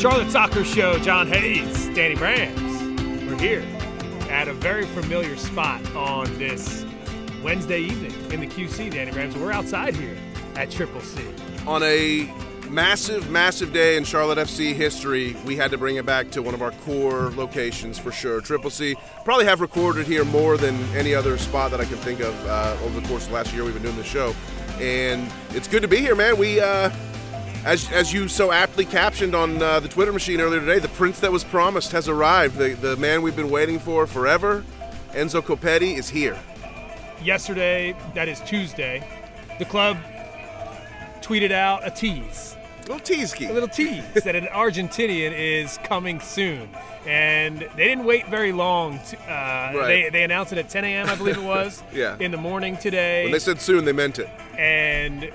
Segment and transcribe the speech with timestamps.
[0.00, 3.28] Charlotte Soccer Show, John Hayes, Danny Brams.
[3.28, 3.62] We're here
[4.30, 6.86] at a very familiar spot on this
[7.42, 9.36] Wednesday evening in the QC, Danny Brams.
[9.36, 10.16] We're outside here
[10.56, 11.22] at Triple C.
[11.66, 12.32] On a
[12.70, 16.54] massive, massive day in Charlotte FC history, we had to bring it back to one
[16.54, 18.40] of our core locations for sure.
[18.40, 18.96] Triple C
[19.26, 22.74] probably have recorded here more than any other spot that I can think of uh,
[22.84, 24.34] over the course of last year we've been doing the show.
[24.78, 26.38] And it's good to be here, man.
[26.38, 26.88] We, uh,
[27.64, 31.20] as, as you so aptly captioned on uh, the Twitter machine earlier today, the prince
[31.20, 32.56] that was promised has arrived.
[32.56, 34.64] The, the man we've been waiting for forever,
[35.12, 36.38] Enzo Copetti, is here.
[37.22, 39.06] Yesterday, that is Tuesday,
[39.58, 39.98] the club
[41.20, 42.56] tweeted out a tease.
[42.78, 43.44] A little tease key.
[43.46, 46.68] A little tease that an Argentinian is coming soon.
[47.06, 48.98] And they didn't wait very long.
[49.10, 49.86] To, uh, Right.
[49.86, 52.16] they, they announced it at 10 a.m., I believe it was, Yeah.
[52.18, 53.24] in the morning today.
[53.24, 54.28] When they said soon, they meant it.
[54.58, 55.30] and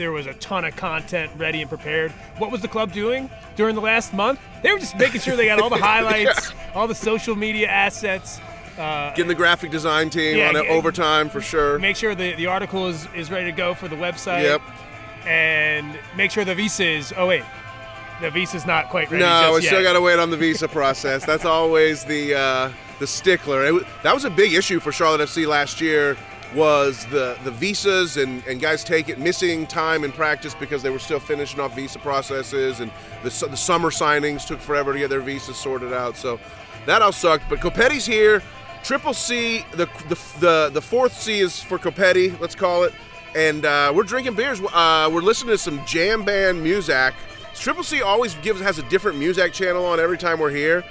[0.00, 2.10] there was a ton of content ready and prepared.
[2.38, 4.40] What was the club doing during the last month?
[4.62, 8.40] They were just making sure they got all the highlights, all the social media assets,
[8.78, 10.70] uh, Getting the graphic design team Yeah, on it yeah.
[10.70, 11.78] overtime for sure.
[11.78, 14.44] make sure the, the article is, is ready to go for the website.
[14.44, 14.62] Yep.
[15.26, 17.44] And make sure the visa is, oh, wait,
[18.22, 19.22] the visa's not quite ready.
[19.22, 21.26] No, we still got to wait on the visa process.
[21.26, 23.64] That's always the uh, the stickler.
[23.66, 26.16] It, that was a big issue for Charlotte FC last year.
[26.54, 30.90] Was the the visas and, and guys take it missing time in practice because they
[30.90, 32.90] were still finishing off visa processes and
[33.22, 36.16] the, the summer signings took forever to get their visas sorted out.
[36.16, 36.40] So
[36.86, 37.48] that all sucked.
[37.48, 38.42] But Copetti's here.
[38.82, 42.38] Triple C, the the the, the fourth C is for Copetti.
[42.40, 42.94] Let's call it.
[43.36, 44.60] And uh, we're drinking beers.
[44.60, 47.14] Uh, we're listening to some jam band music.
[47.54, 50.82] Triple C always gives has a different music channel on every time we're here.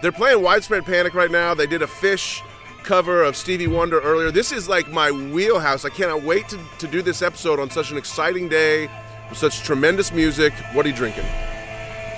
[0.00, 1.54] They're playing Widespread Panic right now.
[1.54, 2.42] They did a Phish
[2.84, 4.30] cover of Stevie Wonder earlier.
[4.30, 5.84] This is like my wheelhouse.
[5.84, 8.88] I cannot wait to, to do this episode on such an exciting day
[9.28, 10.52] with such tremendous music.
[10.72, 11.24] What are you drinking?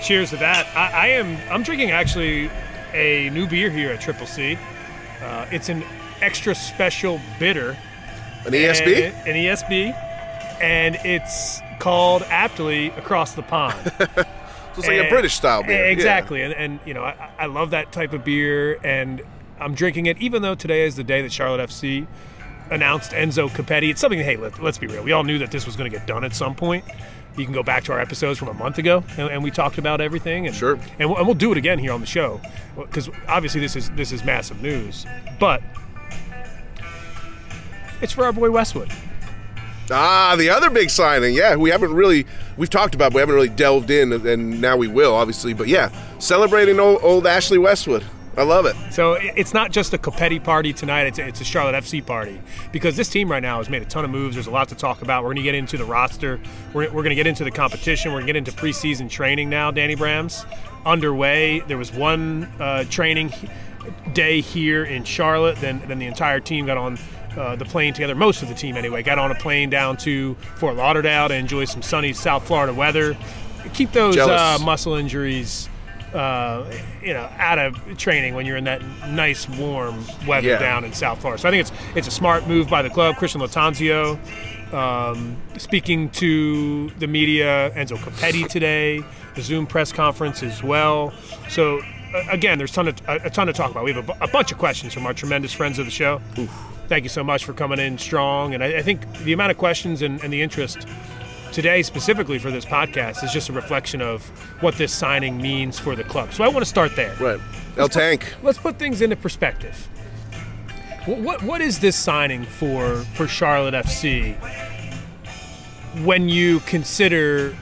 [0.02, 0.66] Cheers to that.
[0.76, 1.36] I, I am.
[1.50, 2.50] I'm drinking actually
[2.92, 4.58] a new beer here at Triple C.
[5.22, 5.84] Uh, it's an
[6.20, 7.76] extra special bitter.
[8.46, 9.12] An ESB?
[9.12, 9.92] And- an ESB,
[10.62, 13.92] and it's called aptly across the pond.
[14.72, 15.84] So it's like a British style beer.
[15.84, 15.90] Yeah.
[15.90, 19.20] Exactly, and, and you know I, I love that type of beer, and
[19.60, 22.06] I'm drinking it even though today is the day that Charlotte FC
[22.70, 23.90] announced Enzo Copetti.
[23.90, 24.18] It's something.
[24.18, 25.02] Hey, let, let's be real.
[25.02, 26.84] We all knew that this was going to get done at some point.
[27.36, 29.78] You can go back to our episodes from a month ago, and, and we talked
[29.78, 30.46] about everything.
[30.46, 30.78] And, Sure.
[30.98, 32.40] And we'll, and we'll do it again here on the show
[32.76, 35.06] because obviously this is this is massive news,
[35.38, 35.62] but
[38.00, 38.90] it's for our boy Westwood.
[39.92, 41.34] Ah, the other big signing.
[41.34, 42.26] Yeah, we haven't really
[42.56, 45.52] we've talked about, but we haven't really delved in, and now we will, obviously.
[45.52, 48.04] But yeah, celebrating old, old Ashley Westwood.
[48.36, 48.76] I love it.
[48.92, 52.40] So it's not just a Copetti party tonight, it's a, it's a Charlotte FC party.
[52.72, 54.36] Because this team right now has made a ton of moves.
[54.36, 55.22] There's a lot to talk about.
[55.22, 56.40] We're going to get into the roster.
[56.72, 58.12] We're, we're going to get into the competition.
[58.12, 60.46] We're going to get into preseason training now, Danny Brams.
[60.86, 61.60] Underway.
[61.60, 63.32] There was one uh, training
[64.12, 65.56] day here in Charlotte.
[65.56, 66.98] Then, then the entire team got on
[67.36, 68.14] uh, the plane together.
[68.14, 71.64] Most of the team, anyway, got on a plane down to Fort Lauderdale to enjoy
[71.64, 73.16] some sunny South Florida weather.
[73.74, 75.68] Keep those uh, muscle injuries
[76.14, 76.64] uh,
[77.02, 80.58] you know, out of training when you're in that nice warm weather Yeah.
[80.58, 81.40] down in South Florida.
[81.40, 83.16] So I think it's it's a smart move by the club.
[83.16, 84.18] Cristian Lattanzio
[84.74, 89.02] um, speaking to the media, Enzo Copetti today,
[89.34, 91.12] the Zoom press conference as well.
[91.48, 91.80] So
[92.14, 93.84] uh, again, there's ton of, a, a ton to talk about.
[93.84, 96.20] We have a, a bunch of questions from our tremendous friends of the show.
[96.88, 99.58] Thank you so much for coming in strong, and I, I think the amount of
[99.58, 100.88] questions and, and the interest
[101.52, 104.26] today specifically for this podcast is just a reflection of
[104.62, 106.32] what this signing means for the club.
[106.32, 107.14] So I want to start there.
[107.20, 107.40] Right.
[107.76, 108.34] El Tank.
[108.42, 109.88] Let's put things into perspective.
[111.06, 114.36] What, what, what is this signing for for Charlotte FC
[116.04, 117.56] when you consider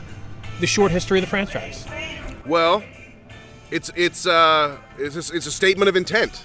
[0.60, 1.86] the short history of the franchise?
[2.46, 2.82] Well,
[3.70, 6.44] it's it's uh it's a, it's a statement of intent.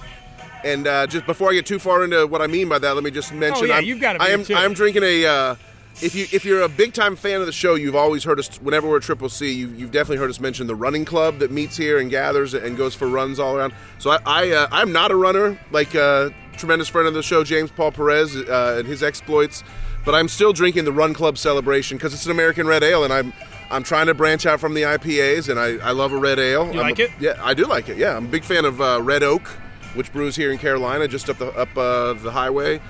[0.64, 3.04] And uh, just before I get too far into what I mean by that, let
[3.04, 4.45] me just mention Oh, yeah, I'm, you've got a I am.
[4.56, 5.25] I'm drinking a.
[5.25, 5.56] Uh,
[6.01, 8.56] if you if you're a big time fan of the show, you've always heard us
[8.62, 9.51] whenever we're at Triple C.
[9.51, 12.75] You've, you've definitely heard us mention the running club that meets here and gathers and
[12.75, 13.74] goes for runs all around.
[14.00, 17.44] So I, I uh, I'm not a runner like uh, tremendous friend of the show
[17.44, 19.63] James Paul Perez uh, and his exploits,
[20.06, 23.13] but I'm still drinking the Run Club celebration because it's an American red ale, and
[23.13, 23.31] I'm
[23.69, 26.66] I'm trying to branch out from the IPAs, and I, I love a red ale.
[26.66, 27.12] You I'm like a- it?
[27.19, 27.98] Yeah, I do like it.
[27.98, 29.48] Yeah, I'm a big fan of uh, Red Oak,
[29.95, 32.81] which brews here in Carolina, just up the up uh, the highway.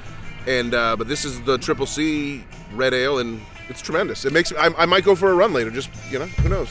[0.48, 2.44] And uh, but this is the Triple C
[2.74, 4.26] Red Ale, and it's tremendous.
[4.26, 5.72] It makes I, I might go for a run later.
[5.72, 6.70] Just you know, who knows?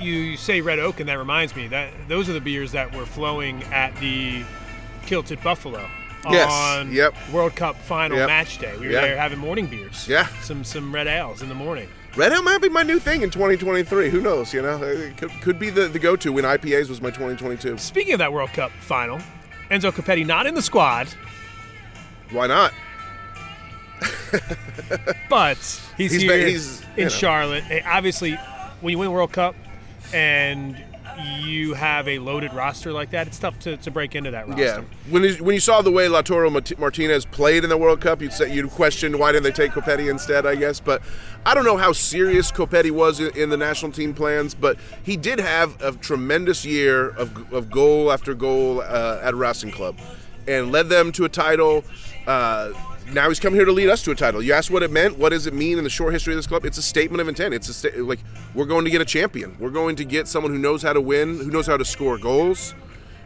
[0.00, 2.94] You, you say Red Oak, and that reminds me that those are the beers that
[2.94, 4.42] were flowing at the
[5.04, 5.86] Kilted Buffalo
[6.30, 7.14] Yes, on yep.
[7.32, 8.26] World Cup final Yep.
[8.26, 8.72] match day.
[8.78, 9.00] We were Yeah.
[9.02, 10.06] there having morning beers.
[10.08, 10.26] Yeah.
[10.42, 11.88] Some some red ales in the morning.
[12.16, 14.08] Red Ale might be my new thing in 2023.
[14.10, 14.52] Who knows?
[14.52, 17.78] You know, it could, could be the, the go-to when IPAs was my 2022.
[17.78, 19.18] Speaking of that World Cup final,
[19.70, 21.06] Enzo Copetti not in the squad,
[22.30, 22.72] Why not?
[25.28, 25.56] but
[25.96, 27.08] he's, He's here ba- he's, in know.
[27.08, 27.64] Charlotte.
[27.70, 28.34] Eh, Obviously,
[28.80, 29.54] when you win the World Cup
[30.12, 30.76] and
[31.42, 34.62] you have a loaded roster like that, it's tough to, to break into that roster.
[34.62, 34.82] Yeah.
[35.10, 38.22] When you, when you saw the way Lautaro Mart- Martinez played in the World Cup,
[38.22, 40.80] you'd say you'd question why didn't they take Copetti instead, I guess.
[40.80, 41.02] But
[41.44, 45.16] I don't know how serious Copetti was in, in the national team plans, but he
[45.16, 49.98] did have a tremendous year of, of goal after goal uh, at Racing Club,
[50.48, 51.84] and led them to a title.
[52.26, 52.72] Uh,
[53.12, 54.42] now he's come here to lead us to a title.
[54.42, 55.18] You asked what it meant.
[55.18, 56.64] What does it mean in the short history of this club?
[56.64, 57.54] It's a statement of intent.
[57.54, 58.20] It's a sta- like
[58.54, 59.56] we're going to get a champion.
[59.58, 62.18] We're going to get someone who knows how to win, who knows how to score
[62.18, 62.74] goals,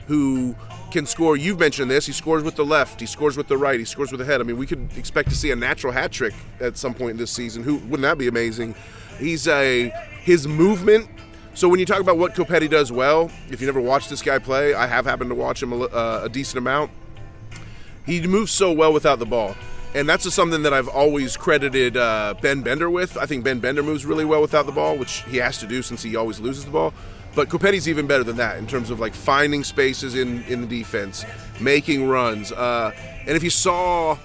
[0.06, 0.54] who
[0.90, 1.36] can score.
[1.36, 2.06] You've mentioned this.
[2.06, 3.00] He scores with the left.
[3.00, 3.78] He scores with the right.
[3.78, 4.40] He scores with the head.
[4.40, 7.30] I mean, we could expect to see a natural hat trick at some point this
[7.30, 7.62] season.
[7.62, 8.74] Who wouldn't that be amazing?
[9.18, 9.90] He's a
[10.22, 11.08] his movement.
[11.54, 14.38] So when you talk about what Copetti does well, if you never watched this guy
[14.38, 16.90] play, I have happened to watch him a, uh, a decent amount.
[18.04, 19.54] He moves so well without the ball.
[19.94, 23.16] And that's just something that I've always credited uh, Ben Bender with.
[23.16, 25.82] I think Ben Bender moves really well without the ball, which he has to do
[25.82, 26.92] since he always loses the ball.
[27.36, 30.66] But Copetti's even better than that in terms of like finding spaces in, in the
[30.66, 31.24] defense,
[31.60, 32.50] making runs.
[32.50, 34.18] Uh, and if you saw,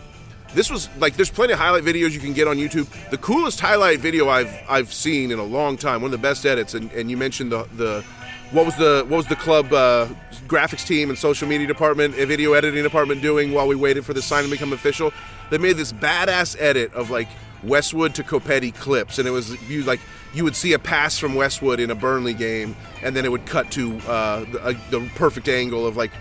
[0.55, 2.87] this was like there's plenty of highlight videos you can get on YouTube.
[3.11, 6.47] The coolest highlight video I've I've seen in a long time, one of the best
[6.47, 6.73] edits.
[6.73, 8.03] And, and you mentioned the the
[8.51, 10.07] what was the what was the club uh,
[10.47, 14.13] graphics team and social media department, uh, video editing department doing while we waited for
[14.13, 15.13] the sign to become official?
[15.49, 17.27] They made this badass edit of like
[17.63, 19.99] Westwood to Copetti clips, and it was you like
[20.33, 23.45] you would see a pass from Westwood in a Burnley game, and then it would
[23.45, 26.11] cut to uh, the, uh, the perfect angle of like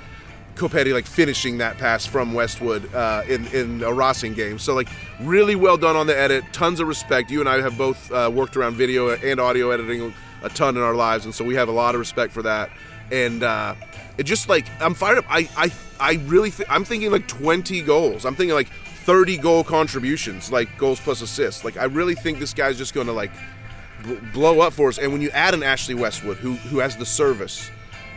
[0.56, 4.58] Copetti like finishing that pass from Westwood uh, in in a Racing game.
[4.58, 4.88] So like
[5.20, 6.44] really well done on the edit.
[6.52, 7.31] Tons of respect.
[7.31, 10.82] You and I have both uh, worked around video and audio editing a ton in
[10.82, 12.70] our lives, and so we have a lot of respect for that.
[13.12, 13.74] And uh,
[14.19, 15.24] it just like I'm fired up.
[15.28, 18.24] I I I really th- I'm thinking like 20 goals.
[18.24, 18.69] I'm thinking like
[19.08, 21.64] 30 goal contributions, like goals plus assists.
[21.64, 23.31] Like I really think this guy's just going to like
[24.02, 24.99] bl- blow up for us.
[24.99, 27.70] And when you add an Ashley Westwood who who has the service,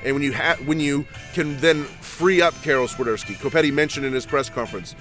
[0.04, 0.34] and when you
[0.66, 4.98] when you can then free up Karol Swiderski, Copetti mentioned in his press conference,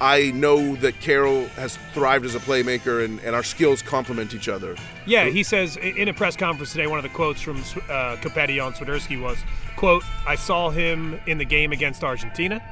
[0.00, 4.48] I know that Karol has thrived as a playmaker, and, and our skills complement each
[4.48, 4.76] other.
[5.06, 8.64] Yeah, he says in a press conference today, one of the quotes from uh, Copetti
[8.64, 9.38] on Swiderski was,
[9.74, 12.62] "quote I saw him in the game against Argentina.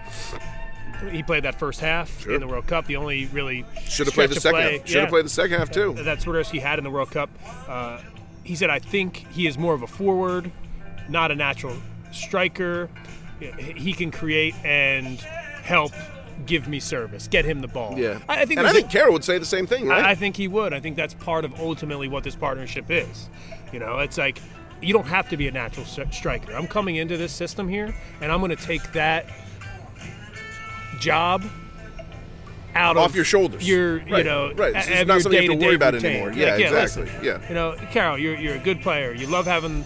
[1.11, 2.35] He played that first half Sure.
[2.35, 2.87] in the World Cup.
[2.87, 4.87] The only really Should have played the second play- half.
[4.88, 5.94] Should have yeah, played the second half too.
[5.99, 7.31] that Swiderski had in the World Cup.
[7.69, 7.99] Uh,
[8.44, 10.50] he said, "I think he is more of a forward,
[11.08, 11.76] not a natural
[12.12, 12.88] striker.
[13.76, 15.19] He can create and
[15.62, 15.93] help."
[16.47, 17.29] Give me service.
[17.29, 17.96] Get him the ball.
[17.99, 18.58] Yeah, I, I think.
[18.58, 20.03] and I a- think Karol would say the same thing, right?
[20.03, 20.73] I, I think he would.
[20.73, 23.29] I think that's part of ultimately what this partnership is.
[23.75, 24.38] You know, it's like
[24.81, 26.55] you don't have to be a natural stri- striker.
[26.55, 29.26] I'm coming into this system here, and I'm going to take that
[31.00, 31.43] job
[32.75, 33.67] out Off of your shoulders.
[33.69, 34.73] Your, you know, right.
[34.76, 36.11] It's not something you have to worry about routine.
[36.12, 36.29] anymore.
[36.29, 37.02] Like, Yeah, exactly.
[37.05, 37.49] listen, Yeah.
[37.49, 39.12] You know, Karol, you're you're a good player.
[39.12, 39.85] You love having.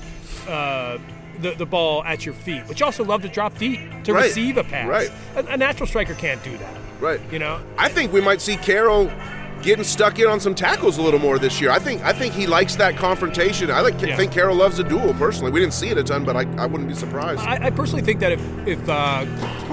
[0.48, 0.98] Uh,
[1.40, 4.26] the, the ball at your feet, but you also love to drop deep to Right,
[4.26, 4.86] receive a pass.
[4.86, 5.10] right.
[5.34, 6.76] A, a natural striker can't do that.
[7.00, 7.20] right.
[7.32, 9.10] You know, I think we might see Karol
[9.64, 11.70] getting stuck in on some tackles a little more this year.
[11.70, 13.70] I think I think he likes that confrontation.
[13.70, 14.16] I like Yeah.
[14.16, 15.50] think Karol loves a duel personally.
[15.50, 17.40] We didn't see it a ton, but I, I wouldn't be surprised.
[17.40, 19.24] I, I personally think that if if uh,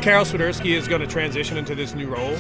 [0.02, 2.36] Karol Swiderski is going to transition into this new role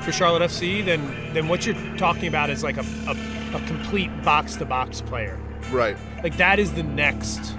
[0.00, 4.10] for Charlotte FC, then then what you're talking about is like a, a, a complete
[4.22, 5.38] box to box player.
[5.70, 5.96] right.
[6.22, 7.54] Like that is the next,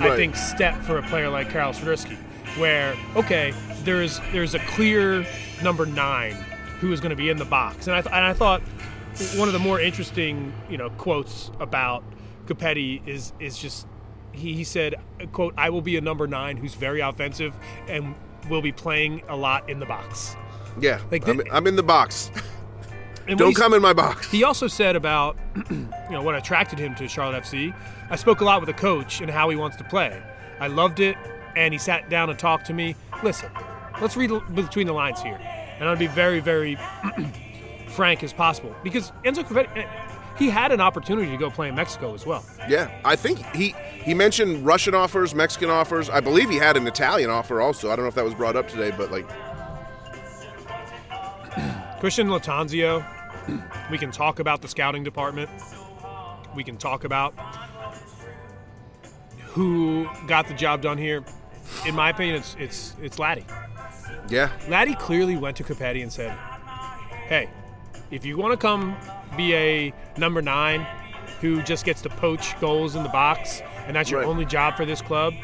[0.00, 2.16] I think, step for a player like Karol Swiderski,
[2.58, 3.52] where okay,
[3.84, 5.26] there's there's a clear
[5.62, 6.34] number nine
[6.80, 8.62] who is going to be in the box, and I th- and I thought
[9.36, 12.04] one of the more interesting you know quotes about
[12.46, 13.86] Copetti is is just
[14.32, 14.94] he, he said
[15.32, 17.54] quote I will be a number nine who's very offensive
[17.88, 18.14] and
[18.48, 20.36] will be playing a lot in the box.
[20.80, 21.00] Yeah.
[21.10, 22.30] Like I'm, I'm in the box.
[23.26, 24.30] Don't come in my box.
[24.30, 25.36] He also said about
[25.70, 27.74] you know what attracted him to Charlotte FC.
[28.08, 30.22] I spoke a lot with the coach and how he wants to play.
[30.60, 31.16] I loved it,
[31.56, 32.94] and he sat down and talked to me.
[33.24, 33.50] Listen,
[34.00, 35.40] let's read between the lines here,
[35.78, 36.78] and I'll be very, very
[37.88, 39.86] frank as possible because Enzo Copetti, eh,
[40.38, 42.44] he had an opportunity to go play in Mexico as well.
[42.68, 46.10] Yeah, I think he he mentioned Russian offers, Mexican offers.
[46.10, 47.90] I believe he had an Italian offer also.
[47.90, 49.28] I don't know if that was brought up today, but like,
[52.00, 53.04] Cristian Lattanzio,
[53.90, 55.50] we can talk about the scouting department.
[56.54, 57.34] We can talk about
[59.46, 61.24] who got the job done here.
[61.86, 63.46] In my opinion, it's it's it's Laddie.
[64.28, 66.36] Yeah, Laddie clearly went to Copetti and said,
[67.28, 67.48] "Hey,
[68.10, 68.96] if you want to come
[69.36, 70.86] be a number nine,
[71.40, 74.28] who just gets to poach goals in the box, and that's your Right.
[74.28, 75.34] only job for this club.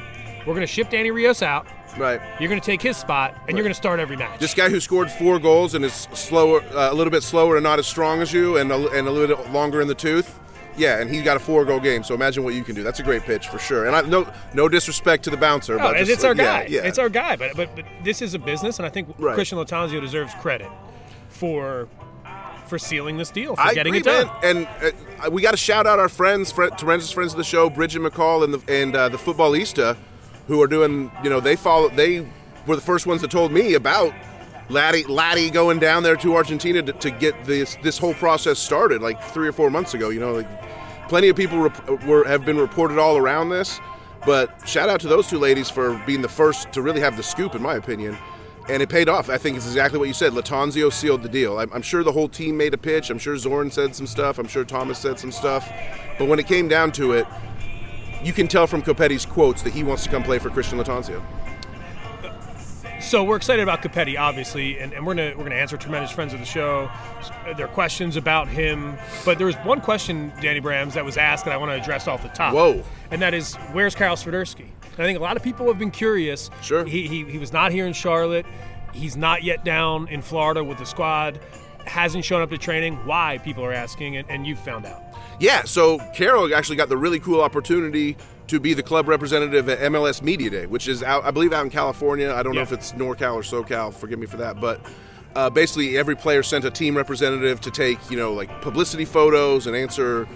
[0.47, 1.66] We're going to ship Danny Rios out.
[1.99, 2.21] Right.
[2.40, 4.40] You're going to take his spot, and you're going to start every match.
[4.40, 7.62] This guy who scored four goals and is slower, uh, a little bit slower and
[7.62, 10.38] not as strong as you, and a, and a little bit longer in the tooth.
[10.76, 12.02] Yeah, and he got a four-goal game.
[12.02, 12.83] So imagine what you can do.
[12.83, 13.87] That's a great pitch for sure.
[13.87, 16.67] And I, no, no disrespect to the bouncer, No, but it's, just, it's our guy.
[16.69, 17.37] Yeah, It's our guy.
[17.37, 19.37] But, but but this is a business, and I think Right.
[19.38, 20.69] Cristian Lattanzio deserves credit
[21.29, 21.88] for
[22.67, 24.26] for sealing this deal, for I getting agree, it done.
[24.43, 24.67] man.
[24.83, 24.95] And
[25.26, 28.00] uh, we got to shout out our friends, fr- tremendous friends of the show, Bridget
[28.00, 29.97] McCall and the and uh, the Footballista,
[30.49, 31.11] who are doing.
[31.23, 31.91] You know, they follow.
[31.91, 32.26] They
[32.67, 34.14] were the first ones that told me about
[34.73, 39.02] Laddie Laddie going down there to Argentina to, to get this this whole process started,
[39.02, 40.09] like three or four months ago.
[40.09, 43.81] You know, like plenty of people rep- were have been reported all around this.
[44.25, 47.23] But shout out to those two ladies for being the first to really have the
[47.23, 48.17] scoop, in my opinion.
[48.69, 49.29] And it paid off.
[49.29, 50.33] I think it's exactly what you said.
[50.33, 51.59] Lattanzio sealed the deal.
[51.59, 53.11] I'm, I'm sure the whole team made a pitch.
[53.11, 54.38] I'm sure Zoran said some stuff.
[54.38, 55.69] I'm sure Thomas said some stuff.
[56.17, 57.26] But when it came down to it,
[58.23, 61.21] you can tell from Copetti's quotes that he wants to come play for Cristian Lattanzio.
[63.02, 66.32] So we're excited about Copetti, obviously, and, and we're gonna we're gonna answer tremendous friends
[66.32, 66.88] of the show.
[67.44, 71.16] Uh, there are questions about him, but there was one question, Danny Brams, that was
[71.16, 72.54] asked that I want to address off the top.
[72.54, 72.82] Whoa.
[73.11, 74.68] And that is, where's Karol Swiderski?
[74.85, 76.49] I think a lot of people have been curious.
[76.62, 76.85] Sure.
[76.85, 78.47] He, he he was not here in Charlotte.
[78.94, 81.40] He's not yet down in Florida with the squad.
[81.85, 82.94] Hasn't shown up to training.
[83.04, 83.38] Why?
[83.38, 85.02] People are asking, and, and you found out.
[85.40, 88.16] Yeah, so Karol actually got the really cool opportunity
[88.52, 91.64] to be the club representative at MLS Media Day, which is out, I believe, out
[91.64, 92.30] in California.
[92.35, 93.94] I don't know if it's NorCal or SoCal.
[93.94, 94.78] Forgive me for that, but
[95.35, 99.66] uh, basically every player sent a team representative to take, you know, like publicity photos
[99.66, 100.28] and answer.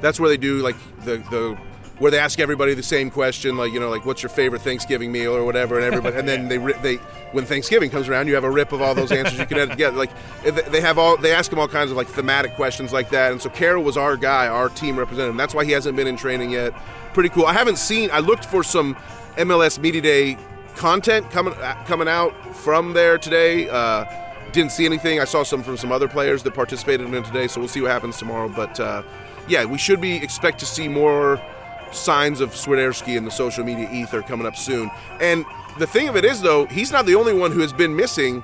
[0.00, 0.74] That's where they do like
[1.04, 1.56] the the
[2.00, 5.12] where they ask everybody the same question, like you know, like what's your favorite Thanksgiving
[5.12, 6.96] meal or whatever, and everybody, and then they they
[7.30, 9.70] when Thanksgiving comes around, you have a rip of all those answers you can add
[9.70, 9.96] together.
[9.96, 10.10] Like
[10.42, 13.30] they- they have all they ask him all kinds of like thematic questions like that,
[13.30, 15.36] and so Karol was our guy, our team representative.
[15.36, 16.72] That's why he hasn't been in training yet.
[17.12, 17.46] Pretty cool.
[17.46, 18.10] I haven't seen.
[18.12, 18.94] I looked for some
[19.36, 20.38] MLS Media Day
[20.76, 23.68] content coming uh, coming out from there today.
[23.68, 24.04] Uh,
[24.52, 25.20] didn't see anything.
[25.20, 27.90] I saw some from some other players that participated in today, so we'll see what
[27.90, 28.48] happens tomorrow.
[28.48, 29.02] But uh,
[29.48, 31.40] yeah, we should be expect to see more
[31.92, 34.90] signs of Swiderski in the social media ether coming up soon.
[35.20, 35.44] And
[35.78, 38.42] the thing of it is, though, he's not the only one who has been missing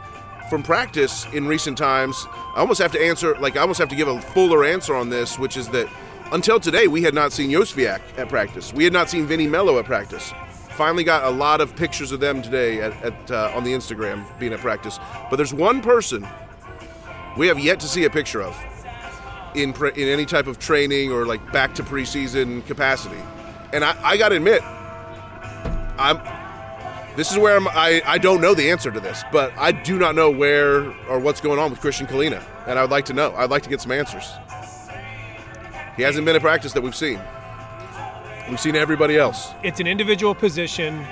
[0.50, 2.26] from practice in recent times.
[2.54, 5.08] I almost have to answer, like, I almost have to give a fuller answer on
[5.08, 5.88] this, which is that
[6.32, 8.72] until today, we had not seen Jóźwiak at practice.
[8.72, 10.32] We had not seen Vinny Mello at practice.
[10.70, 14.26] Finally got a lot of pictures of them today at, at uh, on the Instagram
[14.38, 14.98] being at practice.
[15.30, 16.26] But there's one person
[17.36, 18.56] we have yet to see a picture of
[19.54, 23.20] in pre- in any type of training or like back to preseason capacity.
[23.72, 24.62] And I, I got to admit,
[25.98, 26.20] I'm.
[27.16, 29.98] This is where I'm, I I don't know the answer to this, but I do
[29.98, 33.14] not know where or what's going on with Kristijan Kahlina, and I would like to
[33.14, 33.34] know.
[33.34, 34.30] I'd like to get some answers.
[35.96, 37.20] He hasn't been in practice that we've seen.
[38.48, 39.52] We've seen everybody else.
[39.62, 41.04] it's an individual position.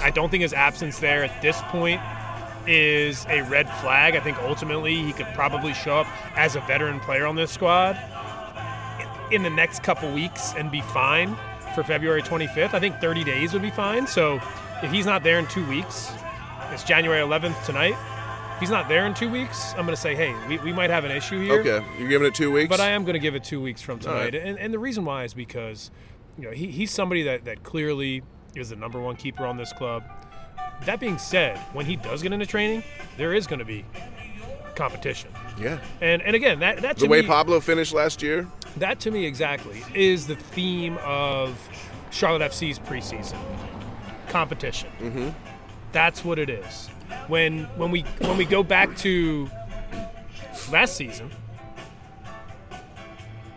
[0.00, 2.00] I don't think his absence there at this point
[2.66, 4.16] is a red flag.
[4.16, 7.98] I think ultimately he could probably show up as a veteran player on this squad
[9.30, 11.36] in the next couple weeks and be fine
[11.74, 12.74] for February 25th.
[12.74, 14.06] I think 30 days would be fine.
[14.06, 14.40] So
[14.82, 16.10] if he's not there in two weeks,
[16.72, 17.96] it's January 11th tonight.
[18.56, 20.88] If he's not there in two weeks, I'm going to say, hey, we, we might
[20.88, 21.60] have an issue here.
[21.60, 22.70] Okay, you're giving it two weeks.
[22.70, 24.30] But I am going to give it two weeks from All right.
[24.30, 25.90] tonight, and, and the reason why is because,
[26.38, 28.22] you know, he, he's somebody that, that clearly
[28.54, 30.04] is the number one keeper on this club.
[30.86, 32.82] That being said, when he does get into training,
[33.18, 33.84] there is going to be
[34.74, 38.46] competition, yeah, and and again, that that to the way me, Pablo finished last year.
[38.78, 41.58] that to me exactly is the theme of
[42.10, 43.38] Charlotte FC's preseason
[44.28, 44.88] competition.
[45.00, 45.28] Mm-hmm.
[45.92, 46.88] That's what it is.
[47.28, 49.50] When when we when we go back to
[50.70, 51.30] last season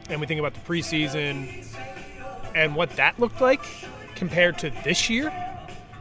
[0.09, 1.65] and we think about the preseason
[2.55, 3.61] and what that looked like
[4.15, 5.31] compared to this year,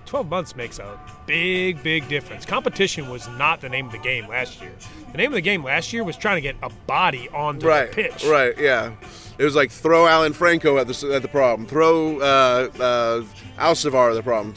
[0.09, 2.47] 12 months makes a big, big difference.
[2.47, 4.73] Competition was not the name of the game last year.
[5.12, 7.91] The name of the game last year was trying to get a body onto Right,
[7.91, 8.25] the pitch.
[8.25, 8.93] right, yeah.
[9.38, 11.69] It was like throw Alan Franco at the at the problem.
[11.69, 13.23] Throw uh, uh,
[13.59, 14.53] Alcivar at the problem.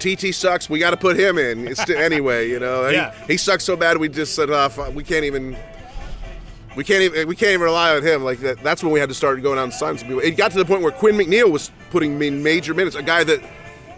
[0.00, 0.68] TT sucks.
[0.68, 2.48] We got to put him in It's anyway.
[2.50, 3.14] You know, Yeah.
[3.26, 3.98] he, he sucks so bad.
[3.98, 5.56] We just said, uh, we can't even.
[6.74, 8.62] We can't even we can't even rely on him like that.
[8.62, 10.22] That's when we had to start going out and sign some people.
[10.22, 12.96] It got to the point where Quinn McNeill was putting in major minutes.
[12.96, 13.40] A guy that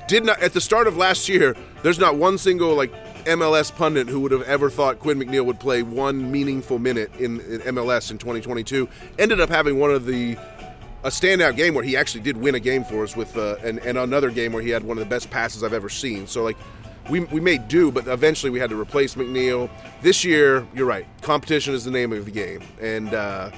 [0.09, 1.55] did not at the start of last year.
[1.83, 2.93] There's not one single like
[3.27, 7.41] MLS pundit who would have ever thought Quinn McNeill would play one meaningful minute in,
[7.41, 8.89] in MLS in 2022.
[9.19, 10.37] Ended up having one of the
[11.05, 13.79] a standout game where he actually did win a game for us with uh, and,
[13.81, 16.27] and another game where he had one of the best passes I've ever seen.
[16.27, 16.57] So like
[17.09, 19.71] we, we made do, but eventually we had to replace McNeill.
[20.03, 21.07] This year, you're right.
[21.23, 23.51] Competition is the name of the game, and uh,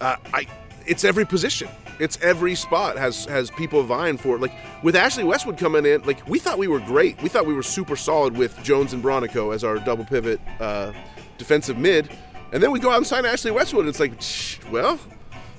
[0.00, 0.46] uh, I
[0.86, 1.68] it's every position.
[2.00, 4.40] It's every spot has has people vying for it.
[4.40, 7.20] Like with Ashley Westwood coming in, like we thought we were great.
[7.22, 10.92] We thought we were super solid with Jones and Bronico as our double pivot uh,
[11.38, 12.10] defensive mid,
[12.52, 13.86] and then we go out and sign Ashley Westwood.
[13.86, 14.98] And it's like, well,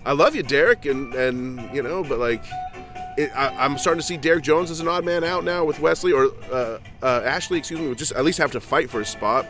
[0.05, 2.43] I love you, Derrick, and and you know, but like.
[3.17, 5.79] It, I, I'm starting to see Derrick Jones as an odd man out now with
[5.79, 8.99] Wesley or uh, uh, Ashley, excuse me, would just at least have to fight for
[8.99, 9.47] his spot,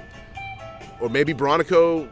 [1.01, 2.08] or maybe Bronico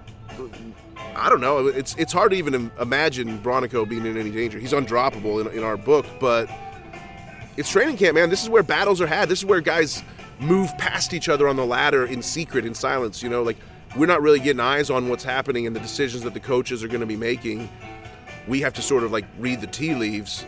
[1.16, 1.68] I don't know.
[1.68, 4.60] It's it's hard to even imagine Bronico being in any danger.
[4.60, 6.50] He's undroppable in, in our book, but
[7.58, 8.30] it's training camp, man.
[8.30, 9.30] This is where battles are had.
[9.30, 10.04] This is where guys
[10.40, 13.22] move past each other on the ladder in secret, in silence.
[13.22, 13.58] You know, like
[13.96, 16.88] we're not really getting eyes on what's happening and the decisions that the coaches are
[16.88, 17.70] going to be making.
[18.48, 20.46] We have to sort of like read the tea leaves.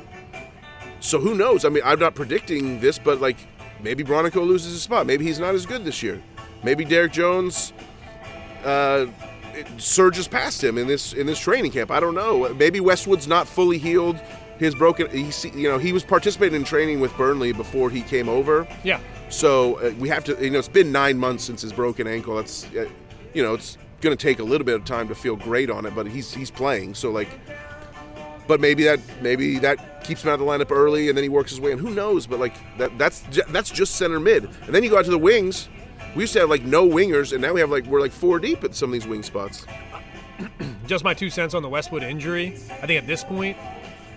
[1.00, 1.66] So who knows?
[1.66, 3.38] I mean, I'm not predicting this, but like
[3.82, 5.06] maybe Bronico loses his spot.
[5.06, 6.22] Maybe he's not as good this year.
[6.64, 7.74] Maybe Derrick Jones
[8.64, 9.06] uh,
[9.56, 11.92] it surges past him in this in this training camp.
[11.92, 12.54] I don't know.
[12.54, 14.20] Maybe Westwood's not fully healed.
[14.58, 18.30] His broken, he, you know, he was participating in training with Burnley before he came
[18.30, 18.66] over.
[18.86, 19.02] Yeah.
[19.30, 22.38] So uh, we have to, you know, it's been nine months since his broken ankle.
[22.38, 22.90] That's, uh,
[23.34, 25.86] you know, it's going to take a little bit of time to feel great on
[25.86, 26.96] it, but he's he's playing.
[26.96, 27.28] So like,
[28.48, 31.30] but maybe that maybe that keeps him out of the lineup early, and then he
[31.30, 31.80] works his way in.
[31.80, 32.26] Who knows?
[32.26, 35.18] But like that that's that's just center mid, and then you go out to the
[35.18, 35.68] wings.
[36.16, 38.40] We used to have like no wingers, and now we have like we're like four
[38.40, 39.66] deep at some of these wing spots.
[40.88, 42.54] Just my two cents on the Westwood injury.
[42.82, 43.58] I think at this point,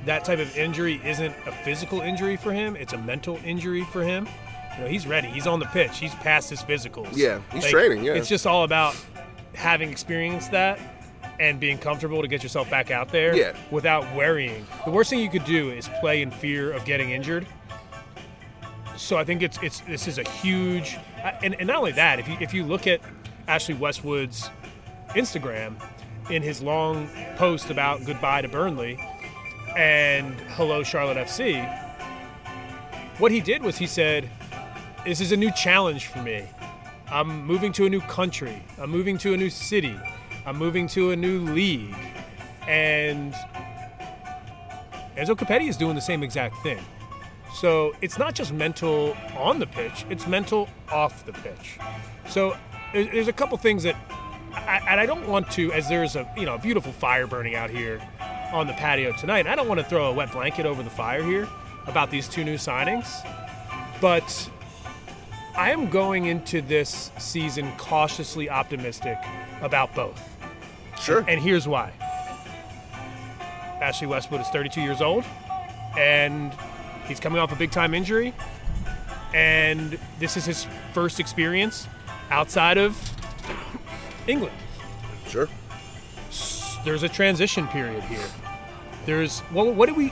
[0.04, 4.02] that type of injury isn't a physical injury for him; it's a mental injury for
[4.02, 4.28] him.
[4.76, 5.26] You know, he's ready.
[5.26, 5.98] He's on the pitch.
[5.98, 7.16] He's past his physicals.
[7.16, 8.12] Yeah, he's training, yeah.
[8.12, 8.94] it's just all about
[9.54, 10.78] having experienced that
[11.40, 13.34] and being comfortable to get yourself back out there.
[13.34, 13.56] Yeah.
[13.72, 14.66] Without worrying.
[14.84, 17.46] The worst thing you could do is play in fear of getting injured.
[18.98, 22.18] So I think it's it's this is a huge, uh, and, and not only that.
[22.18, 23.00] If you if you look at
[23.46, 24.50] Ashley Westwood's
[25.10, 25.76] Instagram,
[26.30, 28.98] in his long post about goodbye to Burnley
[29.76, 31.64] and hello Charlotte FC,
[33.18, 34.28] what he did was he said,
[35.04, 36.44] "This is a new challenge for me.
[37.08, 38.60] I'm moving to a new country.
[38.78, 39.96] I'm moving to a new city.
[40.44, 41.94] I'm moving to a new league."
[42.66, 43.32] And
[45.16, 46.80] Enzo Copetti is doing the same exact thing.
[47.54, 51.78] So it's not just mental on the pitch; it's mental off the pitch.
[52.28, 52.56] So
[52.92, 53.96] there's a couple things that,
[54.52, 57.54] I, and I don't want to, as there's a you know a beautiful fire burning
[57.54, 58.00] out here
[58.52, 59.46] on the patio tonight.
[59.46, 61.48] I don't want to throw a wet blanket over the fire here
[61.86, 63.08] about these two new signings,
[64.00, 64.50] but
[65.56, 69.18] I am going into this season cautiously optimistic
[69.60, 70.22] about both.
[71.00, 71.24] Sure.
[71.26, 71.92] And here's why.
[73.80, 75.24] Ashley Westwood is 32 years old,
[75.96, 76.52] and
[77.08, 78.34] he's coming off a big time injury.
[79.34, 81.86] And this is his first experience
[82.30, 82.96] outside of
[84.26, 84.54] England.
[85.26, 85.48] Sure.
[86.84, 88.24] There's a transition period here.
[89.04, 90.08] There's what, what do we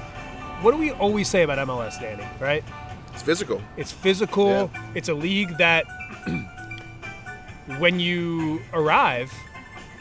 [0.63, 2.25] what do we always say about MLS, Danny?
[2.41, 2.65] Right?
[3.13, 3.63] It's physical.
[3.77, 4.49] It's physical.
[4.49, 4.91] Yeah.
[4.95, 5.85] It's a league that
[7.79, 9.33] when you arrive,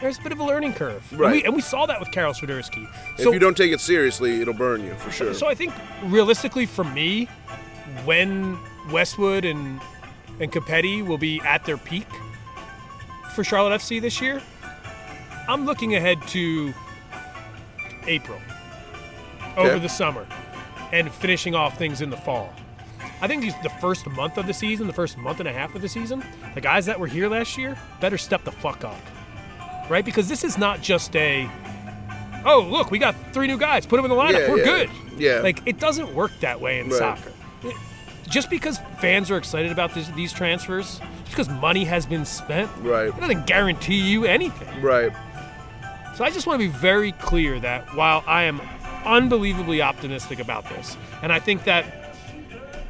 [0.01, 1.03] there's a bit of a learning curve.
[1.12, 1.45] And we, Right.
[1.45, 2.88] and we saw that with Karol Swiderski.
[3.17, 5.34] if you don't take it seriously, it'll burn you for sure.
[5.34, 7.25] So I think realistically for me,
[8.03, 8.58] when
[8.91, 9.79] Westwood and
[10.39, 12.08] and Copetti will be at their peak
[13.34, 14.41] for Charlotte FC this year,
[15.47, 16.73] I'm looking ahead to
[18.08, 18.39] April
[19.55, 19.79] over Okay.
[19.79, 20.25] the summer
[20.91, 22.53] and finishing off things in the fall.
[23.21, 25.73] I think these, the first month of the season, the first month and a half
[25.73, 26.21] of the season,
[26.53, 28.99] the guys that were here last year better step the fuck up.
[29.89, 30.04] Right?
[30.06, 31.50] Because this is not just a
[32.48, 33.86] oh, look, we got three new guys.
[33.86, 34.39] Put them in the lineup.
[34.41, 34.89] Yeah, We're yeah, good.
[35.17, 35.39] yeah.
[35.39, 36.98] Like it doesn't work that way in Right.
[36.98, 37.32] soccer.
[37.63, 37.76] It-
[38.30, 42.69] just because fans are excited about this, these transfers, just because money has been spent,
[42.82, 43.10] Right.
[43.10, 44.82] it doesn't guarantee you anything.
[44.82, 45.12] right.
[46.15, 48.62] So I just want to be very clear that while I am
[49.06, 51.86] unbelievably optimistic about this, and I think that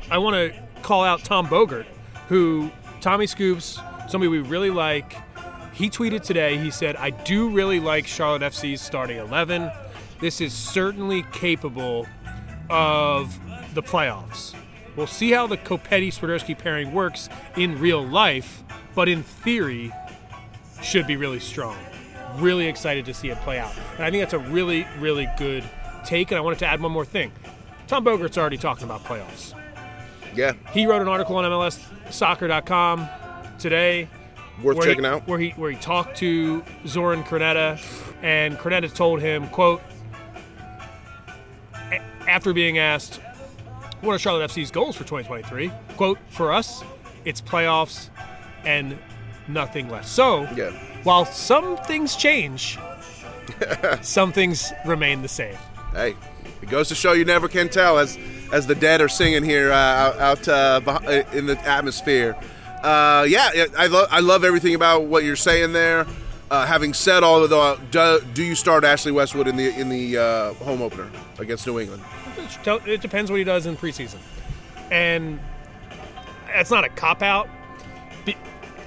[0.10, 0.54] I want to
[0.84, 1.86] call out Tom Bogert,
[2.30, 5.16] who Tommy Scoops, somebody we really like.
[5.76, 6.58] He tweeted today.
[6.58, 9.70] He said, "I do really like Charlotte FC's starting 11.
[10.20, 12.08] This is certainly capable
[12.70, 13.38] of
[13.74, 14.56] the playoffs.
[14.96, 18.64] We'll see how the Copetti Swiderski pairing works in real life,
[18.96, 19.92] but in theory,
[20.82, 21.78] should be really strong.
[22.38, 23.74] Really excited to see it play out.
[23.98, 25.64] And I think that's a really, really good
[26.06, 26.32] take.
[26.32, 27.32] And I wanted to add one more thing.
[27.88, 29.54] Tom Bogert's already talking about playoffs.
[30.34, 30.54] Yeah.
[30.72, 33.10] He wrote an article on MLSsoccer.com
[33.60, 34.08] today.
[34.62, 35.28] Worth where checking he, out.
[35.28, 37.80] Where he where he talked to Zoran Krneta,
[38.24, 39.82] and Krneta told him, quote,
[41.92, 43.20] a- after being asked,
[44.02, 45.72] what are Charlotte FC's goals for 2023?
[45.98, 46.84] Quote, for us,
[47.26, 48.10] it's playoffs
[48.66, 48.98] and
[49.48, 50.10] nothing less.
[50.10, 50.72] So, Yeah.
[51.04, 52.78] while some things change,
[54.02, 55.56] some things remain the same.
[55.94, 56.16] Hey,
[56.62, 58.18] it goes to show you never can tell as
[58.52, 62.36] as the dead are singing here uh, out, out uh, in the atmosphere.
[62.86, 66.06] Uh, yeah, I love I love everything about what you're saying there.
[66.52, 69.90] Uh, having said all of the, do, do you start Ashley Westwood in the in
[69.90, 72.04] the uh, home opener against New England?
[72.86, 74.20] It depends what he does in preseason,
[74.92, 75.40] and
[76.50, 77.50] it's not a cop out.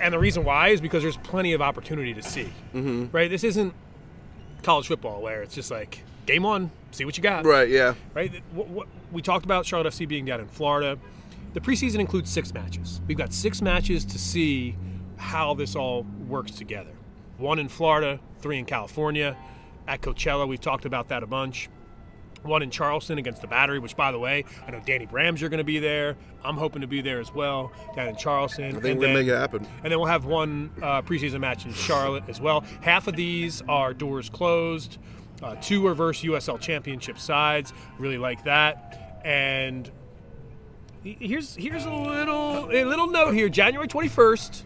[0.00, 2.52] And the reason why is because there's plenty of opportunity to see.
[2.72, 3.06] Mm-hmm.
[3.10, 3.28] Right?
[3.28, 3.74] This isn't
[4.62, 7.44] college football where it's just like game one, see what you got.
[7.44, 7.68] Right.
[7.68, 7.94] Yeah.
[8.14, 8.30] right?
[8.52, 10.98] What, what, we talked about Charlotte FC being down in Florida.
[11.54, 13.00] The preseason includes six matches.
[13.06, 14.76] We've got six matches to see
[15.16, 16.92] how this all works together.
[17.38, 19.36] One in Florida, three in California.
[19.86, 21.68] At Coachella, we've talked about that a bunch.
[22.42, 25.48] One in Charleston against the Battery, which, by the way, I know Danny Bram's are
[25.48, 26.16] going to be there.
[26.44, 28.64] I'm hoping to be there as well down in Charleston.
[28.66, 29.66] I think And we're make it happen.
[29.82, 32.60] and then we'll have one uh, preseason match in Charlotte as well.
[32.80, 34.98] Half of these are doors closed.
[35.42, 37.72] Uh, two are versus USL Championship sides.
[37.98, 39.20] Really like that.
[39.24, 39.90] And
[41.02, 43.48] here's here's a little a little note here.
[43.48, 44.62] January 21st,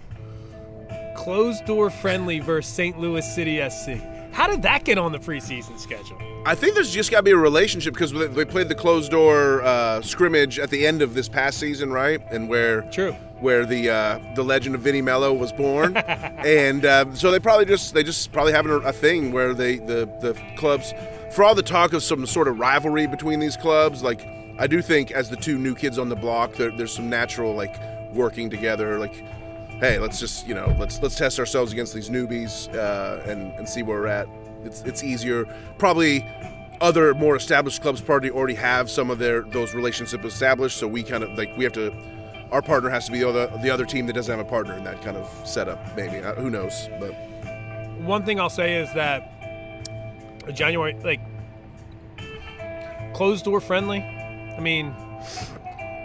[1.17, 2.99] closed door friendly versus St.
[2.99, 4.01] Louis City SC.
[4.33, 6.19] How did that get on the preseason schedule?
[6.47, 9.11] I think there's just got to be a relationship because they- they played the closed
[9.11, 12.21] door uh, scrimmage at the end of this past season, right?
[12.31, 13.13] And where True.
[13.41, 17.67] where the uh, the legend of Vinny Mello was born, and uh, so they probably
[17.67, 20.95] just they just probably having a, a thing where they the the clubs,
[21.33, 24.27] for all the talk of some sort of rivalry between these clubs, like
[24.59, 27.55] I do think as the two new kids on the block, there, there's some natural
[27.55, 27.75] like
[28.13, 29.15] working together, like.
[29.81, 33.69] Hey, let's just you know let's let's test ourselves against these newbies uh, and and
[33.69, 34.29] see where we're at.
[34.63, 35.45] It's it's easier.
[35.77, 36.25] Probably
[36.81, 40.77] other more established clubs probably already have some of their those relationships established.
[40.77, 41.93] So we kind of like we have to.
[42.53, 44.75] Our partner has to be the other, the other team that doesn't have a partner
[44.75, 45.97] in that kind of setup.
[45.97, 46.89] Maybe Uh, who knows?
[47.01, 47.13] But
[48.03, 49.33] one thing I'll say is that
[50.55, 51.21] January, like,
[53.15, 54.05] closed door friendly.
[54.57, 54.95] I mean,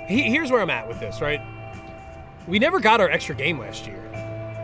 [0.07, 1.41] he, here's where I'm at with this, right?
[2.47, 3.99] We never got our extra game last year.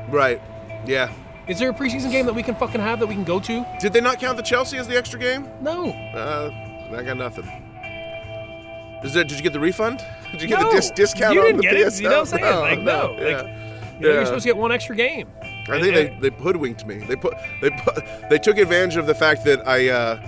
[0.09, 0.41] right,
[0.85, 1.11] yeah.
[1.47, 3.65] Is there a preseason game that we can fucking have that we can go to?
[3.81, 5.49] Did they not count the Chelsea as the extra game?
[5.61, 5.89] No.
[5.89, 6.49] Uh,
[6.97, 7.43] I got nothing.
[9.03, 9.25] Is there?
[9.25, 9.99] Did you get the refund?
[10.31, 10.69] Did you get no.
[10.69, 11.87] the dis- discount You on didn't the get PSL?
[11.87, 12.01] it.
[12.03, 12.59] You know what I'm saying?
[12.61, 13.17] like, no.
[13.19, 13.41] yeah.
[13.41, 14.13] Like, you know, Yeah.
[14.15, 15.27] you're supposed to get one extra game.
[15.69, 16.99] I think they, they hoodwinked me.
[16.99, 17.95] They put they put
[18.29, 20.27] they took advantage of the fact that I uh,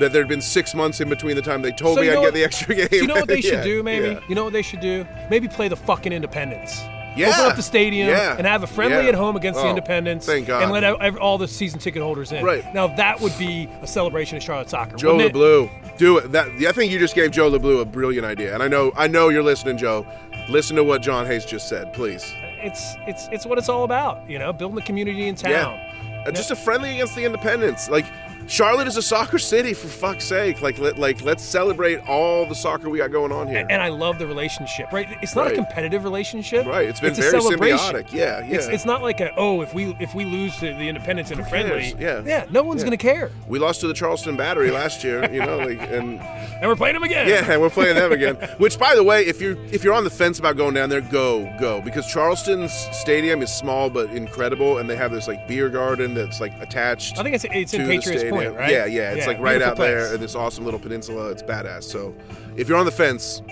[0.00, 2.20] that there had been six months in between the time they told So me I'd
[2.20, 2.88] get the extra game.
[2.90, 4.08] So you know what they should Yeah, do, maybe?
[4.08, 4.20] yeah.
[4.28, 5.06] You know what they should do?
[5.30, 6.82] Maybe play the fucking Independence.
[7.16, 7.28] Yeah.
[7.28, 8.34] Open up the stadium Yeah.
[8.36, 10.26] and have a friendly at home against the Oh, Independence.
[10.26, 10.64] thank God.
[10.64, 12.44] And let all the season ticket holders in.
[12.44, 12.64] Right.
[12.74, 14.96] Now that would be a celebration of Charlotte soccer.
[14.96, 15.16] Joe?
[15.16, 16.32] LeBlue, do it.
[16.32, 19.06] That I think you just gave Joe LeBlue a brilliant idea, and I know I
[19.06, 20.04] know you're listening, Joe.
[20.48, 22.34] Listen to what John Hayes just said, please.
[22.60, 24.28] It's it's it's what it's all about.
[24.28, 25.52] You know, building the community in town.
[25.52, 27.88] Yeah, Uh, just a friendly against the Independents.
[27.88, 28.06] Like
[28.46, 30.60] Charlotte is a soccer city, for fuck's sake.
[30.62, 33.66] Like let like let's celebrate all the soccer we got going on here.
[33.70, 34.92] And I love the relationship.
[34.92, 35.08] Right.
[35.22, 35.52] It's not Right.
[35.52, 36.66] a competitive relationship.
[36.66, 38.12] Right, it's been a very symbiotic.
[38.12, 38.56] Yeah, yeah.
[38.56, 41.40] It's, it's not like a oh if we if we lose to the Independence in
[41.40, 41.92] a friendly.
[41.92, 41.94] cares?
[42.00, 42.22] Yeah.
[42.24, 42.46] Yeah.
[42.50, 42.86] No one's Yeah.
[42.86, 43.30] gonna care.
[43.48, 46.20] we lost to the Charleston Battery last year, you know, like and
[46.60, 47.28] And we're playing them again.
[47.28, 48.36] yeah, and we're playing them again.
[48.58, 51.00] Which, by the way, if you're if you're on the fence about going down there,
[51.02, 55.68] go go because Charleston's stadium is small but incredible, and they have this like beer
[55.68, 57.18] garden that's like attached.
[57.18, 58.70] I think it's it's in Patriots Point, right?
[58.70, 61.30] Yeah, yeah, it's like right out there in this awesome little peninsula.
[61.30, 61.84] It's badass.
[61.84, 62.14] So,
[62.56, 63.42] if you're on the fence,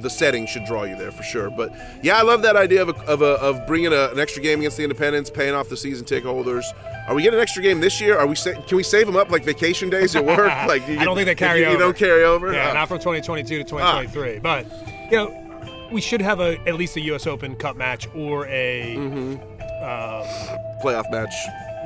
[0.00, 1.50] the setting should draw you there for sure.
[1.50, 4.42] But yeah, I love that idea of a, of, a, of bringing a, an extra
[4.42, 6.64] game against the Independents, paying off the season ticket holders.
[7.08, 8.16] Are we getting an extra game this year?
[8.18, 10.52] Are we sa- can we save them up like vacation days at work?
[10.64, 11.74] Like you I don't think they carry you, over.
[11.74, 12.52] You don't carry over.
[12.52, 12.74] Yeah, Oh.
[12.74, 14.00] not from 2022 to ah.
[14.02, 14.38] 2023.
[14.38, 14.66] But
[15.10, 17.26] you know, we should have a at least a U.S.
[17.26, 19.34] Open Cup match or a mm-hmm.
[19.82, 21.34] um, playoff match,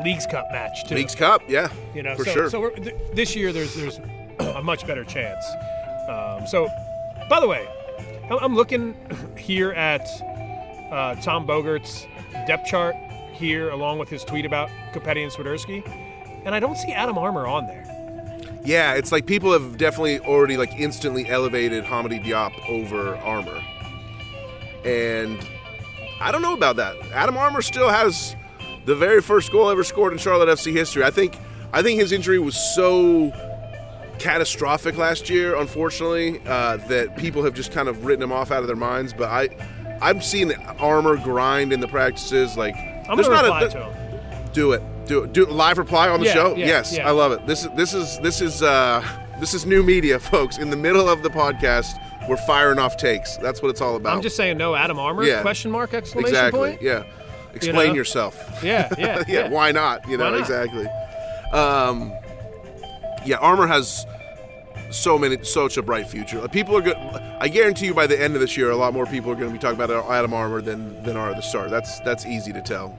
[0.05, 0.95] Leagues Cup match too.
[0.95, 1.43] Leagues Cup.
[1.49, 2.51] Yeah, you know, for so, sure.
[2.51, 3.99] So we're, th- this year, there's there's
[4.39, 5.45] a much better chance.
[6.09, 6.69] Um, so,
[7.29, 7.67] by the way,
[8.31, 8.95] I'm- looking
[9.37, 10.07] here at
[10.91, 12.07] uh, Tom Bogert's
[12.47, 12.95] depth chart
[13.33, 15.87] here, along with his tweet about Copetti and Swiderski,
[16.45, 17.85] and I don't see Adam Armour on there.
[18.65, 23.63] Yeah, it's like people have definitely already like instantly elevated Hamady Diop over Armour.
[24.85, 25.39] And
[26.21, 26.97] I don't know about that.
[27.13, 28.37] Adam Armour still has
[28.87, 31.05] the very first goal ever scored in Charlotte FC history.
[31.05, 31.37] I think
[31.73, 33.33] I think his injury was so
[34.19, 38.61] catastrophic last year, unfortunately, uh, that people have just kind of written him off out
[38.63, 39.13] of their minds.
[39.13, 39.49] But I
[40.01, 42.75] I'm seeing Armour grind in the practices like
[43.09, 44.51] I'm there's gonna not reply a, to him.
[44.53, 44.83] do it.
[45.07, 45.33] Do it.
[45.33, 45.51] Do it.
[45.51, 46.55] live reply on the Yeah, show.
[46.57, 47.09] yeah, yes, yeah.
[47.09, 47.47] I love it.
[47.47, 49.03] This is this is this is uh
[49.41, 50.59] this is new media, folks.
[50.59, 51.95] In the middle of the podcast,
[52.29, 53.37] we're firing off takes.
[53.39, 54.17] That's what it's all about.
[54.17, 55.25] I'm just saying, no Adam Armour?
[55.25, 55.41] Yeah.
[55.43, 55.95] Question mark?
[55.95, 56.71] Exclamation exactly.
[56.71, 56.83] point?
[56.83, 57.05] Yeah.
[57.59, 57.95] Explain know?
[57.95, 58.63] yourself.
[58.63, 59.49] Yeah, yeah, yeah, yeah.
[59.49, 60.09] Why not?
[60.09, 60.41] You know not?
[60.41, 60.87] exactly.
[61.53, 62.13] Um,
[63.25, 64.07] yeah, Armor has
[64.91, 66.47] so many, such a bright future.
[66.49, 66.97] People are good.
[66.97, 69.49] I guarantee you, by the end of this year, a lot more people are going
[69.49, 71.71] to be talking about Adam Armour than than are the start.
[71.71, 72.99] That's that's easy to tell.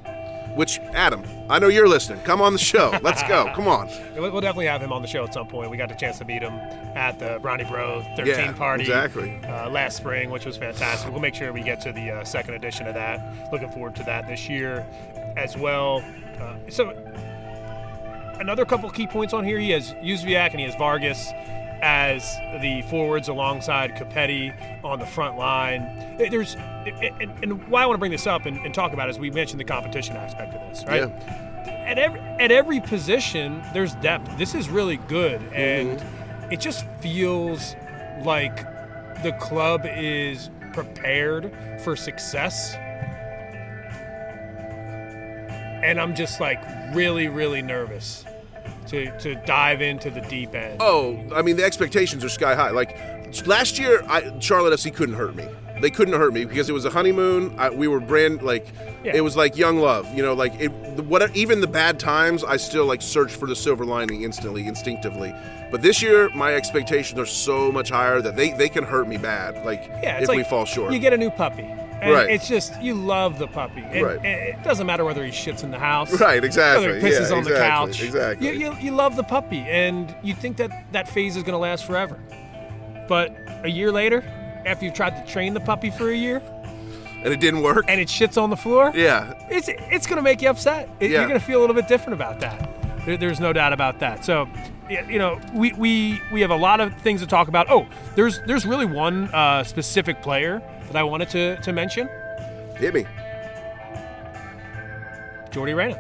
[0.60, 2.19] Which Adam, I know you're listening.
[2.24, 2.91] Come on the show.
[3.02, 3.50] Let's go.
[3.56, 3.88] Come on.
[4.17, 5.72] We'll definitely have him on the show at some point.
[5.72, 6.56] We got the chance to meet him
[6.98, 9.39] at the Brownie Bro 13 Yeah, party exactly.
[9.45, 11.10] uh, last spring, which was fantastic.
[11.13, 13.22] We'll make sure we get to the uh, second edition of that.
[13.54, 14.86] Looking forward to that this year
[15.38, 16.04] as well.
[16.41, 16.89] Uh, so,
[18.41, 19.60] another couple key points on here.
[19.60, 21.32] He has Jóźwiak and he has Vargas
[21.82, 26.18] as the forwards alongside Copetti on the front line.
[26.18, 29.20] There's and, why I want to bring this up and, and talk about it is
[29.20, 31.10] we mentioned the competition aspect of this, right?
[31.10, 31.50] Yeah.
[31.68, 35.54] at every at every position there's depth this is really good mm-hmm.
[35.56, 37.76] and it just feels
[38.24, 38.63] like
[39.24, 41.52] the club is prepared
[41.84, 42.76] for success
[45.84, 46.63] and i'm just like
[46.94, 48.24] really really nervous
[48.89, 52.71] to, to dive into the deep end Oh, I mean the expectations are sky high.
[52.71, 52.97] Like
[53.45, 55.47] last year, I, Charlotte FC couldn't hurt me.
[55.82, 57.56] They couldn't hurt me because it was a honeymoon.
[57.58, 58.67] I, we were brand like
[59.04, 59.15] Yeah.
[59.15, 60.13] it was like young love.
[60.13, 60.67] You know, like it.
[61.06, 65.34] What even the bad times, I still like search for the silver lining instantly, instinctively.
[65.71, 69.17] But this year, my expectations are so much higher that they they can hurt me
[69.17, 69.63] bad.
[69.65, 70.91] Like yeah if like we fall short.
[70.91, 71.69] you get a new puppy
[72.02, 72.30] and Right.
[72.30, 74.20] it's just you love the puppy and, Right.
[74.26, 76.88] it doesn't matter whether he shits in the house Right, exactly.
[76.88, 78.48] whether he pisses Yeah, on the couch exactly.
[78.48, 81.58] you, you, you love the puppy and you think that that phase is going to
[81.60, 82.18] last forever
[83.08, 84.24] but a year later
[84.66, 86.42] after you've tried to train the puppy for a year
[87.24, 87.86] and it didn't work.
[87.88, 91.12] and it shits on the floor yeah, it's it's going to make you upset It-
[91.12, 91.20] Yeah.
[91.20, 92.70] you're going to feel a little bit different about that
[93.06, 94.48] there, there's no doubt about that so
[94.90, 97.86] you know we, we we have a lot of things to talk about oh
[98.16, 102.10] there's there's really one uh, specific player that i wanted to, to mention
[102.75, 103.06] hit me.
[105.52, 105.97] jordy reyna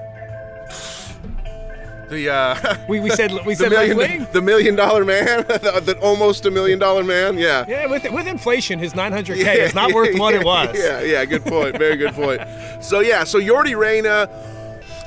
[2.09, 5.79] The uh, we, we said we said left million wing the million dollar man, the,
[5.85, 7.37] the almost a million dollar man.
[7.37, 7.65] Yeah.
[7.67, 11.45] yeah with, with inflation his 900k is not worth what it was Yeah, yeah, good
[11.45, 11.77] point.
[11.77, 12.41] Very good point.
[12.81, 14.27] So yeah, so Yordy Reyna,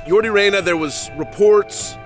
[0.07, 1.97] Yordy Reyna, there was reports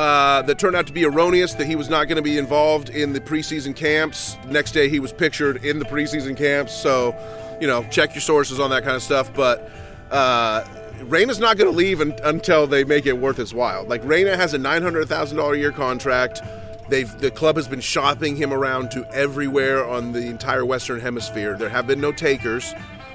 [0.00, 2.88] uh, that turned out to be erroneous that he was not going to be involved
[2.88, 4.38] in the preseason camps.
[4.46, 6.74] Next day, he was pictured in the preseason camps.
[6.74, 7.14] So,
[7.60, 9.30] you know, check your sources on that kind of stuff.
[9.34, 9.70] But
[10.10, 10.64] uh,
[11.02, 13.84] Reyna's not going to leave un- until they make it worth his while.
[13.84, 16.40] Like Reyna has a nine hundred thousand dollar a year contract.
[16.88, 21.58] They've the club has been shopping him around to everywhere on the entire Western Hemisphere.
[21.58, 22.72] There have been no takers.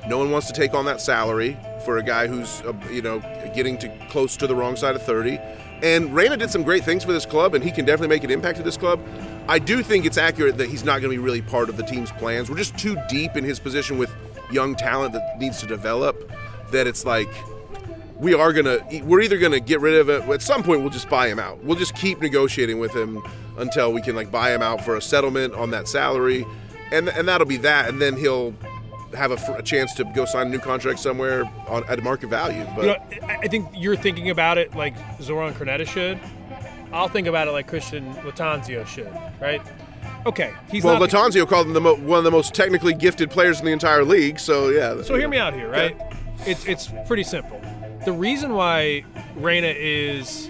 [0.07, 3.21] No one wants to take on that salary for a guy who's uh, you know
[3.55, 5.39] getting to close to the wrong side of thirty.
[5.83, 8.31] And Reyna did some great things for this club, and he can definitely make an
[8.31, 8.99] impact to this club.
[9.47, 11.83] I do think it's accurate that he's not going to be really part of the
[11.83, 12.49] team's plans.
[12.49, 14.11] We're just too deep in his position with
[14.51, 16.31] young talent that needs to develop.
[16.71, 17.29] That it's like
[18.17, 21.09] we are gonna we're either gonna get rid of it at some point we'll just
[21.09, 23.21] buy him out we'll just keep negotiating with him
[23.57, 26.45] until we can like buy him out for a settlement on that salary
[26.91, 28.53] and and that'll be that and then he'll
[29.15, 32.65] have a, a chance to go sign a new contract somewhere on, at market value
[32.75, 36.19] but You know, I think you're thinking about it like Zoran Krneta should.
[36.91, 39.62] I'll think about it like Cristian Lattanzio should, right?
[40.25, 41.10] Okay, he's well not.
[41.10, 44.04] Lattanzio called him the mo- one of the most technically gifted players in the entire
[44.04, 45.95] league so yeah so hear me out here, right?
[46.45, 47.62] It's it's pretty simple.
[48.06, 49.04] The reason why
[49.36, 50.49] Reyna is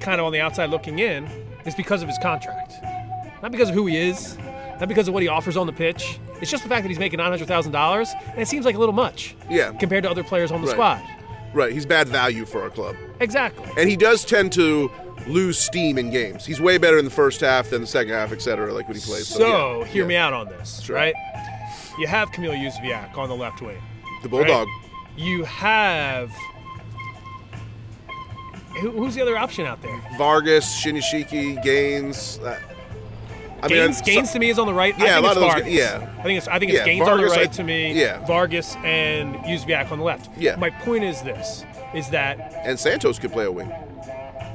[0.00, 1.24] kind of on the outside looking in
[1.64, 2.74] is because of his contract,
[3.42, 4.36] not because of who he is,
[4.80, 6.18] not because of what he offers on the pitch.
[6.40, 8.74] It's just the fact that he's making nine hundred thousand dollars, and it seems like
[8.74, 9.72] a little much, Yeah.
[9.72, 10.74] compared to other players on the Right.
[10.74, 11.02] squad.
[11.54, 13.64] right he's bad value for our club Exactly.
[13.78, 14.90] and he does tend to
[15.26, 18.30] lose steam in games he's way better in the first half than the second half
[18.32, 20.08] etc like when he plays So, yeah, hear yeah.
[20.08, 20.96] me out on this, Sure.
[20.96, 21.14] right?
[21.98, 23.78] You have Kamil Jóźwiak on the left wing.
[24.22, 24.82] the bulldog right?
[25.16, 26.30] You have
[28.80, 29.98] who's the other option out there?
[30.18, 32.38] Vargas, Shinyashiki, Gaines.
[32.44, 32.58] Uh,
[33.62, 34.94] I Gaines, I'm- Gaines to me is on the right.
[34.98, 35.72] Yeah, a lot of those Vargas.
[35.72, 36.06] yeah.
[36.18, 37.92] I think it's I think it's Yeah, Gaines Vargas, on the right I- to me.
[37.92, 38.26] yeah.
[38.26, 40.30] Vargas and Jóźwiak on the left.
[40.36, 40.56] Yeah.
[40.56, 41.64] My point is this:
[41.94, 43.72] is that and Santos could play a wing.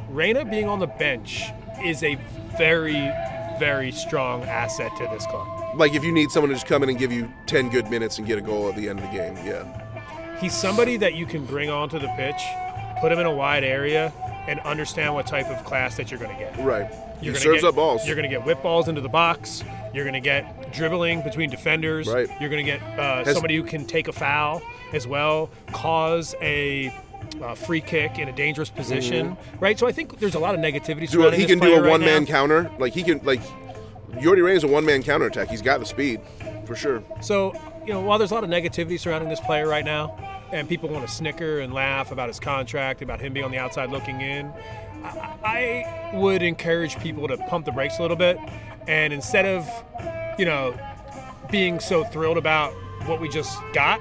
[0.10, 1.46] Reyna being on the bench
[1.84, 2.16] is a
[2.58, 3.12] very,
[3.60, 5.48] very strong asset to this club.
[5.76, 8.18] Like if you need someone to just come in and give you ten good minutes
[8.18, 11.26] and get a goal at the end of the game, yeah, He's somebody that you
[11.26, 12.42] can bring onto the pitch,
[13.00, 14.12] put him in a wide area,
[14.48, 16.58] and understand what type of class that you're going to get.
[16.60, 16.92] right.
[17.22, 18.06] You're he gonna serves get, up balls.
[18.08, 19.64] You're going to get whip balls into the box.
[19.94, 22.08] You're going to get dribbling between defenders.
[22.08, 22.28] Right.
[22.40, 24.62] You're going to get uh, Has- somebody who can take a foul
[24.94, 26.94] as well, cause a
[27.42, 29.38] uh, free kick in a dangerous position.
[29.60, 29.78] Right.
[29.78, 30.98] So I think there's a lot of negativity Mm-hmm.
[31.00, 32.30] do a, surrounding he this can do a right one man now.
[32.30, 32.72] counter.
[32.80, 33.42] Like he can like
[34.14, 35.50] Jordi Reyna's a one man counter attack.
[35.50, 36.20] He's got the speed
[36.66, 37.04] for sure.
[37.22, 37.54] So,
[37.86, 40.18] you know, while there's a lot of negativity surrounding this player right now,
[40.52, 43.58] and people want to snicker and laugh about his contract, about him being on the
[43.58, 44.52] outside looking in,
[45.04, 45.84] I,
[46.14, 48.38] I would encourage people to pump the brakes a little bit
[48.88, 49.68] And instead of,
[50.40, 50.76] you know,
[51.50, 52.74] being so thrilled about
[53.06, 54.00] what we just got,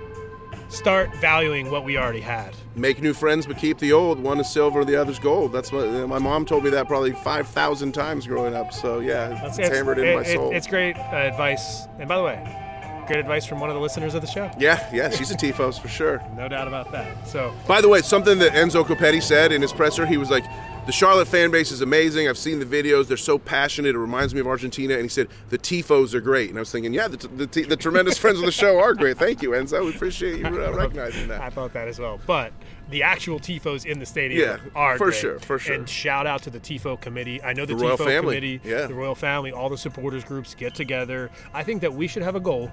[0.68, 2.54] start valuing what we already had.
[2.76, 4.20] Make new friends, but keep the old.
[4.20, 5.52] One is silver, the other's gold.
[5.52, 8.72] That's what my mom told me that probably five thousand times growing up.
[8.72, 10.52] So yeah, it's, hammered in it- my it- soul.
[10.54, 11.86] it's great uh, advice.
[11.98, 14.48] And by the way, great advice from one of the listeners of the show.
[14.58, 16.22] yeah, yeah, she's a Tifos for sure.
[16.36, 17.26] No doubt about that.
[17.26, 20.44] So, By the way, something that Enzo Copetti said in his presser, he was like,
[20.90, 22.28] "The Charlotte fan base is amazing.
[22.28, 23.94] I've seen the videos; they're so passionate.
[23.94, 26.72] It reminds me of Argentina." And he said, "The tifos are great." And I was
[26.72, 29.16] thinking, "Yeah, the, the, the, the tremendous friends of the show are great.
[29.16, 29.84] Thank you, Enzo.
[29.84, 31.42] We appreciate you uh, recognizing that.
[31.42, 32.18] I thought that as well.
[32.26, 32.52] But
[32.90, 35.20] the actual tifos in the stadium Yeah, are for great.
[35.20, 35.76] sure, for sure.
[35.76, 37.40] And shout out to the tifo committee.
[37.40, 38.86] I know the, The royal tifo family, committee, yeah.
[38.88, 41.30] the royal family, all the supporters groups get together.
[41.54, 42.68] I think that we should have a goal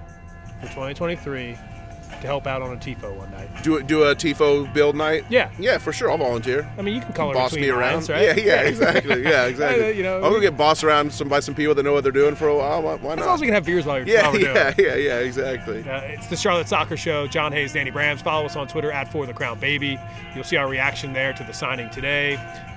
[0.60, 1.56] for 2023
[2.20, 3.48] to help out on a tifo one night.
[3.62, 5.24] Do do a tifo build night.
[5.28, 5.50] Yeah.
[5.58, 6.10] yeah, for sure.
[6.10, 6.68] I'll volunteer.
[6.76, 8.22] I mean, you can call color Boss me around, lines, right?
[8.22, 9.22] Yeah, yeah, exactly.
[9.22, 9.90] Yeah, exactly.
[9.96, 12.12] you know, I'm gonna get bossed around some by some people that know what they're
[12.12, 12.82] doing for a while.
[12.82, 14.54] Why, why as long as we can have beers while, you're, yeah, while we're doing
[14.56, 14.78] yeah, it.
[14.78, 15.88] yeah, yeah, exactly.
[15.88, 17.26] Uh, it's the Charlotte Soccer Show.
[17.26, 18.20] John Hayes, Danny Brams.
[18.20, 19.98] Follow us on Twitter at For the Crown Baby.
[20.34, 22.34] You'll see our reaction there to the signing today.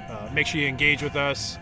[0.09, 1.57] Uh, make sure you engage with us.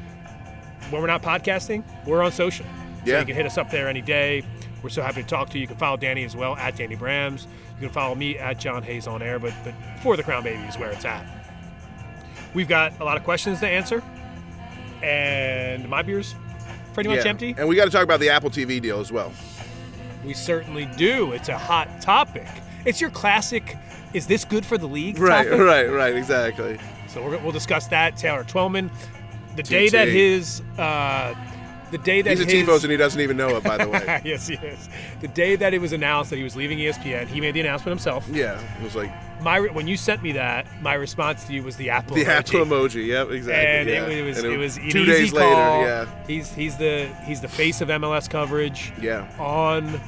[0.89, 2.65] When we're not podcasting, we're on social.
[2.65, 2.71] So
[3.05, 3.19] Yeah.
[3.19, 4.43] you can hit us up there any day.
[4.82, 5.62] We're so happy to talk to you.
[5.62, 7.44] You can follow Danny as well at Danny Brams.
[7.80, 10.62] You can follow me at John Hayes on air, but, but For the Crown Baby
[10.63, 11.26] is where it's at.
[12.54, 14.02] We've got a lot of questions to answer,
[15.04, 16.36] and my beer's
[16.94, 17.30] pretty much Yeah.
[17.30, 17.56] empty.
[17.58, 19.32] And we got to talk about the Apple TV deal as well.
[20.26, 21.32] We certainly do.
[21.34, 22.48] It's a hot topic.
[22.86, 23.78] It's your classic.
[24.13, 25.20] Is this good for the league?
[25.20, 25.60] Right, topic?
[25.65, 26.80] right, right, exactly.
[27.08, 28.18] So we're, we'll discuss that.
[28.18, 28.89] Taylor Twellman,
[29.56, 31.34] the day that his, uh,
[31.91, 33.89] the day that He's a his, Tifos and he doesn't even know it, by the
[33.89, 34.21] way.
[34.25, 34.89] yes, he is.
[35.21, 37.89] The day that it was announced that he was leaving ESPN, he made the announcement
[37.91, 38.28] himself.
[38.30, 41.75] yeah, it was like My when you sent me that, my response to you was
[41.78, 42.15] the apple.
[42.15, 42.28] the emoji.
[42.28, 43.08] Apple emoji.
[43.08, 43.65] Yep, exactly.
[43.65, 44.17] And yeah.
[44.17, 45.39] it, was And it was an two days call.
[45.39, 45.88] later.
[45.88, 49.28] Yeah, He's he's the he's the face of MLS coverage yeah.
[49.39, 49.99] on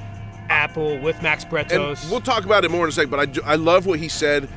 [0.50, 3.56] Apple with Max And we'll talk about it more in a second, but I, I
[3.56, 4.50] love what he said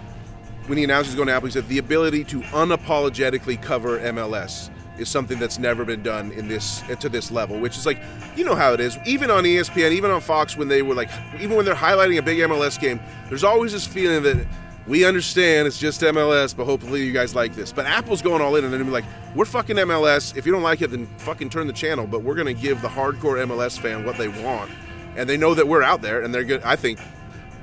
[0.67, 1.47] when he announced he's going to Apple.
[1.47, 6.49] He said the ability to unapologetically cover MLS is something that's never been done in
[6.49, 7.99] this to this level, which is like
[8.37, 8.99] you know how it is.
[9.07, 12.23] Even on ESPN, even on Fox, when they were like, even when they're highlighting a
[12.23, 14.47] big MLS game, there's always this feeling that
[14.87, 17.73] we understand it's just MLS, but hopefully you guys like this.
[17.73, 19.05] But Apple's going all in and they're gonna be like,
[19.35, 20.37] we're fucking MLS.
[20.37, 22.07] If you don't like it, then fucking turn the channel.
[22.07, 24.71] But we're gonna give the hardcore MLS fan what they want,
[25.17, 26.63] and they know that we're out there, and they're good.
[26.63, 26.99] I think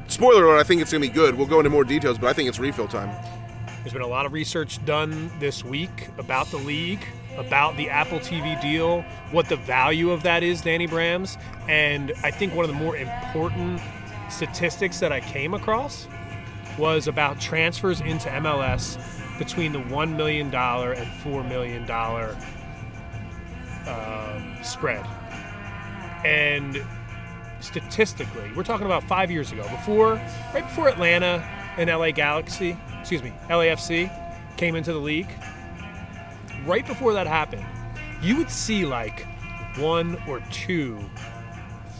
[0.07, 1.35] spoiler alert, I think it's to be good.
[1.35, 3.09] We'll go into more details, but I think it's refill time.
[3.81, 7.03] There's been a lot of research done this week about the league,
[7.37, 11.37] about the Apple TV deal, what the value of that is, Danny Brams.
[11.69, 13.81] And I think one of the more important
[14.29, 16.07] statistics that I came across
[16.77, 18.97] was about transfers into MLS
[19.37, 21.89] between the $1 million and $4 million
[23.87, 25.05] um, spread.
[26.23, 26.83] And
[27.59, 30.13] statistically, we're talking about five years ago, before,
[30.53, 31.43] right before Atlanta
[31.77, 34.11] and LA Galaxy, excuse me, LAFC
[34.57, 35.29] came into the league,
[36.65, 37.65] right before that happened,
[38.21, 39.25] you would see like
[39.77, 40.99] one or two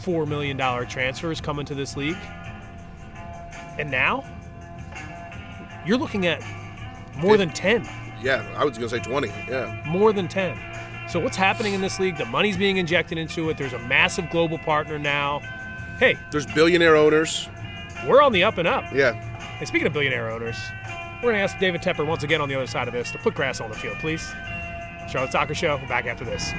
[0.02, 2.16] $4 million transfers come into this league.
[3.78, 4.24] And now,
[5.86, 6.42] you're looking at
[7.16, 7.88] more than 10
[8.22, 9.28] Yeah, I was going to say 20.
[9.28, 9.82] Yeah.
[9.86, 10.58] more than 10.
[11.08, 12.16] So what's happening in this league?
[12.16, 13.56] The money's being injected into it.
[13.58, 15.40] There's a massive global partner now.
[15.98, 17.48] Hey, There's billionaire owners.
[18.06, 18.84] we're on the up and up.
[18.92, 19.12] Yeah.
[19.58, 20.56] And speaking of billionaire owners,
[21.16, 23.18] we're going to ask David Tepper once again on the other side of this to
[23.18, 24.32] put grass on the field, please.
[25.10, 26.52] Charlotte Soccer Show, we're back after this.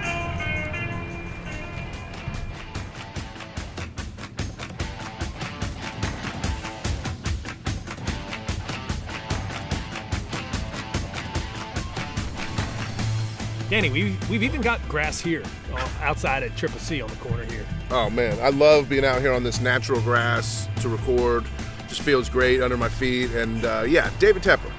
[13.69, 15.41] Danny, we've, we've even got grass here
[15.73, 17.65] uh, outside at Triple C on the corner here.
[17.89, 18.39] Oh, man.
[18.39, 21.43] I love being out here on this natural grass to record.
[21.87, 23.31] Just feels great under my feet.
[23.31, 24.71] And uh, yeah, David Tepper.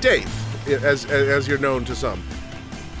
[0.00, 0.30] Dave,
[0.84, 2.22] as, as you're known to some.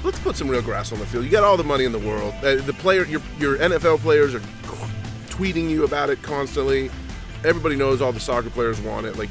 [0.02, 1.24] Let's put some real grass on the field.
[1.24, 2.32] You got all the money in the world.
[2.42, 4.40] Uh, the player, your, your NFL players are
[5.28, 6.90] tweeting you about it constantly.
[7.44, 9.16] Everybody knows all the soccer players want it.
[9.16, 9.28] Like,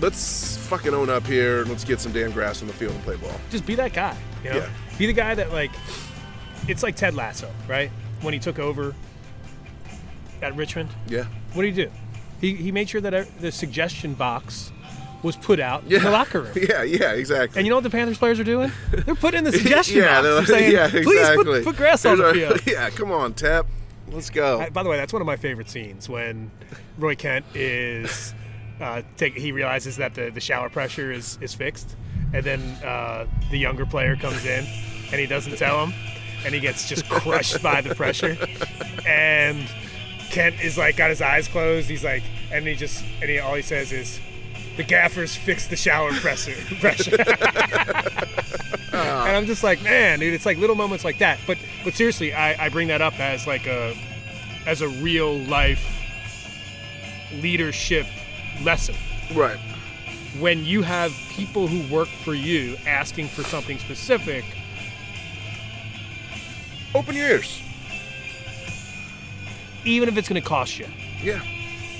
[0.00, 3.02] let's fucking own up here and let's get some damn grass on the field and
[3.02, 3.32] play ball.
[3.50, 4.16] just be that guy.
[4.44, 4.68] You know, Yeah.
[4.98, 5.70] be the guy that like.
[6.68, 7.90] It's like Ted Lasso, right?
[8.22, 8.94] When he took over
[10.42, 11.24] at Richmond, Yeah.
[11.52, 11.90] what did he do?
[12.40, 14.70] He he made sure that the suggestion box
[15.26, 15.98] was put out Yeah.
[15.98, 16.52] in the locker room.
[16.56, 17.58] Yeah, yeah, exactly.
[17.58, 18.72] And you know what the Panthers players are doing?
[18.92, 20.38] They're putting in the suggestion yeah, box.
[20.38, 21.44] like- saying, yeah, please exactly.
[21.44, 22.52] put, put grass on the field.
[22.52, 23.66] our- yeah, come on, Tap.
[24.10, 24.60] Let's go.
[24.60, 26.50] I- by the way, that's one of my favorite scenes when
[26.98, 28.32] Roy Kent is
[28.80, 31.96] uh, take, he realizes that the, the shower pressure is, is fixed,
[32.32, 34.64] and then uh, the younger player comes in
[35.12, 35.94] and he doesn't tell him,
[36.44, 38.36] and he gets just crushed by the pressure.
[39.06, 39.66] And
[40.30, 41.88] Kent is like got his eyes closed.
[41.88, 42.22] He's like,
[42.52, 44.20] and he just and he all he says is,
[44.76, 47.16] "The gaffers fixed the shower pressure." pressure.
[48.92, 49.26] Ah.
[49.26, 51.38] and I'm just like, man, dude, it's like little moments like that.
[51.46, 53.94] But but seriously, I, I bring that up as like a
[54.66, 55.84] as a real life
[57.40, 58.06] leadership
[58.64, 58.94] lesson
[59.34, 59.58] Right.
[60.38, 64.44] when you have people who work for you asking for something specific,
[66.94, 67.60] Open your ears.
[69.84, 70.86] even if it's going to cost you,
[71.22, 71.42] Yeah.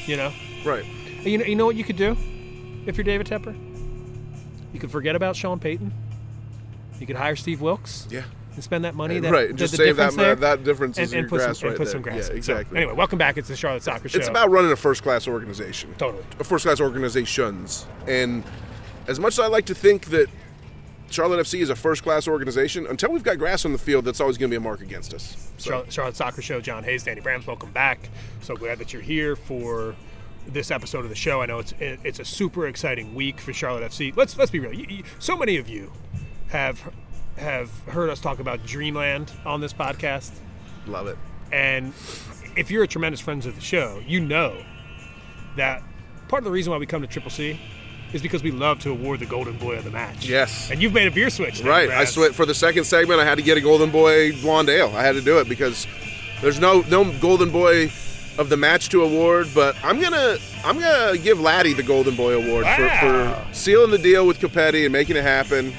[0.07, 0.33] you know.
[0.64, 0.85] Right.
[1.24, 2.16] You know, you know what you could do
[2.87, 3.55] if you're David Tepper?
[4.72, 5.93] You could forget about Sean Payton.
[7.01, 8.22] You could hire Steve Wilks Yeah.
[8.55, 9.18] and spend that money.
[9.18, 9.55] That, right.
[9.55, 11.84] Just save that difference there, that difference and, is and put grass some, right and
[11.84, 12.28] put some grass.
[12.28, 12.74] Yeah, exactly.
[12.74, 13.37] So, anyway, welcome back.
[13.37, 14.18] It's the Charlotte Soccer Show.
[14.18, 15.95] It's about running a first class organization.
[15.99, 16.24] Totally.
[16.39, 17.87] A first class organizations.
[18.07, 18.45] And
[19.07, 20.28] as much as I like to think that
[21.11, 24.20] Charlotte FC is a first class organization, until we've got grass on the field, that's
[24.20, 25.51] always going to be a mark against us.
[25.59, 26.61] So, Charlotte, Charlotte Soccer Show.
[26.61, 28.09] John Hayes, Danny Brams, welcome back.
[28.41, 29.95] So glad that you're here for
[30.47, 31.42] this episode of the show.
[31.42, 34.16] I know it's it's a super exciting week for Charlotte FC.
[34.16, 34.72] Let's let's be real.
[34.72, 35.90] You, you, so many of you
[36.49, 36.92] have
[37.36, 40.30] have heard us talk about Dreamland on this podcast,
[40.86, 41.18] love it.
[41.53, 41.92] and
[42.57, 44.57] if you're a tremendous friend of the show, you know
[45.57, 45.82] that
[46.28, 47.61] part of the reason why we come to Triple C
[48.12, 50.26] is because we love to award the Golden Boy of the match.
[50.28, 50.70] Yes.
[50.70, 51.61] and you've made a beer switch.
[51.61, 51.90] Right.
[51.90, 52.09] I Brams.
[52.14, 53.20] sweat for the second segment.
[53.20, 54.94] I had to get a Golden Boy Blonde Ale.
[54.97, 55.86] I had to do it because
[56.40, 57.88] there's no no Golden Boy
[58.39, 59.49] of the match to award.
[59.55, 63.37] But I'm gonna I'm gonna give Laddie the Golden Boy Award Wow.
[63.37, 65.72] for, for sealing the deal with Copetti and making it happen.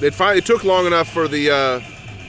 [0.00, 1.80] It finally it took long enough for the uh,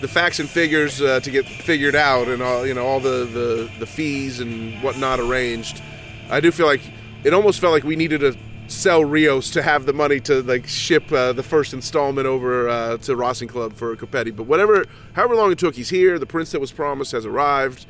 [0.01, 3.26] the facts and figures uh, to get figured out and all you know all the,
[3.26, 5.82] the the fees and whatnot arranged.
[6.30, 6.82] I do feel like
[7.23, 8.36] it almost felt like we needed to
[8.67, 12.97] sell Rios to have the money to like ship uh, the first installment over uh,
[12.97, 14.36] to Racing Club for Copetti.
[14.36, 16.17] But whatever, however long it took, he's here.
[16.19, 17.86] The prince that was promised has arrived,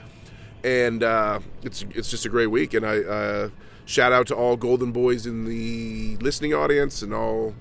[0.65, 2.73] and uh, it's it's just a great week.
[2.73, 3.49] And I uh,
[3.85, 7.53] shout out to all Golden Boys in the listening audience and all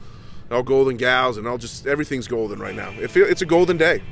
[0.50, 2.90] all Golden Gals and all just everything's golden right now.
[3.00, 4.02] It feel, it's a golden day,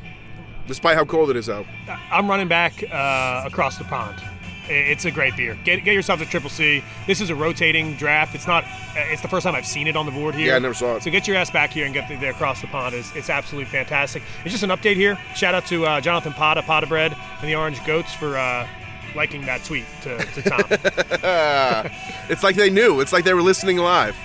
[0.66, 1.66] despite how cold it is out.
[2.10, 4.20] I'm running back uh, across the pond.
[4.68, 5.58] It's a great beer.
[5.64, 6.84] Get, get yourself to Triple C.
[7.06, 8.32] This is a rotating draft.
[8.34, 8.62] It's not.
[8.64, 10.46] uh, It's the first time I've seen it on the board here.
[10.46, 11.02] Yeah, I never saw it.
[11.02, 12.94] So get your ass back here and get there across the pond.
[12.94, 14.22] It's, it's absolutely fantastic.
[14.44, 15.18] It's just an update here.
[15.34, 18.66] Shout out to uh, Jonathan Potta, Potta Bread, and the Orange Goats for uh,
[19.14, 21.90] liking that tweet to, to Tom.
[22.28, 23.00] It's like they knew.
[23.00, 24.16] It's like they were listening live.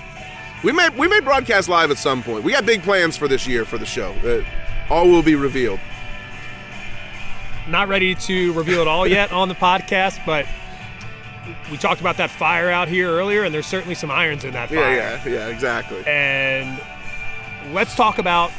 [0.64, 2.42] We may we may broadcast live at some point.
[2.44, 4.12] We got big plans for this year for the show.
[4.24, 4.42] Uh,
[4.92, 5.78] all will be revealed.
[7.68, 10.46] not ready to reveal it all yet on the podcast, but
[11.70, 14.68] we talked about that fire out here earlier, and there's certainly some irons in that
[14.68, 14.78] fire.
[14.94, 16.02] Yeah, yeah, yeah, exactly.
[16.06, 16.80] and
[17.72, 18.50] let's talk about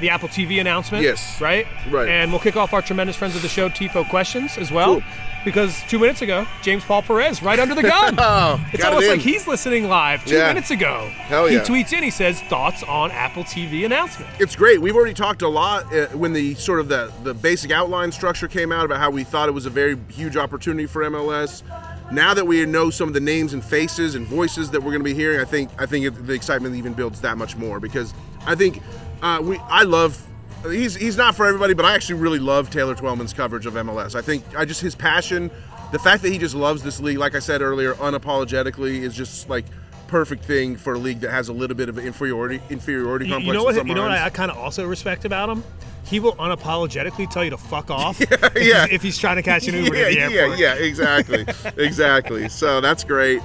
[0.00, 1.02] the Apple TV announcement.
[1.02, 1.40] Yes.
[1.40, 1.66] Right?
[1.90, 2.08] Right.
[2.08, 5.00] And we'll kick off our tremendous friends of the show, Tifo questions as well.
[5.00, 5.10] Cool.
[5.44, 8.16] Because two minutes ago, James Paul Perez, right under the gun.
[8.20, 10.48] Oh, it's got it almost like he's listening live two Yeah.
[10.48, 11.08] minutes ago.
[11.14, 11.60] Hell yeah.
[11.64, 14.30] He tweets in, he says, thoughts on Apple TV announcement.
[14.40, 14.80] It's great.
[14.80, 18.48] We've already talked a lot uh, when the sort of the the basic outline structure
[18.48, 21.62] came out about how we thought it was a very huge opportunity for MLS.
[22.10, 25.00] Now that we know some of the names and faces and voices that we're going
[25.00, 27.78] to be hearing, I think I think it, the excitement even builds that much more
[27.80, 28.12] because
[28.46, 28.82] I think
[29.22, 30.22] uh, we I love.
[30.64, 34.14] He's, he's not for everybody, but I actually really love Taylor Twellman's coverage of MLS.
[34.14, 35.50] I think I just his passion,
[35.92, 39.48] the fact that he just loves this league, like I said earlier, unapologetically, is just
[39.48, 39.64] like
[40.08, 43.32] perfect thing for a league that has a little bit of an inferiority inferiority You,
[43.34, 43.46] complex.
[43.46, 43.86] you know what?
[43.86, 44.10] You know what.
[44.10, 45.62] I, I kind of also respect about him.
[46.04, 48.20] He will unapologetically tell you to fuck off.
[48.20, 48.86] if, yeah.
[48.86, 51.46] he's, if he's trying to catch an Uber yeah, yeah, yeah, exactly,
[51.76, 52.48] exactly.
[52.48, 53.42] So that's great.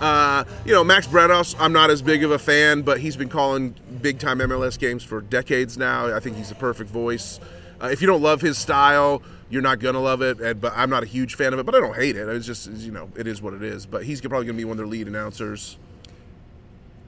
[0.00, 3.28] Uh, you know, Max Bretos, I'm not as big of a fan, but he's been
[3.28, 6.14] calling big time MLS games for decades now.
[6.14, 7.38] I think he's the perfect voice.
[7.82, 10.40] Uh, if you don't love his style, you're not gonna love it.
[10.40, 12.28] And, but I'm not a huge fan of it, but I don't hate it.
[12.28, 13.86] It's just you know, it is what it is.
[13.86, 15.78] But he's probably gonna be one of their lead announcers.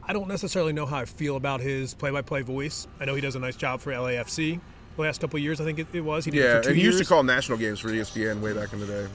[0.09, 2.87] I don't necessarily know how I feel about his play-by-play voice.
[3.01, 4.61] I know he does a nice job for LAFC.
[4.95, 6.24] The last couple of years, I think it, it was.
[6.24, 6.95] He Yeah, for two and he years.
[6.95, 9.07] used to call national games for ESPN way back in the day.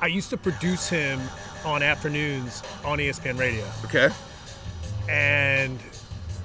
[0.00, 1.20] I used to produce him
[1.64, 4.08] on afternoons on ESPN Radio, Okay,
[5.08, 5.78] and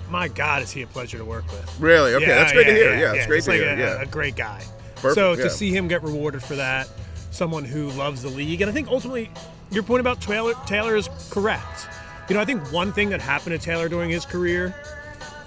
[0.10, 1.80] my God, is he a pleasure to work with?
[1.80, 2.14] really?
[2.16, 2.94] Okay, Yeah, that's great to hear.
[2.94, 3.74] yeah, Yeah, it's great to like hear.
[3.74, 4.64] A, yeah, a great guy.
[4.96, 5.44] Perfect, so yeah.
[5.44, 6.88] to see him get rewarded for that,
[7.32, 9.30] someone who loves the league, and I think ultimately
[9.72, 11.88] your point about Taylor, Taylor is correct.
[12.30, 14.76] You know, I think one thing that happened to Taylor during his career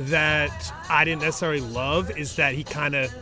[0.01, 3.13] that I didn't necessarily love is that he kind of,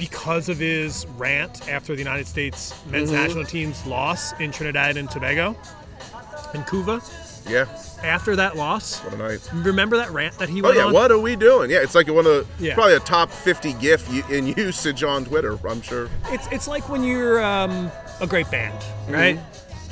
[0.00, 3.22] because of his rant after the United States men's Mm-hmm.
[3.22, 5.54] national team's loss in Trinidad and Tobago,
[6.54, 7.00] in Couva,
[7.48, 7.66] Yeah.
[8.02, 8.98] after that loss.
[9.04, 9.48] What a night.
[9.52, 10.92] Remember that rant that he Oh went yeah, on?
[10.92, 11.70] what are we doing?
[11.70, 12.74] Yeah, it's like one of the Yeah.
[12.74, 15.58] probably a top 50 GIF in usage on Twitter.
[15.68, 16.08] I'm sure.
[16.28, 17.90] It's it's like when you're um,
[18.20, 19.12] a great band, Mm-hmm.
[19.12, 19.38] right?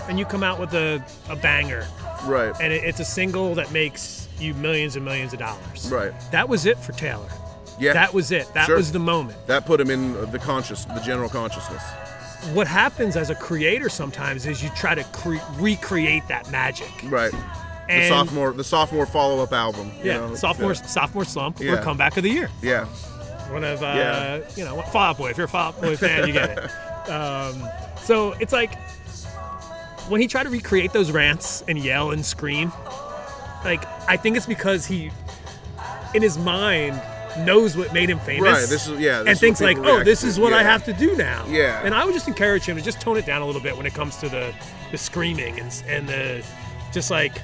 [0.09, 1.87] And you come out with a, a banger,
[2.25, 2.55] Right.
[2.63, 5.91] and it, it's a single that makes you millions and millions of dollars.
[5.93, 6.13] Right.
[6.33, 7.29] That was it for Taylor.
[7.79, 7.93] Yeah.
[7.93, 8.53] That was it.
[8.55, 8.77] That Sure.
[8.77, 9.39] was the moment.
[9.47, 11.83] That put him in the conscious, the general consciousness.
[12.53, 16.91] What happens as a creator sometimes is you try to cre- recreate that magic.
[17.05, 17.33] Right.
[17.89, 19.91] The sophomore, the sophomore follow-up album.
[19.99, 20.35] you Yeah, know?
[20.35, 20.83] sophomore Yeah.
[20.83, 22.51] sophomore slump or comeback of the year.
[22.63, 22.85] Yeah.
[23.51, 24.39] One of uh, Yeah.
[24.57, 25.31] you know, Fall Out Boy.
[25.31, 26.71] If you're a Fall Out Boy fan, you get it.
[27.11, 27.67] Um,
[28.03, 28.79] so it's like
[30.09, 32.71] when he tried to recreate those rants and yell and scream,
[33.65, 35.11] like I think it's because he,
[36.15, 37.01] in his mind,
[37.39, 38.43] knows what made him famous.
[38.43, 40.93] Right, this is- yeah, this and thinks like, oh, this is what I have to
[40.93, 41.45] do now.
[41.49, 41.81] Yeah.
[41.85, 43.87] And I would just encourage him to just tone it down a little bit when
[43.87, 44.53] it comes to the
[44.91, 46.43] the screaming and and the
[46.93, 47.35] just like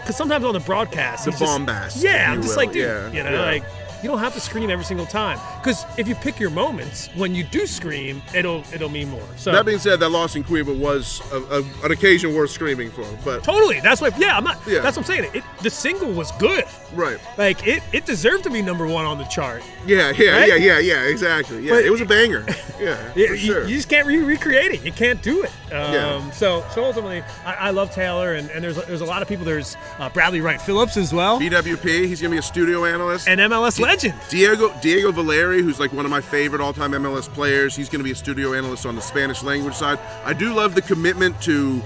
[0.00, 2.82] because sometimes on the broadcast The he's just- bombast, yeah, I'm just will, like, dude,
[2.82, 3.40] yeah, you know, yeah.
[3.52, 3.64] like
[4.04, 7.34] you don't have to scream every single time because if you pick your moments when
[7.34, 9.26] you do scream, it'll it'll mean more.
[9.36, 12.90] So That being said, that loss in Couva was a, a, an occasion worth screaming
[12.90, 13.04] for.
[13.24, 14.16] But totally, that's what.
[14.18, 14.58] Yeah, I'm not.
[14.66, 14.80] Yeah.
[14.80, 15.30] That's what I'm saying.
[15.34, 16.64] It, the single was good.
[16.94, 17.18] right.
[17.38, 19.62] Like it, it deserved to be number one on the chart.
[19.86, 20.48] Yeah, yeah, Right?
[20.48, 21.02] yeah, yeah, yeah.
[21.04, 21.62] Exactly.
[21.64, 22.44] Yeah, But- it was a banger.
[22.80, 23.64] Yeah, You, for you- sure.
[23.68, 24.84] you just can't re- recreate it.
[24.84, 25.50] You can't do it.
[25.72, 26.30] Um, Yeah.
[26.32, 29.44] So, so ultimately, I, I love Taylor, and, and there's there's a lot of people.
[29.44, 32.06] There's uh, Bradley Wright Phillips as well, BWP.
[32.06, 33.28] He's gonna be a studio analyst.
[33.28, 33.93] and MLS legend.
[34.28, 38.04] Diego Diego Valeri, who's like one of my favorite all-time MLS players, he's going to
[38.04, 39.98] be a studio analyst on the Spanish language side.
[40.24, 41.82] I do love the commitment to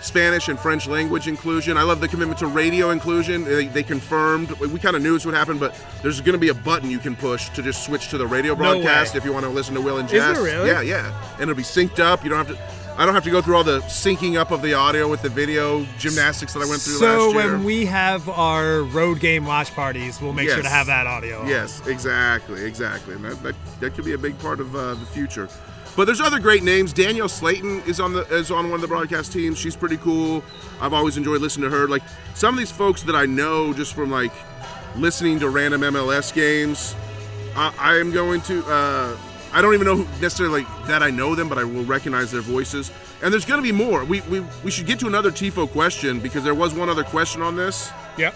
[0.00, 1.78] Spanish and French language inclusion.
[1.78, 3.44] I love the commitment to radio inclusion.
[3.44, 4.50] They, they confirmed.
[4.60, 6.98] We kind of knew this would happen, but there's going to be a button you
[6.98, 9.18] can push to just switch to the radio broadcast way.
[9.18, 10.36] if you want to listen to Will and Is Jess.
[10.36, 10.68] there really?
[10.68, 11.34] Yeah, yeah.
[11.34, 12.22] And it'll be synced up.
[12.22, 12.83] You don't have to.
[12.96, 15.28] I don't have to go through all the syncing up of the audio with the
[15.28, 17.52] video gymnastics that I went through So last year.
[17.52, 21.40] when we have our road game watch parties, we'll make sure to have that audio.
[21.40, 21.48] on.
[21.48, 23.14] Yes, exactly, exactly.
[23.16, 25.48] And that, that, that could be a big part of uh, the future.
[25.96, 26.92] But there's other great names.
[26.92, 29.58] Danielle Slaton is on the is on one of the broadcast teams.
[29.58, 30.42] She's pretty cool.
[30.80, 31.86] I've always enjoyed listening to her.
[31.88, 32.02] Like
[32.34, 34.32] some of these folks that I know just from like
[34.96, 36.96] listening to random MLS games.
[37.56, 38.64] I, I am going to.
[38.66, 39.16] Uh,
[39.54, 42.32] I don't even know who necessarily like, that I know them, but I will recognize
[42.32, 42.90] their voices.
[43.22, 44.04] And there's going to be more.
[44.04, 47.40] We, we we should get to another Tifo question because there was one other question
[47.40, 48.34] on this Yep.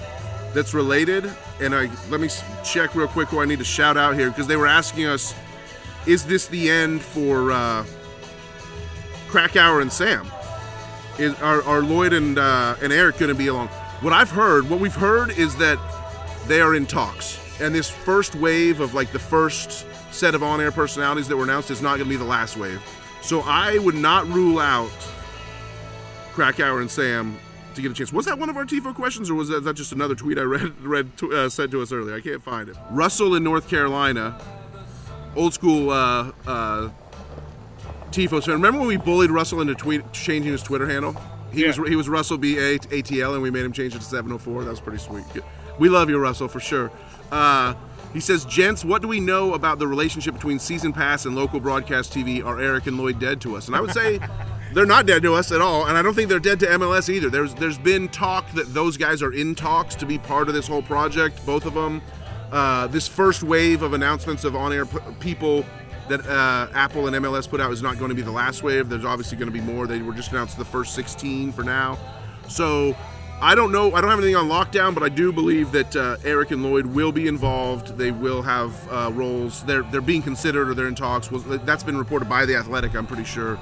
[0.54, 1.30] that's related.
[1.60, 2.28] And I let me
[2.64, 5.34] check real quick who I need to shout out here because they were asking us,
[6.06, 7.84] is this the end for uh,
[9.28, 10.30] Krakauer and Sam?
[11.18, 13.68] Is are, are Lloyd and uh, and Eric going to be along?
[14.02, 15.78] What I've heard, what we've heard is that
[16.46, 19.84] they are in talks, and this first wave of like the first
[20.18, 22.82] set of on-air personalities that were announced is not going to be the last wave.
[23.22, 24.90] So I would not rule out
[26.32, 27.38] Krakauer and Sam
[27.74, 28.12] to get a chance.
[28.12, 30.42] Was that one of our Tifo questions, or was that, that just another tweet I
[30.42, 32.16] read read to, uh, sent to us earlier?
[32.16, 32.76] I can't find it.
[32.90, 34.38] Russell in North Carolina,
[35.36, 36.90] old school uh, uh,
[38.10, 38.54] Tifo fan.
[38.54, 41.14] Remember when we bullied Russell into tweet changing his Twitter handle?
[41.52, 41.68] He Yeah.
[41.68, 44.04] was he was Russell B A T L, and we made him change it to
[44.04, 44.64] 704.
[44.64, 45.24] That was pretty sweet.
[45.78, 46.90] We love you, Russell, for sure.
[47.30, 47.74] Uh,
[48.18, 51.60] he says, "Gents, what do we know about the relationship between season pass and local
[51.60, 52.44] broadcast TV?
[52.44, 54.18] Are Eric and Lloyd dead to us?" And I would say.
[54.74, 57.08] They're not dead to us at all, and I don't think they're dead to MLS
[57.08, 57.30] either.
[57.30, 60.68] There's there's been talk that those guys are in talks to be part of this
[60.68, 62.02] whole project, both of them.
[62.52, 65.64] Uh, this first wave of announcements of on-air p- people
[66.10, 68.90] that uh, Apple and MLS put out is not going to be the last wave.
[68.90, 69.86] There's obviously going to be more.
[69.86, 71.96] They were just announced the first 16 for now.
[72.48, 72.94] So
[73.41, 73.95] I don't know.
[73.95, 76.86] I don't have anything on lockdown, but I do believe that uh, Eric and Lloyd
[76.86, 77.97] will be involved.
[77.97, 79.62] They will have uh, roles.
[79.62, 81.28] They're they're being considered or they're in talks.
[81.30, 82.97] That's been reported by the Athletic.
[82.97, 83.57] I'm pretty sure.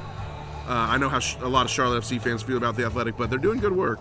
[0.67, 3.19] Uh, I know how sh- a lot of Charlotte FC fans feel about the Athletic,
[3.19, 4.01] but they're doing good work.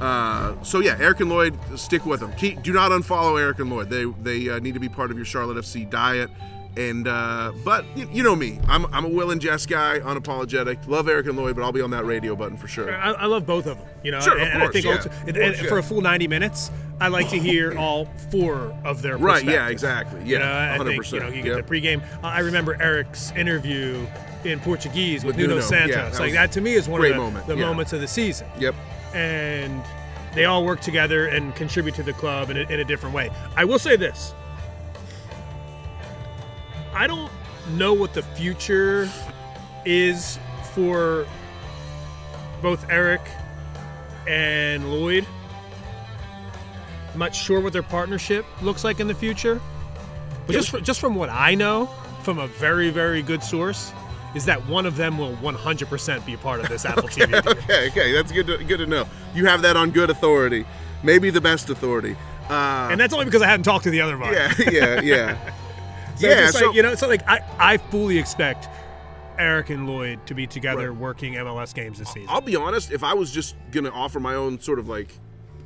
[0.00, 2.32] Uh, so yeah, Eric and Lloyd, stick with them.
[2.32, 3.90] Keep, do not unfollow Eric and Lloyd.
[3.90, 6.30] They they uh, need to be part of your Charlotte FC diet.
[6.76, 10.86] And uh, but you, you know me, I'm, I'm a Will and Jess guy, unapologetic.
[10.86, 12.94] Love Eric and Lloyd, but I'll be on that radio button for sure.
[12.94, 13.86] I, I love both of them.
[14.04, 15.68] You know, Sure, of and, I course, think yeah, also, and, course, and yeah.
[15.68, 19.68] for a full 90 minutes, I like to hear all four of their Right, yeah,
[19.68, 20.20] exactly.
[20.20, 21.66] You Yeah, know, I think 100%, you know you get yep.
[21.66, 22.02] the pregame.
[22.22, 24.06] Uh, I remember Eric's interview
[24.44, 25.96] in Portuguese with, With Nuno, Nuno, Santos.
[25.96, 27.66] yeah, that like that to me is one of the, moment, the yeah.
[27.66, 28.46] moments of the season.
[28.58, 28.74] Yep.
[29.12, 29.82] and
[30.34, 33.30] they all work together and contribute to the club in a, in a different way.
[33.56, 34.32] I will say this:
[36.94, 37.30] I don't
[37.76, 39.08] know what the future
[39.84, 40.38] is
[40.74, 41.26] for
[42.62, 43.20] both Eric
[44.26, 45.26] and Lloyd.
[47.12, 49.60] I'm not sure what their partnership looks like in the future,
[50.46, 51.86] but just fr- just from what I know,
[52.22, 53.92] from a very very good source,
[54.34, 57.52] is that one of them will 100% be a part of this Apple TV deal.
[57.52, 59.06] okay, okay, that's good to, good to know.
[59.34, 60.64] You have that on good authority,
[61.02, 62.16] maybe the best authority.
[62.48, 64.32] Uh, And that's only because I hadn't talked to the other one.
[64.32, 65.52] yeah, yeah, yeah.
[66.20, 68.68] So yeah, it's so like, you know, so like I, I fully expect
[69.38, 71.00] Eric and Lloyd to be together Right.
[71.00, 72.28] working MLS games this season.
[72.30, 72.92] I'll be honest.
[72.92, 75.12] If I was just gonna offer my own sort of like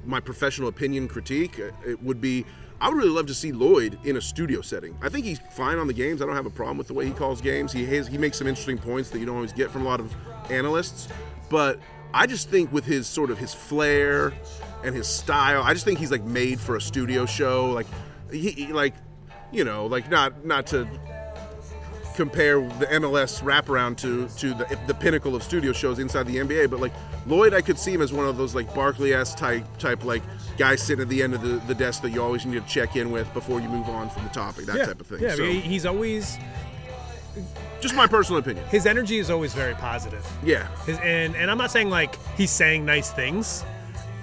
[0.04, 2.44] my professional opinion critique, it would be
[2.80, 4.96] I would really love to see Lloyd in a studio setting.
[5.00, 6.20] I think he's fine on the games.
[6.20, 7.72] I don't have a problem with the way he calls games.
[7.72, 10.00] He has, he makes some interesting points that you don't always get from a lot
[10.00, 10.12] of
[10.50, 11.08] analysts.
[11.48, 11.78] But
[12.12, 14.34] I just think with his sort of his flair
[14.82, 17.70] and his style, I just think he's like made for a studio show.
[17.70, 17.86] Like
[18.30, 18.94] he, he- like
[19.52, 20.86] you know like not not to
[22.14, 26.70] compare the MLS wraparound to to the, the pinnacle of studio shows inside the NBA,
[26.70, 26.92] but like
[27.26, 30.22] Lloyd, I could see him as one of those like Barkley-esque type type like
[30.56, 32.96] guys sitting at the end of the, the desk that you always need to check
[32.96, 35.20] in with before you move on from the topic, that yeah, type of thing.
[35.20, 36.38] Yeah, I mean, he's always
[37.80, 38.64] just my personal opinion.
[38.68, 40.24] his energy is always very positive.
[40.42, 40.68] Yeah.
[40.86, 43.64] His, and and I'm not saying like he's saying nice things.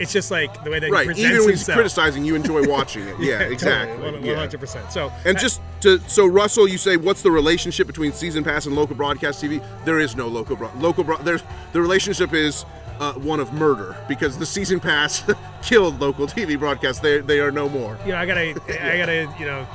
[0.02, 1.10] It's just like the way that Right.
[1.18, 1.76] Even when he's himself.
[1.76, 3.16] criticizing, you enjoy watching it.
[3.20, 4.34] Yeah, exactly.
[4.36, 4.91] Hundred percent.
[4.91, 8.76] So And just to so Russell, you say what's the relationship between season pass and
[8.76, 9.64] local broadcast TV?
[9.86, 11.43] There is no local bro- local bro- there's
[11.74, 12.66] the relationship is
[12.99, 15.24] uh, one of murder because the season pass
[15.64, 17.02] killed local TV broadcasts.
[17.02, 17.97] They they are no more.
[18.06, 18.49] you know, I gotta,
[18.93, 19.68] I gotta, you know,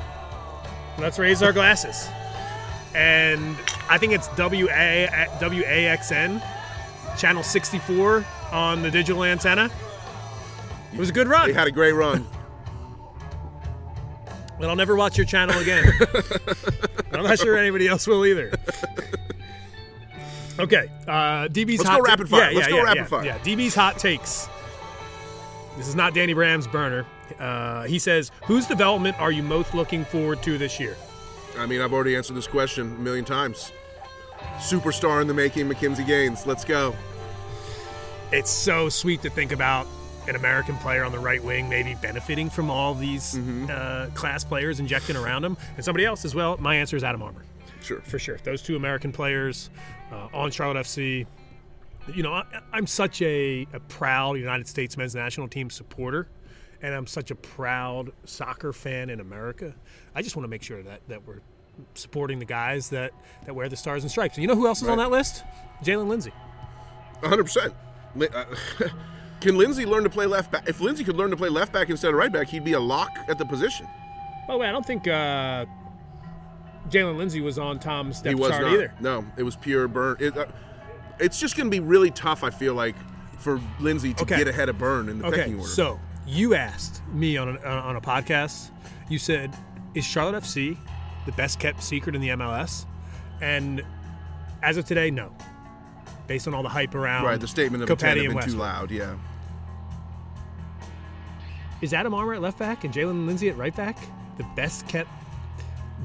[0.99, 2.09] let's raise our glasses.
[2.95, 3.57] And
[3.91, 6.43] I think it's W A W A X N,
[7.18, 9.70] channel 64 on the digital antenna.
[10.97, 12.27] It was a good run, They had a great run.
[14.59, 15.85] but I'll never watch your channel again.
[17.13, 18.53] I'm not sure anybody else will either.
[20.59, 22.51] Okay, uh, DB's Let's hot go rapid fire.
[22.51, 23.25] Yeah, Let's yeah, go yeah, rapid yeah, fire.
[23.27, 24.49] Yeah, DB's hot takes.
[25.77, 27.05] This is not Danny Bram's burner.
[27.39, 30.97] Uh, he says, "Whose development are you most looking forward to this year?"
[31.59, 33.71] I mean, I've already answered this question a million times.
[34.59, 36.47] Superstar in the making, McKinze Gaines.
[36.47, 36.95] Let's go.
[38.33, 39.87] it's so sweet to think about
[40.29, 43.66] an American player on the right wing maybe benefiting from all these Mm-hmm.
[43.70, 46.57] uh, class players injecting around him, and somebody else as well.
[46.59, 47.45] My answer is Adam Armour,
[47.83, 48.01] Sure.
[48.01, 48.39] for sure.
[48.45, 49.70] Those two American players
[50.12, 51.27] uh, on Charlotte FC.
[52.14, 56.29] You know, I, I'm such a, a proud United States men's national team supporter,
[56.83, 59.74] and I'm such a proud soccer fan in America.
[60.14, 61.41] I just want to make sure that, that we're
[61.95, 63.12] supporting the guys that,
[63.45, 64.37] that wear the stars and stripes.
[64.37, 65.43] And you know who else is on that list?
[65.85, 66.33] Jaylin Lindsey.
[67.22, 67.74] 100%.
[68.14, 68.45] Li- uh,
[69.41, 70.68] Can Lindsey learn to play left back?
[70.68, 72.80] If Lindsey could learn to play left back instead of right back, he'd be a
[72.80, 73.87] lock at the position.
[74.49, 75.66] By the way, I don't think uh,
[76.89, 78.72] Jaylin Lindsey was on Tom's He depth was chart not.
[78.72, 78.95] either.
[79.01, 80.16] No, it was pure Byrne.
[80.20, 80.47] It, uh,
[81.18, 82.95] it's just going to be really tough, I feel like,
[83.39, 84.39] for Lindsey to Okay.
[84.39, 85.68] get ahead of Byrne in the Okay, pecking order.
[85.68, 88.70] so you asked me on, on a podcast.
[89.09, 89.55] You said,
[89.95, 90.76] "Is Charlotte FC
[91.26, 92.87] the best kept secret in the MLS?"
[93.41, 93.82] And
[94.62, 95.32] as of today, no.
[96.27, 98.57] Based on all the hype around, right, the statement of intent Copetti and been too
[98.57, 98.91] loud.
[98.91, 99.14] Yeah.
[101.81, 103.99] Is Adam Armour at left back and Jaylin Lindsey at right back
[104.39, 105.11] the best kept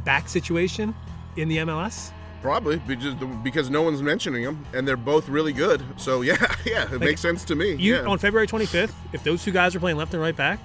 [0.03, 0.93] back situation
[1.37, 2.11] in the MLS?
[2.41, 3.13] Probably because,
[3.43, 5.83] because no one's mentioning them, and they're both really good.
[5.97, 7.75] So yeah, yeah, it makes sense to me.
[7.75, 8.05] You yeah.
[8.05, 10.59] on February 25th, if those two guys are playing left and right back,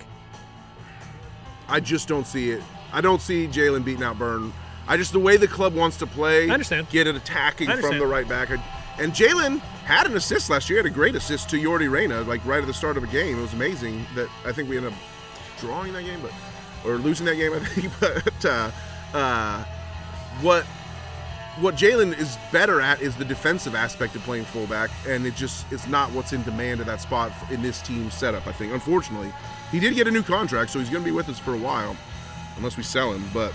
[1.68, 2.62] I just don't see it.
[2.92, 4.52] I don't see Jaylin beating out Byrne.
[4.88, 6.48] I just the way the club wants to play.
[6.48, 6.88] I understand.
[6.90, 8.50] Get it attacking from the right back,
[8.98, 10.78] and Jaylin had an assist last year.
[10.78, 13.38] Had a great assist to Yordy Reyna, like right at the start of a game.
[13.38, 14.04] It was amazing.
[14.14, 14.98] That I think we ended up
[15.58, 16.32] drawing that game, but
[16.88, 17.52] or losing that game.
[17.52, 18.70] I think, but uh,
[19.14, 19.64] uh,
[20.40, 20.64] what
[21.60, 25.70] what Jaylin is better at is the defensive aspect of playing fullback, and it just
[25.72, 28.46] it's not what's in demand at that spot in this team setup.
[28.46, 29.32] I think, unfortunately,
[29.70, 31.58] he did get a new contract, so he's going to be with us for a
[31.58, 31.96] while,
[32.56, 33.24] unless we sell him.
[33.32, 33.54] But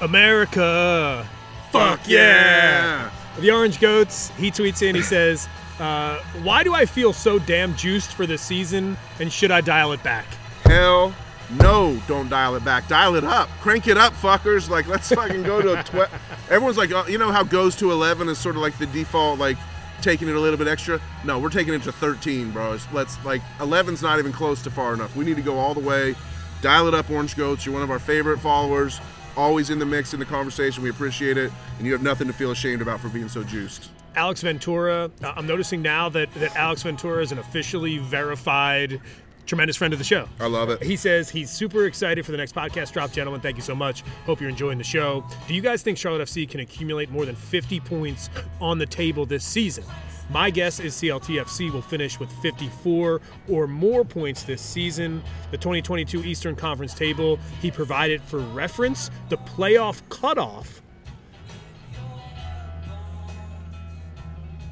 [0.00, 1.26] America.
[1.70, 3.10] Fuck yeah.
[3.40, 7.74] The Orange Goats, he tweets in, he says, uh, Why do I feel so damn
[7.74, 10.26] juiced for this season and should I dial it back?
[10.64, 11.14] hell
[11.50, 12.88] no, don't dial it back.
[12.88, 14.68] Dial it up, crank it up, fuckers.
[14.70, 16.10] Like let's fucking go to twelve.
[16.50, 19.38] Everyone's like, oh, you know how goes to eleven is sort of like the default,
[19.38, 19.58] like
[20.00, 21.00] taking it a little bit extra.
[21.24, 22.86] No, we're taking it to thirteen, bros.
[22.92, 25.14] Let's like 11's not even close to far enough.
[25.14, 26.14] We need to go all the way.
[26.62, 27.66] Dial it up, Orange Goats.
[27.66, 29.00] You're one of our favorite followers.
[29.36, 30.82] Always in the mix in the conversation.
[30.82, 33.90] We appreciate it, and you have nothing to feel ashamed about for being so juiced.
[34.16, 39.00] Alex Ventura, uh, I'm noticing now that, that Alex Ventura is an officially verified
[39.46, 40.28] tremendous friend of the show.
[40.40, 40.82] I love it.
[40.82, 43.12] He says he's super excited for the next podcast drop.
[43.12, 44.02] Gentlemen, thank you so much.
[44.26, 45.24] Hope you're enjoying the show.
[45.46, 48.30] Do you guys think Charlotte FC can accumulate more than 50 points
[48.60, 49.84] on the table this season?
[50.30, 55.22] My guess is CLTFC will finish with 54 or more points this season.
[55.50, 60.80] The 2022 Eastern Conference table he provided for reference, the playoff cutoff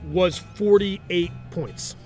[0.04, 1.96] was 48 points.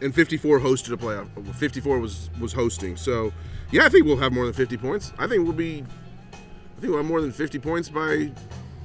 [0.00, 1.28] And 54 hosted a playoff.
[1.54, 2.96] 54 was was hosting.
[2.96, 3.32] So,
[3.70, 5.12] yeah, I think we'll have more than 50 points.
[5.18, 5.84] I think we'll be.
[6.32, 8.30] I think we'll have more than 50 points by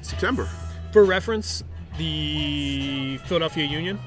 [0.01, 0.49] September.
[0.93, 1.64] For reference,
[1.97, 3.99] the Philadelphia Union,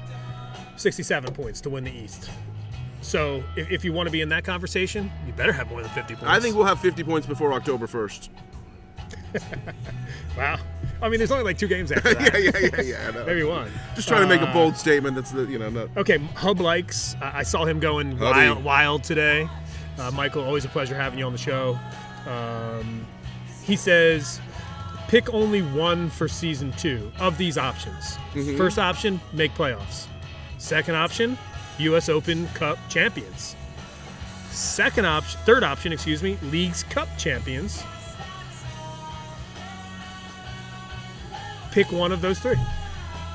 [0.75, 2.29] 67 points to win the East.
[3.01, 5.91] So if, if you want to be in that conversation, you better have more than
[5.91, 6.27] 50 points.
[6.27, 8.29] I think we'll have 50 points before October 1st.
[10.37, 10.59] Wow.
[11.01, 12.43] I mean, there's only like two games after that.
[12.43, 13.11] yeah, yeah, yeah, yeah.
[13.11, 13.25] Know.
[13.25, 13.69] Maybe one.
[13.95, 15.15] Just trying to make a bold statement.
[15.15, 15.89] That's the you know not.
[15.97, 17.15] Okay, Hub likes.
[17.21, 18.39] I I saw him going Hubby.
[18.49, 19.49] wild, wild today.
[19.99, 21.77] Uh, Michael, always a pleasure having you on the show.
[22.27, 23.05] Um,
[23.63, 24.41] he says,
[25.07, 28.17] pick only one for season two of these options.
[28.57, 30.07] First option, make playoffs.
[30.57, 31.37] Second option,
[31.79, 32.09] U.S.
[32.09, 33.55] Open Cup champions.
[34.51, 37.83] Second option, third option, excuse me, League's Cup champions.
[41.75, 42.55] Pick one of those three.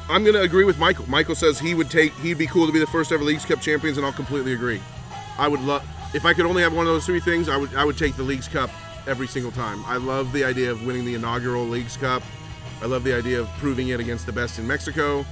[0.08, 1.04] I'm going to agree with Michael.
[1.10, 2.14] Michael says he would take.
[2.14, 4.80] He'd be cool to be the first ever Leagues Cup champions, and I'll completely agree.
[5.36, 7.50] I would love if I could only have one of those three things.
[7.50, 7.74] I would.
[7.74, 8.70] I would take the Leagues Cup
[9.06, 9.84] every single time.
[9.84, 12.22] I love the idea of winning the inaugural Leagues Cup.
[12.80, 15.26] I love the idea of proving it against the best in Mexico,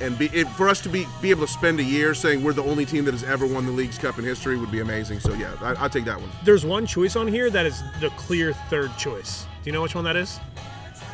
[0.00, 2.52] and be, it, for us to be be able to spend a year saying we're
[2.52, 5.18] the only team that has ever won the Leagues Cup in history would be amazing.
[5.18, 6.30] So yeah, I, I'll take that one.
[6.44, 9.46] There's one choice on here that is the clear third choice.
[9.64, 10.38] Do you know which one that is?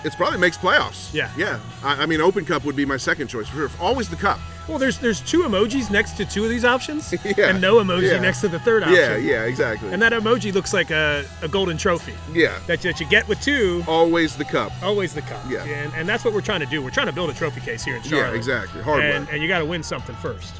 [0.04, 1.12] It's probably makes playoffs.
[1.12, 1.30] Yeah.
[1.36, 1.58] yeah.
[1.82, 3.48] I, I mean, Open Cup would be my second choice.
[3.48, 3.70] For sure.
[3.80, 4.38] Always the Cup.
[4.68, 7.48] Well, there's there's two emojis next to two of these options, Yeah.
[7.48, 8.18] and no emoji Yeah.
[8.20, 8.96] next to the third option.
[8.98, 9.90] Yeah, yeah, exactly.
[9.90, 13.40] And that emoji looks like a, a golden trophy yeah, that, that you get with
[13.40, 13.82] two.
[13.88, 14.70] always the Cup.
[14.82, 15.42] Always the cup.
[15.48, 15.64] Yeah.
[15.64, 16.82] And, and that's what we're trying to do.
[16.82, 18.32] We're trying to build a trophy case here in Charlotte.
[18.32, 18.82] Yeah, exactly.
[18.82, 20.54] Hard and, and you got to win something first.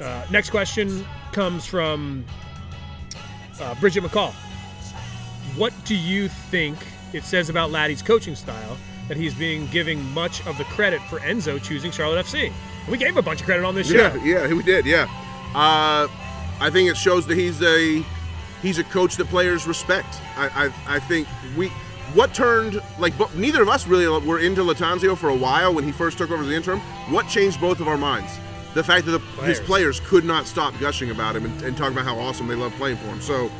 [0.00, 2.24] Uh, next question comes from
[3.60, 4.32] uh, Bridget McCall.
[5.56, 6.76] What do you think
[7.16, 8.76] it says about Laddie's coaching style
[9.08, 12.52] that he's being giving much of the credit for Enzo choosing Charlotte FC?
[12.88, 14.14] We gave a bunch of credit on this show.
[14.22, 14.86] Yeah, yeah, we did.
[14.86, 15.04] Yeah,
[15.54, 16.06] uh,
[16.60, 18.04] I think it shows that he's a
[18.62, 20.20] he's a coach that players respect.
[20.36, 21.68] I I, I think we
[22.14, 25.92] what turned like neither of us really were into Lattanzio for a while when he
[25.92, 26.80] first took over as the interim.
[27.10, 28.38] What changed both of our minds?
[28.74, 29.60] The fact that the, his Players.
[29.60, 32.72] players could not stop gushing about him and, and talking about how awesome they love
[32.74, 33.22] playing for him.
[33.22, 33.50] So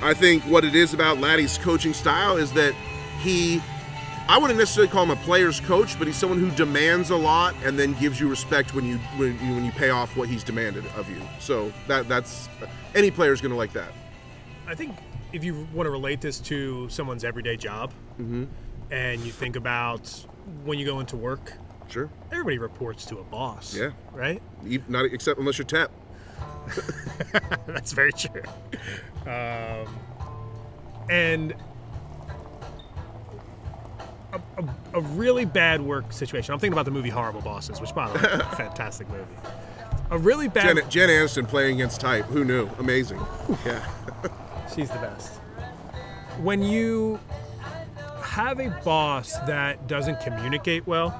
[0.00, 2.74] I think what it is about Laddie's coaching style is that
[3.22, 3.60] he
[4.28, 7.54] I wouldn't necessarily call him a player's coach, but he's someone who demands a lot
[7.64, 10.44] and then gives you respect when you when you, when you pay off what he's
[10.44, 11.20] demanded of you.
[11.40, 12.48] So that that's
[12.94, 13.92] any player's going to like that.
[14.66, 14.94] I think
[15.32, 18.44] if you want to relate this to someone's everyday job, Mm-hmm.
[18.90, 20.08] and you think about
[20.64, 21.54] when you go into work,
[21.88, 22.08] Sure.
[22.30, 23.74] everybody reports to a boss.
[23.74, 23.90] Yeah.
[24.12, 24.40] Right?
[24.66, 25.90] Even- Not except unless you're tap.
[27.66, 28.42] That's very true.
[29.26, 29.88] Um,
[31.10, 31.54] and
[34.32, 34.64] a, a,
[34.94, 36.52] a really bad work situation.
[36.52, 39.24] I'm thinking about the movie Horrible Bosses, which, by the way, is a fantastic movie.
[40.10, 40.76] A really bad.
[40.76, 42.24] Jen, Jen Aniston playing against type.
[42.26, 42.68] Who knew?
[42.78, 43.20] Amazing.
[43.64, 43.86] Yeah.
[44.74, 45.34] She's the best.
[46.40, 47.18] When you
[48.22, 51.18] have a boss that doesn't communicate well,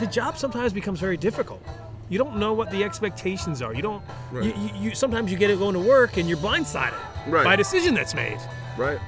[0.00, 1.62] the job sometimes becomes very difficult.
[2.08, 3.74] You don't know what the expectations are.
[3.74, 4.02] You don't.
[4.30, 4.44] Right.
[4.44, 7.44] You, you, you sometimes you get it going to work and you're blindsided Right.
[7.44, 8.38] by a decision that's made.
[8.76, 8.98] Right.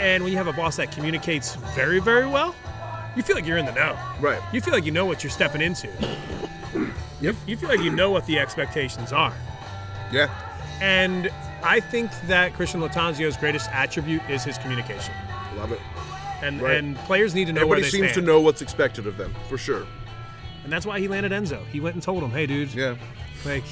[0.00, 2.54] And when you have a boss that communicates very, very well,
[3.16, 3.96] you feel like you're in the know.
[4.20, 4.40] Right.
[4.52, 5.88] You feel like you know what you're stepping into.
[7.20, 7.36] Yep.
[7.46, 9.34] You feel like you know what the expectations are.
[10.12, 10.28] Yeah.
[10.80, 11.30] And
[11.62, 15.14] I think that Cristian Lattanzio's greatest attribute is his communication.
[15.56, 15.80] Love it.
[16.42, 16.76] And Right.
[16.76, 18.26] and players need to know Everybody where they seems stand.
[18.26, 19.86] to know what's expected of them, for sure.
[20.64, 21.64] And that's why he landed Enzo.
[21.68, 22.96] He went and told him, "Hey, dude, Yeah.
[23.44, 23.64] like,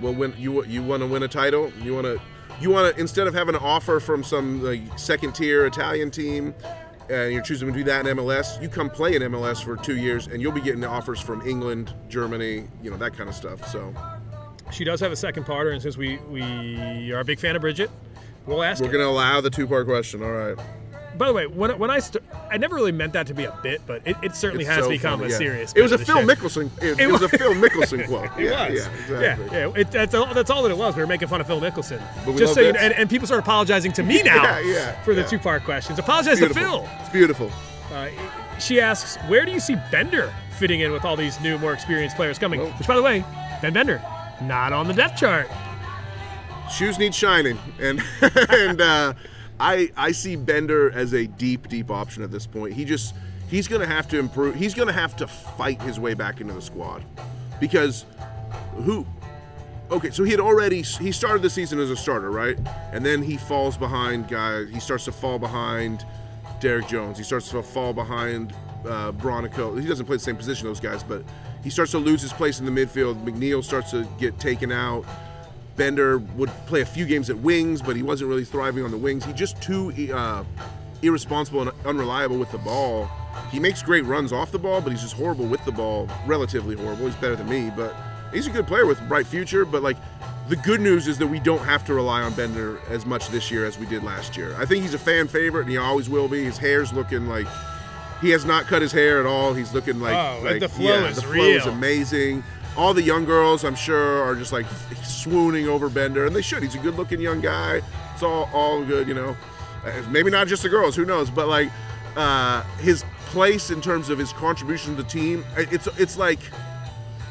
[0.00, 2.20] Well, when you you want to win a title, you want to
[2.60, 6.54] you want to instead of having an offer from some like, second tier Italian team,
[7.08, 9.96] and you're choosing to do that in MLS, you come play in MLS for two
[9.96, 13.66] years, and you'll be getting offers from England, Germany, you know that kind of stuff.
[13.68, 13.94] So
[14.70, 17.62] she does have a second parter, and since we we are a big fan of
[17.62, 17.90] Bridget,
[18.46, 20.22] we'll ask we're gonna allow the two part question.
[20.22, 20.58] All right.
[21.18, 23.58] By the way, when when I st- I never really meant that to be a
[23.62, 25.38] bit, but it, it certainly It's has so become funny, a yeah.
[25.38, 25.72] serious.
[25.74, 26.26] It was a Phil show.
[26.26, 26.70] Mickelson.
[26.82, 27.28] It, It was a.
[27.28, 28.30] Phil Mickelson quote.
[28.38, 28.78] Yeah, was.
[28.86, 29.46] yeah, exactly.
[29.52, 29.72] Yeah, yeah.
[29.80, 30.94] It, that's, all, that's all that it was.
[30.96, 32.00] We were making fun of Phil Mickelson.
[32.24, 32.84] But we Just so you bits.
[32.84, 35.98] and, and people start apologizing to me now Yeah, yeah, for the two part questions.
[35.98, 36.88] Apologize to Phil.
[37.00, 37.50] It's beautiful.
[37.92, 38.08] Uh,
[38.60, 42.16] she asks, where do you see Bender fitting in with all these new, more experienced
[42.16, 42.60] players coming?
[42.60, 43.24] Which, by the way,
[43.62, 44.00] Ben Bender,
[44.42, 45.48] not on the depth chart.
[46.70, 48.00] shoes need shining and
[48.50, 49.12] and uh,
[49.60, 52.74] I I see Bender as a deep deep option at this point.
[52.74, 53.14] He just
[53.48, 54.54] he's going to have to improve.
[54.54, 57.04] He's going to have to fight his way back into the squad
[57.60, 58.04] because
[58.84, 59.06] who
[59.90, 62.58] Okay, so he had already he started the season as a starter, right?
[62.92, 64.68] And then he falls behind guys.
[64.70, 66.04] He starts to fall behind
[66.60, 67.16] Derrick Jones.
[67.16, 68.52] He starts to fall behind
[68.86, 69.80] uh, Bronico.
[69.80, 71.22] He doesn't play the same position those guys, but
[71.64, 73.24] he starts to lose his place in the midfield.
[73.24, 75.06] McNeill starts to get taken out.
[75.78, 78.98] Bender would play a few games at wings, but he wasn't really thriving on the
[78.98, 79.24] wings.
[79.24, 80.44] He just too uh,
[81.02, 83.08] irresponsible and unreliable with the ball.
[83.50, 86.08] He makes great runs off the ball, but he's just horrible with the ball.
[86.26, 87.06] Relatively horrible.
[87.06, 87.94] He's better than me, but
[88.32, 89.64] he's a good player with a bright future.
[89.64, 89.96] But like,
[90.48, 93.50] the good news is that we don't have to rely on Bender as much this
[93.50, 94.54] year as we did last year.
[94.58, 96.44] I think he's a fan favorite, and he always will be.
[96.44, 97.46] His hair's looking like
[98.20, 99.54] he has not cut his hair at all.
[99.54, 102.42] He's looking like, Oh, like the flow yeah, is the flow is amazing.
[102.78, 104.66] All the young girls, I'm sure, are just like
[105.02, 106.62] swooning over Bender, and they should.
[106.62, 107.82] He's a good-looking young guy.
[108.14, 109.36] It's all all good, you know.
[109.84, 111.28] Uh, Maybe not just the girls, who knows?
[111.28, 111.70] But like
[112.16, 116.38] uh, his place in terms of his contribution to the team, uh, it's it's like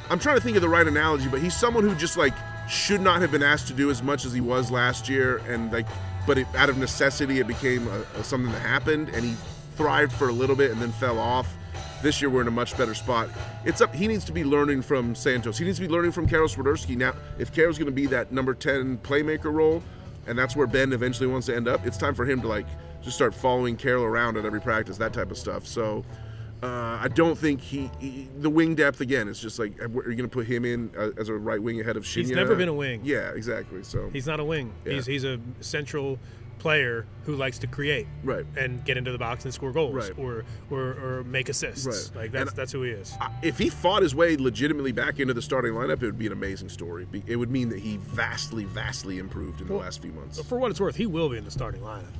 [0.09, 2.33] I'm trying to think of the right analogy, but he's someone who just like
[2.69, 5.71] should not have been asked to do as much as he was last year, and
[5.71, 5.87] like,
[6.25, 9.33] but it, out of necessity, it became a, a, something that happened, and he
[9.75, 11.56] thrived for a little bit and then fell off.
[12.01, 13.29] This year, we're in a much better spot.
[13.65, 13.93] It's up.
[13.93, 15.57] He needs to be learning from Santos.
[15.57, 16.95] He needs to be learning from Karol Swiderski.
[16.95, 19.81] Now, if Karol's going to be that number ten playmaker role,
[20.27, 22.67] and that's where Ben eventually wants to end up, it's time for him to like
[23.01, 25.65] just start following Karol around at every practice, that type of stuff.
[25.65, 26.05] So.
[26.63, 29.27] Uh, I don't think he, he the wing depth again.
[29.27, 31.79] It's just like are you going to put him in uh, as a right wing
[31.79, 32.15] ahead of Shinya?
[32.15, 33.01] He's never been a wing.
[33.03, 33.83] Yeah, exactly.
[33.83, 34.73] So He's not a wing.
[34.83, 34.93] Yeah.
[34.93, 36.17] He's he's a central
[36.59, 38.45] player who likes to create Right.
[38.57, 40.11] and get into the box and score goals Right.
[40.17, 40.79] or, or
[41.19, 41.85] or make assists.
[41.85, 42.23] Right.
[42.23, 43.13] Like that's And- that's who he is.
[43.21, 46.27] I- if he fought his way legitimately back into the starting lineup, it would be
[46.27, 47.07] an amazing story.
[47.27, 50.41] It would mean that he vastly, vastly improved in the last few months.
[50.41, 52.13] For what it's worth, he will be in the starting lineup,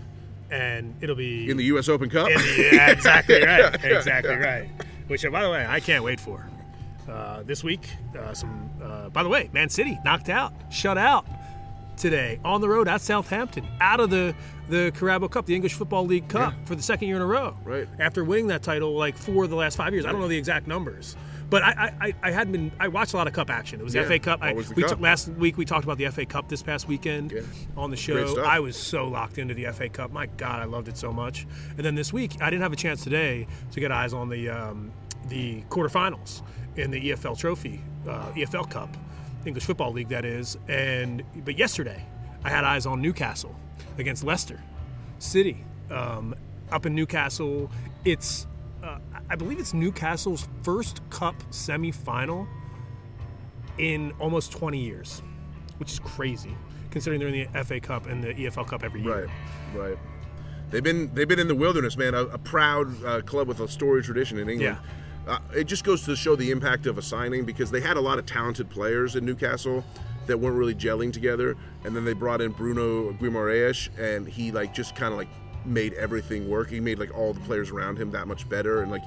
[0.51, 1.89] and it'll be In the U.S.
[1.89, 4.69] Open Cup, the- yeah, exactly right, exactly right.
[5.07, 6.45] Which, uh, by the way, I can't wait for.
[7.09, 7.88] Uh, this week,
[8.19, 8.69] uh, some.
[8.83, 11.25] Uh, by the way, Man City knocked out, shut out
[11.98, 14.34] today on the road at Southampton, out of the
[14.70, 17.58] the Carabao Cup, the English Football League Cup, for the second year in a row.
[17.64, 17.88] Right.
[18.00, 20.38] After winning that title like four of the last five years, I don't know the
[20.38, 21.16] exact numbers.
[21.50, 22.72] But I, I, I- hadn't been.
[22.78, 23.80] I watched a lot of Cup action.
[23.80, 24.39] It was the Yeah, FA Cup.
[24.41, 24.89] I, we Cup.
[24.89, 25.58] took last week.
[25.58, 27.41] We talked about the FA Cup this past weekend Yeah.
[27.78, 28.41] on the show.
[28.43, 30.12] I was so locked into the FA Cup.
[30.12, 31.48] My God, I loved it so much.
[31.78, 34.50] And then this week, I didn't have a chance today to get eyes on the
[34.50, 34.91] um,
[35.30, 36.41] the quarterfinals
[36.76, 38.98] in the EFL Trophy, uh, EFL Cup,
[39.48, 40.58] English Football League, that is.
[40.68, 42.06] And but yesterday,
[42.43, 43.56] I had eyes on Newcastle
[43.98, 44.62] against Leicester
[45.20, 46.36] City um,
[46.72, 47.72] up in Newcastle.
[48.06, 48.45] It's
[48.84, 52.48] uh, I believe it's Newcastle's first Cup semifinal
[53.78, 55.22] in almost 20 years,
[55.78, 56.56] which is crazy
[56.89, 59.30] considering they're in the FA Cup and the EFL Cup every year.
[59.76, 59.98] right, right.
[60.70, 62.14] They've been they've been in the wilderness, man.
[62.14, 64.78] A, a proud uh, club with a storied tradition in England.
[65.28, 68.01] Uh, it just goes to show the impact of a signing because they had a
[68.01, 69.84] lot of talented players in Newcastle
[70.25, 74.73] that weren't really gelling together, and then they brought in Bruno Guimaraes, and he like
[74.73, 75.30] just kind of like
[75.65, 76.69] made everything work.
[76.69, 79.03] He made like all the players around him that much better, and like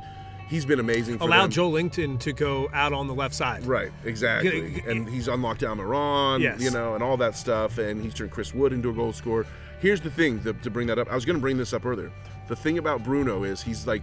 [0.48, 1.18] he's been amazing.
[1.18, 1.72] For Allowed them.
[1.72, 3.64] Joelinton to go out on the left side.
[3.64, 4.82] Right, exactly.
[4.86, 6.60] And he's unlocked Almiron, Yes.
[6.60, 7.78] you know, and all that stuff.
[7.78, 9.46] And he's turned Chris Wood into a goal scorer.
[9.80, 11.10] Here's the thing to, to bring that up.
[11.10, 12.12] I was going to bring this up earlier.
[12.48, 14.02] The thing about Bruno is he's like,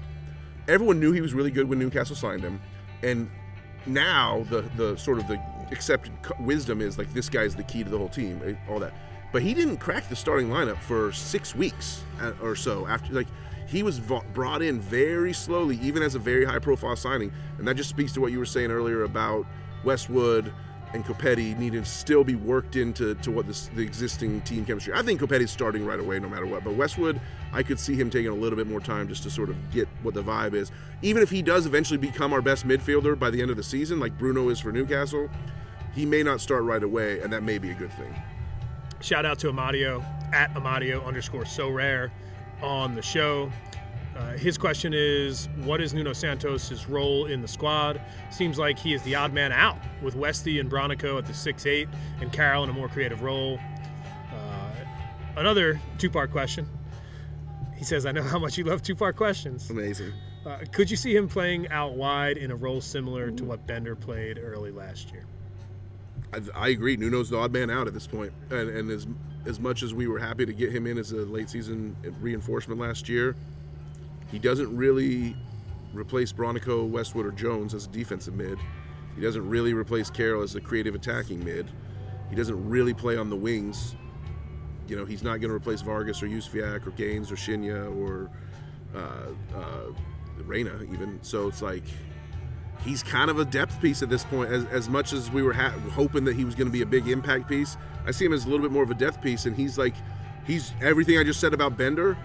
[0.67, 2.61] everyone knew he was really good when Newcastle signed him.
[3.03, 3.29] And
[3.85, 5.41] now the, the sort of the
[5.71, 8.93] accepted wisdom is like, this guy's the key to the whole team, eh, all that.
[9.31, 13.27] But he didn't crack the starting lineup for six weeks uh, or so after, like,
[13.67, 17.33] he was brought in very slowly, even as a very high profile signing.
[17.57, 19.45] And that just speaks to what you were saying earlier about
[19.83, 20.53] Westwood
[20.93, 24.93] and Copetti needing to still be worked into to what this, the existing team chemistry.
[24.93, 26.63] I think Copetti's starting right away no matter what.
[26.63, 27.19] But Westwood,
[27.51, 29.87] I could see him taking a little bit more time just to sort of get
[30.01, 30.71] what the vibe is.
[31.01, 33.99] Even if he does eventually become our best midfielder by the end of the season,
[33.99, 35.29] like Bruno is for Newcastle,
[35.93, 38.15] he may not start right away, and that may be a good thing.
[39.01, 42.11] Shout out to Amadio at Amadio underscore so rare
[42.61, 43.51] on the show.
[44.17, 48.01] Uh, his question is What is Nuno Santos' role in the squad?
[48.31, 51.65] Seems like he is the odd man out, with Westy and Bronico at the 6
[51.65, 51.87] 8
[52.21, 53.59] and Karol in a more creative role.
[54.33, 54.71] Uh,
[55.35, 56.67] another two part question.
[57.75, 59.69] He says, I know how much you love two part questions.
[59.69, 60.13] Amazing.
[60.45, 63.95] Uh, could you see him playing out wide in a role similar to what Bender
[63.95, 65.25] played early last year?
[66.33, 66.97] I, I agree.
[66.97, 69.05] Nuno's the odd man out at this point, and, and as
[69.45, 72.81] as much as we were happy to get him in as a late season reinforcement
[72.81, 73.35] last year,
[74.31, 75.35] he doesn't really
[75.93, 78.57] replace Bronico, Westwood, or Jones as a defensive mid.
[79.15, 81.69] He doesn't really replace Karol as a creative attacking mid.
[82.29, 83.95] He doesn't really play on the wings.
[84.87, 88.29] You know, he's not going to replace Vargas or Jóźwiak or Gaines or Shinya or
[88.95, 89.93] uh, uh,
[90.43, 91.19] Reyna even.
[91.23, 91.83] So it's like
[92.83, 94.51] he's kind of a depth piece at this point.
[94.51, 96.85] As, as much as we were ha- hoping that he was going to be a
[96.85, 99.45] big impact piece, I see him as a little bit more of a depth piece,
[99.45, 99.95] and he's like,
[100.45, 102.17] he's everything I just said about Bender.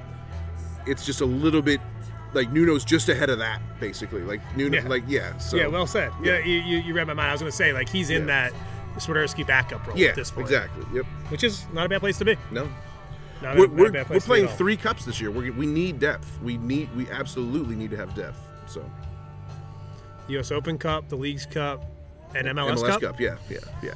[0.86, 1.80] It's just a little bit
[2.34, 4.22] like Nuno's just ahead of that, basically.
[4.22, 4.88] Like Nuno, Yeah.
[4.88, 5.36] like yeah.
[5.38, 6.12] So yeah, well said.
[6.22, 7.28] Yeah, you, you, you read my mind.
[7.28, 8.50] I was going to say like he's in Yeah.
[8.50, 8.52] that
[8.96, 10.84] Swiderski backup role yeah, at this point, exactly.
[10.94, 11.06] Yep.
[11.28, 12.36] which is not a bad place to be.
[12.50, 12.68] No,
[13.42, 15.30] Not a, we're, a we're, bad we're place to be playing three cups this year.
[15.30, 16.38] We we need depth.
[16.42, 18.38] We need we absolutely need to have depth.
[18.66, 18.84] So
[20.28, 20.50] U.S.
[20.50, 21.84] Open Cup, the League's Cup,
[22.34, 23.20] and MLS, Cup.
[23.20, 23.92] yeah, yeah, yeah.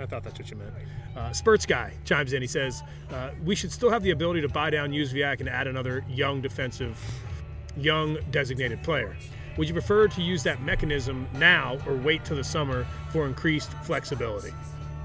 [0.00, 0.72] I thought that's what you meant.
[1.16, 2.42] Uh, Spurts guy chimes in.
[2.42, 2.82] He says
[3.12, 6.40] uh, we should still have the ability to buy down Jóźwiak and add another young
[6.40, 6.98] defensive,
[7.76, 9.16] young designated player.
[9.58, 13.72] Would you prefer to use that mechanism now or wait till the summer for increased
[13.82, 14.52] flexibility?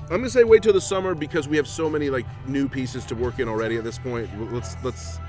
[0.03, 3.05] I'm gonna say wait till the summer because we have so many like new pieces
[3.07, 4.29] to work in already at this point.
[4.53, 5.19] Let's let's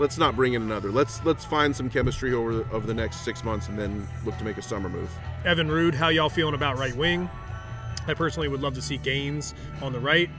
[0.00, 0.90] let's not bring in another.
[0.90, 4.36] Let's let's find some chemistry over the, over the next six months and then look
[4.38, 5.08] to make a summer move.
[5.44, 7.30] Evan Rude, how y'all feeling about right wing?
[8.06, 10.30] I personally would love to see Gaines on the right,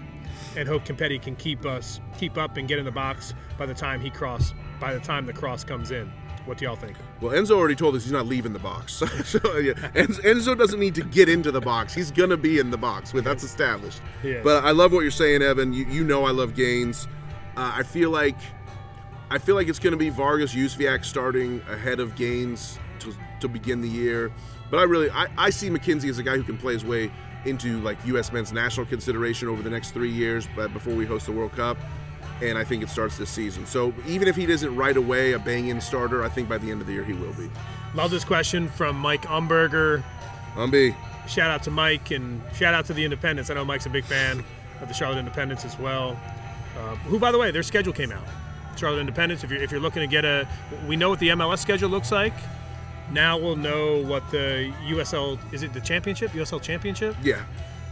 [0.55, 3.73] and hope Copetti can keep us keep up and get in the box by the
[3.73, 6.11] time he cross by the time the cross comes in.
[6.45, 6.95] What do y'all think?
[7.21, 8.93] Well, Enzo already told us he's not leaving the box.
[9.25, 11.93] so yeah, Enzo, doesn't need to get into the box.
[11.93, 13.11] He's gonna be in the box.
[13.11, 14.01] That's established.
[14.21, 14.43] He is.
[14.43, 15.73] But I love what you're saying, Evan.
[15.73, 17.07] You, you know I love Gaines.
[17.57, 18.37] Uh, I feel like
[19.31, 23.81] I feel like it's gonna be Vargas Jóźwiak starting ahead of Gaines to, to begin
[23.81, 24.31] the year.
[24.69, 27.11] But I really I, I see McKinze as a guy who can play his way
[27.45, 28.31] into like U.S.
[28.31, 31.77] men's national consideration over the next three years, but before we host the World Cup.
[32.41, 33.65] And I think it starts this season.
[33.65, 36.81] So even if he isn't right away a bang-in starter, I think by the end
[36.81, 37.49] of the year he will be.
[37.93, 40.03] Love this question from Mike Umberger.
[40.55, 40.95] Umby.
[41.27, 43.49] Shout out to Mike and shout out to the Independence.
[43.49, 44.43] I know Mike's a big fan
[44.81, 46.19] of the Charlotte Independence as well.
[46.77, 48.23] Uh, who, by the way, their schedule came out.
[48.75, 49.43] Charlotte Independence.
[49.43, 50.47] If you're if you're looking to get a,
[50.87, 52.33] we know what the MLS schedule looks like.
[53.11, 55.63] Now we'll know what the USL is.
[55.63, 56.31] It the championship?
[56.31, 57.43] USL championship Yeah.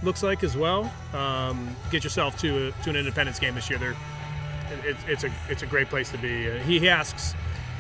[0.02, 0.92] looks like as well.
[1.14, 3.78] Um, get yourself to a, to an Independence game this year.
[3.80, 3.96] They're,
[4.86, 6.50] it, it's a it's a great place to be.
[6.50, 7.36] Uh, he asks,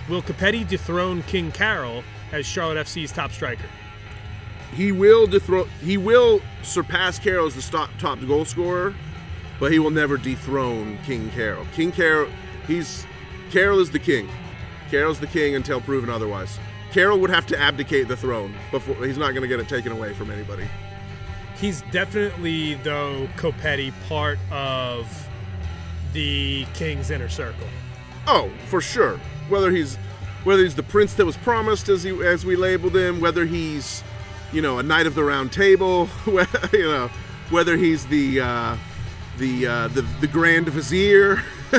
[0.07, 3.65] will Copetti dethrone King Karol as Charlotte FC's top striker?
[4.75, 5.67] He will dethrone.
[5.81, 8.93] He will surpass Karol as the top, top goal scorer,
[9.59, 11.65] but he will never dethrone King Karol.
[11.73, 12.29] King Karol,
[12.67, 13.05] he's
[13.51, 14.29] Karol is the king.
[14.89, 16.59] Karol's the king until proven otherwise.
[16.93, 19.91] Karol would have to abdicate the throne before he's not going to get it taken
[19.91, 20.67] away from anybody.
[21.59, 25.27] He's definitely, though, Copetti part of
[26.13, 27.67] the King's inner circle.
[28.27, 29.19] Oh, for sure.
[29.49, 29.97] Whether he's
[30.43, 34.03] whether he's the prince that was promised, as he as we labeled him, whether he's
[34.51, 37.09] you know a knight of the round table, you know,
[37.49, 38.77] whether he's the uh,
[39.39, 41.41] the, uh, the the grand vizier.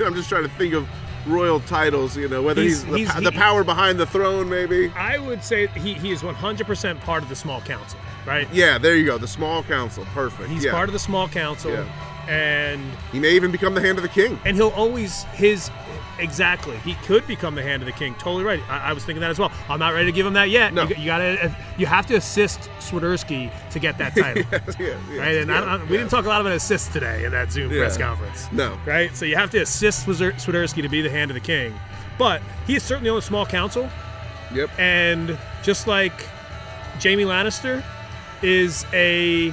[0.00, 0.88] I'm just trying to think of
[1.26, 2.16] royal titles.
[2.16, 4.90] You know, whether He's- he's, the, he's- the he- power behind the throne, maybe.
[4.96, 8.48] I would say he, he is 100% part of the small council, right?
[8.52, 9.18] Yeah, there you go.
[9.18, 10.48] The small council, perfect.
[10.50, 10.72] He's yeah.
[10.72, 11.84] part of the small council, Yeah.
[12.28, 14.38] and He may even become the hand of the king.
[14.44, 15.70] and he'll always his
[16.18, 16.76] exactly.
[16.78, 18.14] He could become the hand of the king.
[18.14, 18.60] Totally right.
[18.68, 19.52] I, I was thinking that as well.
[19.68, 20.72] I'm not ready to give him that yet.
[20.74, 20.84] No.
[20.84, 24.44] You, you gotta uh, you have to assist Swiderski to get that title,
[24.78, 25.36] yeah, yeah, right?
[25.36, 27.70] And I, yeah, I, we didn't talk a lot about assists today in that Zoom
[27.70, 28.50] press conference.
[28.52, 28.78] No.
[28.86, 29.14] right?
[29.16, 31.74] So you have to assist Swider- Swiderski to be the hand of the king.
[32.18, 33.90] But he is certainly on the small council,
[34.54, 34.70] Yep.
[34.78, 36.12] and just like
[37.02, 37.82] Jaime Lannister
[38.42, 39.52] is a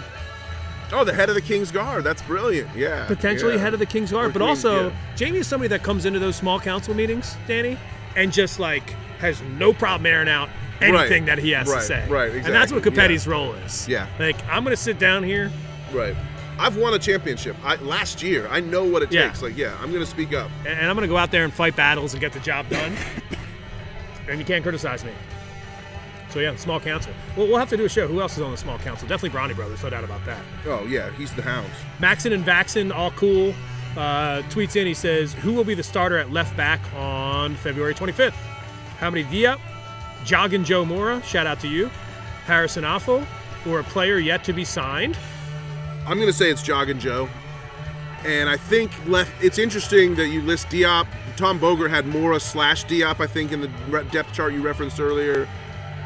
[0.93, 2.03] Oh, the head of the king's guard.
[2.03, 2.75] That's brilliant.
[2.75, 3.05] Yeah.
[3.07, 3.59] potentially yeah.
[3.61, 4.95] head of the King's Guard, but also yeah.
[5.17, 7.77] Jaime is somebody that comes into those small council meetings, Danny,
[8.15, 10.49] and just like has no problem airing out
[10.81, 11.25] anything Right.
[11.27, 12.07] that he has to say.
[12.09, 12.27] Right.
[12.27, 12.45] Exactly.
[12.45, 12.83] And that's what.
[12.83, 13.87] Copetti's role is.
[13.87, 14.07] Yeah.
[14.19, 15.51] Like I'm gonna sit down here.
[15.91, 16.15] Right.
[16.59, 18.47] I've won a championship I, last year.
[18.49, 19.27] I know what it Yeah.
[19.27, 19.41] takes.
[19.41, 20.51] Like, yeah, I'm going to speak up.
[20.59, 22.69] and and I'm going to go out there and fight battles and get the job
[22.69, 22.95] done.
[24.29, 25.11] and you can't criticize me.
[26.33, 27.13] So yeah, small council.
[27.37, 28.07] Well, we'll have to do a show.
[28.07, 29.07] Who else is on the small council?
[29.07, 30.41] Definitely Bronny Brothers, no doubt about that.
[30.65, 31.69] Oh yeah, he's the hounds.
[31.99, 33.53] Maxon and Vaxon, all cool.
[33.95, 34.87] Uh, tweets in.
[34.87, 38.33] He says, "Who will be the starter at left back on February 25th?
[38.99, 39.59] Hamady Diop,
[40.25, 41.21] Joggin Joe Mora?
[41.21, 41.91] Shout out to you,
[42.45, 43.23] Harrison Afful,
[43.67, 45.15] or a player yet to be signed?
[46.07, 47.29] I'm going to say it's Joggin' Joe.
[48.25, 49.31] And I think left.
[49.43, 51.05] It's interesting that you list Diop.
[51.35, 55.47] Tom Bogert had Mora slash Diop, I think, in the depth chart you referenced earlier.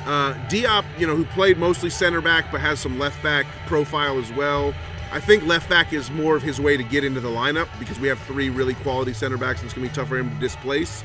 [0.08, 4.18] Uh, Diop, you know, who played mostly center back but has some left back profile
[4.18, 4.74] as well.
[5.12, 7.99] I think left back is more of his way to get into the lineup because
[7.99, 10.30] we have three really quality center backs and it's going to be tough for him
[10.30, 11.03] to displace.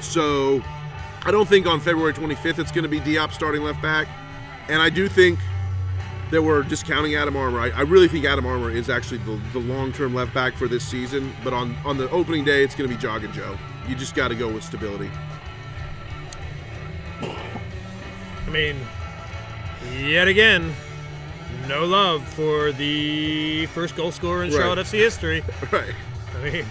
[0.00, 0.60] So
[1.22, 4.08] I don't think on February 25th it's going to be Diop starting left back.
[4.68, 5.38] And I do think
[6.32, 7.60] that we're discounting Adam Armour.
[7.60, 10.84] I, I really think Adam Armour is actually the, the long-term left back for this
[10.84, 11.32] season.
[11.44, 13.56] But on, on the opening day, it's going to be Jog and Joe.
[13.86, 15.12] You just got to go with stability.
[18.56, 18.76] Mean,
[20.08, 20.72] yet again,
[21.68, 24.58] no love for the first goal scorer in Right.
[24.58, 25.42] Charlotte FC history.
[25.72, 25.94] Right.
[26.38, 26.64] I mean,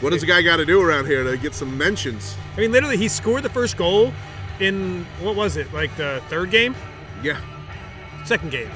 [0.00, 2.36] What does a guy got to do around here to get some mentions?
[2.56, 4.12] I mean, literally, he scored the first goal
[4.58, 5.72] in what was it?
[5.72, 6.74] Like the third game,
[7.22, 7.38] Yeah.
[8.24, 8.70] second game.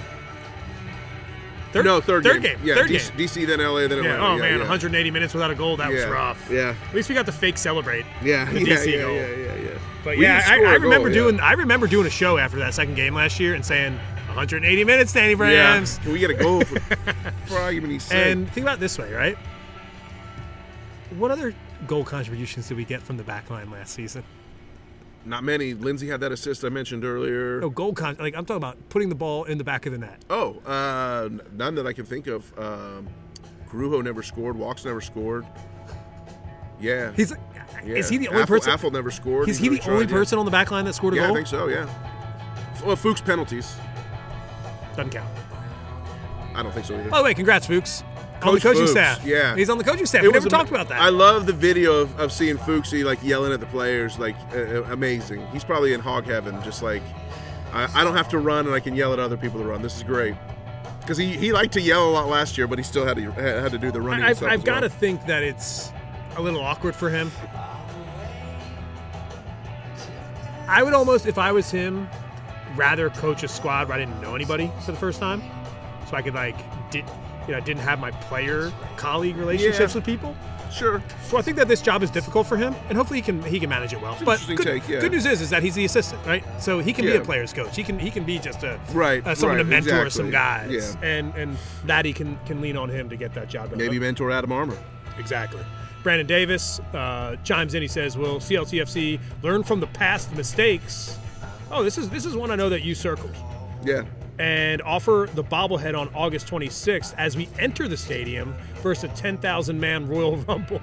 [1.73, 2.57] Third, no, third, third game.
[2.59, 2.67] game.
[2.67, 3.27] Yeah, third DC, game.
[3.27, 4.15] DC, then LA, then Yeah.
[4.15, 4.23] Atlanta.
[4.27, 4.59] Oh yeah, man, yeah.
[4.61, 5.77] 180 minutes without a goal.
[5.77, 6.49] That was rough.
[6.51, 6.75] yeah.
[6.89, 8.07] At least we got to fake celebrate.
[8.23, 9.15] Yeah, the DC goal.
[9.15, 9.64] yeah, yeah, yeah.
[10.05, 11.15] But We yeah, I, I a goal, remember yeah.
[11.15, 11.41] doing.
[11.41, 13.95] I remember doing a show after that second game last year and saying
[14.27, 15.97] 180 minutes, Danny Brams.
[15.97, 16.03] Yeah.
[16.03, 16.79] Can we get a goal for,
[17.47, 18.27] for argument's sake?
[18.27, 19.37] And think about it this way, right?
[21.17, 21.55] What other
[21.87, 24.25] goal contributions did we get from the back line last season?
[25.25, 25.73] Not many.
[25.73, 27.61] Lindsey had that assist I mentioned earlier.
[27.61, 28.17] No goal con.
[28.19, 30.23] Like I'm talking about putting the ball in the back of the net.
[30.29, 32.53] Oh, uh, none that I can think of.
[32.59, 33.09] Um,
[33.69, 34.57] Corujo never scored.
[34.57, 35.47] Walkes never scored.
[36.79, 37.13] Yeah.
[37.13, 37.33] He's
[37.87, 37.97] yeah.
[37.97, 38.73] is he the only person?
[38.73, 39.49] Afful never scored.
[39.49, 40.17] Is He's he the only tried, yeah.
[40.19, 41.33] person on the back line that scored a Yeah, goal?
[41.33, 41.69] I think so.
[41.69, 41.89] Yeah.
[42.85, 43.77] Well, Fuchs penalties.
[44.97, 45.29] Doesn't count.
[46.55, 47.11] I don't think so either.
[47.11, 48.05] By the way, congrats, Fuchs.
[48.43, 49.25] on the coaching Fuchs, staff.
[49.25, 49.57] yeah.
[49.57, 50.23] he's on the coaching staff.
[50.23, 51.01] It we never talked about that.
[51.01, 54.85] I love the video of, of seeing Fuchsy like yelling at the players, like uh,
[54.85, 55.47] amazing.
[55.49, 57.03] He's probably in hog heaven, just like
[57.73, 59.83] I, I don't have to run and I can yell at other people to run.
[59.83, 60.35] This is great
[61.01, 63.31] because he, he liked to yell a lot last year, but he still had to
[63.33, 64.25] had to do the running.
[64.25, 65.91] I've, I've as got to think that it's
[66.37, 67.31] a little awkward for him.
[70.69, 72.09] I would almost, if I was him,
[72.77, 75.43] rather coach a squad where I didn't know anybody for the first time,
[76.09, 76.57] so I could like
[76.91, 77.05] did
[77.47, 79.99] you know I didn't have my player colleague relationships Yeah.
[79.99, 80.35] with people.
[80.73, 81.01] sure.
[81.29, 83.61] So I think that this job is difficult for him, and hopefully he can he
[83.61, 84.17] can manage it well.
[84.25, 85.01] But good, take, yeah.
[85.01, 86.43] good news is is that he's the assistant, right?
[86.61, 87.77] So he can be a player's coach.
[87.77, 90.11] He can he can be just a Right, uh, someone to mentor exactly.
[90.11, 91.09] some guys, Yeah.
[91.09, 93.79] and and that he can can lean on him to get that job done.
[93.79, 94.79] Maybe mentor Adam Armour.
[95.19, 95.61] Exactly.
[96.05, 97.83] Brandon Davis uh, chimes in.
[97.83, 101.19] He says, "Will CLTFC learn from the past mistakes?"
[101.73, 103.35] Oh, this is this is one I know that you circled.
[103.85, 104.03] Yeah.
[104.39, 108.53] And offer the bobblehead on August 26th as we enter the stadium
[108.83, 110.81] versus a 10,000 man Royal Rumble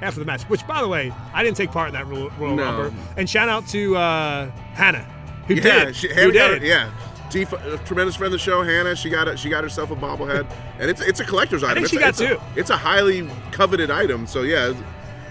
[0.00, 0.42] after the match.
[0.44, 2.82] Which, by the way, I didn't take part in that Royal, Royal No.
[2.82, 3.02] Rumble.
[3.16, 5.02] And shout out to uh, Hannah,
[5.48, 5.96] who Yeah, did.
[5.96, 6.62] she, who did.
[6.62, 6.62] it.
[6.62, 6.90] Yeah,
[7.30, 8.94] T, a tremendous friend of the show, Hannah.
[8.96, 9.38] She got it.
[9.38, 10.46] She got herself a bobblehead,
[10.78, 11.84] and it's it's a collector's item.
[11.84, 12.60] I think It's she a- got it's a- two.
[12.60, 14.80] It's a highly coveted item, so yeah, it's,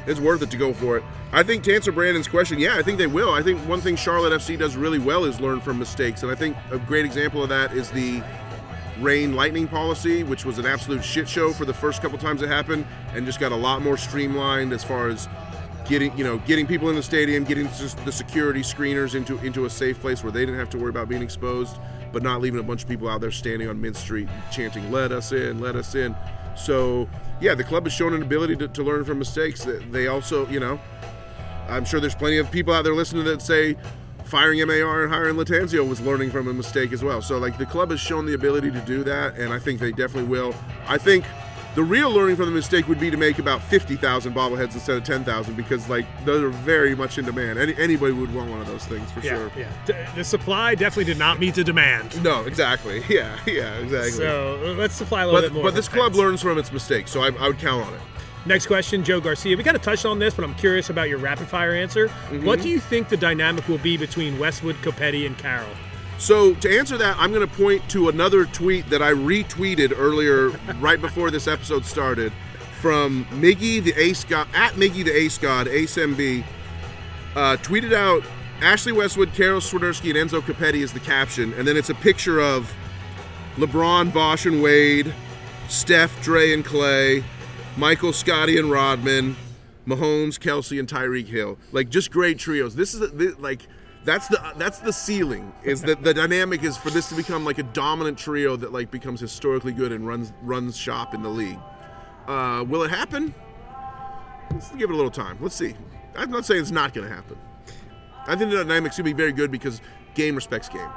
[0.08, 1.04] it's worth it to go for it.
[1.32, 3.32] I think to answer Brandon's question, yeah, I think they will.
[3.34, 6.36] I think one thing Charlotte FC does really well is learn from mistakes, and I
[6.36, 8.24] think a great example of that is the
[9.02, 12.48] rain lightning policy, which was an absolute shit show for the first couple times it
[12.48, 15.28] happened, and just got a lot more streamlined as far as
[15.86, 17.66] getting you know getting people in the stadium, getting
[18.06, 21.08] the security screeners into into a safe place where they didn't have to worry about
[21.08, 21.78] being exposed,
[22.12, 25.12] but not leaving a bunch of people out there standing on mid street chanting "Let
[25.12, 26.16] us in, let us in."
[26.58, 27.10] So
[27.42, 29.68] yeah, the club has shown an ability to, to learn from mistakes.
[29.92, 30.80] They also you know,
[31.70, 33.78] I'm sure there's plenty of people out there listening that say.
[34.26, 37.22] Firing MAR and hiring Lattanzio was learning from a mistake as well.
[37.22, 39.92] So, like, the club has shown the ability to do that, and I think they
[39.92, 40.56] definitely will.
[40.88, 41.26] I think
[41.76, 45.04] the real learning from the mistake would be to make about 50,000 bobbleheads instead of
[45.04, 47.60] 10,000 because, like, those are very much in demand.
[47.60, 49.52] Any, anybody would want one of those things for Yeah, sure.
[49.58, 49.70] yeah.
[49.86, 52.24] D- The supply definitely did not meet the demand.
[52.24, 53.04] No, exactly.
[53.10, 54.12] Yeah, yeah, exactly.
[54.12, 55.64] So let's supply a little but bit more.
[55.64, 58.00] but this club learns from its mistakes, so I, I would count on it.
[58.48, 59.58] Next question, Joe Garcia.
[59.58, 62.08] We kind of touched on this, but I'm curious about your rapid fire answer.
[62.08, 62.46] Mm-hmm.
[62.46, 65.68] What do you think the dynamic will be between Westwood, Copetti, and Karol?
[66.18, 70.50] So to answer that, I'm going to point to another tweet that I retweeted earlier,
[70.80, 72.32] right before this episode started,
[72.82, 76.44] from Miggy the Ace God at Miggy the Ace God Ace MB.
[77.36, 78.24] Uh, tweeted out
[78.62, 82.40] Ashley Westwood, Karol Swiderski, and Enzo Copetti is the caption, and then it's a picture
[82.40, 82.74] of
[83.58, 85.14] LeBron, Bosh, and Wade,
[85.68, 87.24] Steph, Dre, and Clay,
[87.76, 89.36] Michael, Scotty, and Rodman,
[89.86, 91.58] Mahomes, Kelce, and Tyreek Hill.
[91.74, 92.76] Like just great trios.
[92.76, 93.68] This is a, thi- like
[94.06, 95.52] that's the that's the ceiling.
[95.64, 98.92] Is that the dynamic is for this to become like a dominant trio that like
[98.92, 101.60] becomes historically good and runs runs shop in the league.
[102.28, 103.34] Uh, will it happen?
[104.52, 105.38] Let's give it a little time.
[105.42, 105.76] Let's see.
[106.16, 107.38] I'm not saying it's not going to happen.
[108.28, 109.82] I think the dynamic's going to be very good because
[110.14, 110.90] game respects game.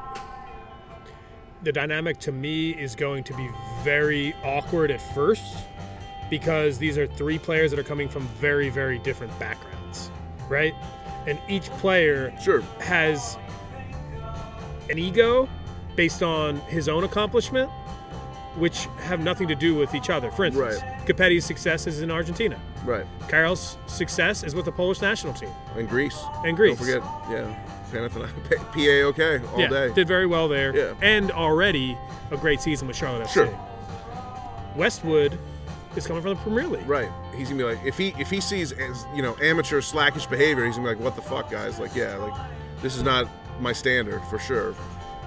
[1.63, 3.49] The dynamic to me is going to be
[3.83, 5.43] very awkward at first
[6.31, 10.11] because these are three players that are coming from very, very different backgrounds,
[10.49, 10.75] right?
[11.29, 12.63] And each player Sure.
[12.81, 13.37] has
[14.91, 15.47] an ego
[15.95, 17.69] based on his own accomplishment,
[18.57, 20.31] which have nothing to do with each other.
[20.31, 22.59] For instance, Copetti's success is in Argentina.
[22.85, 23.05] Right.
[23.29, 26.19] Karol's success is with the Polish national team And Greece.
[26.47, 26.79] and Greece.
[26.79, 27.03] Don't forget.
[27.31, 27.55] Yeah.
[27.93, 28.59] Panathinaikos.
[28.73, 29.93] PAOK all yeah, day.
[29.93, 30.75] did very well there.
[30.75, 30.95] Yeah.
[31.03, 31.97] And already
[32.31, 33.33] a great season with Charlotte FC.
[33.35, 33.61] Sure.
[34.77, 35.39] Westwood
[35.97, 36.89] is coming from the Premier League.
[36.89, 37.11] Right.
[37.35, 40.65] He's gonna be like, if he if he sees as you know amateur slackish behavior,
[40.67, 41.79] he's gonna be like, what the fuck, guys?
[41.79, 42.35] Like, yeah, like
[42.83, 43.29] this is not
[43.61, 44.75] my standard for sure.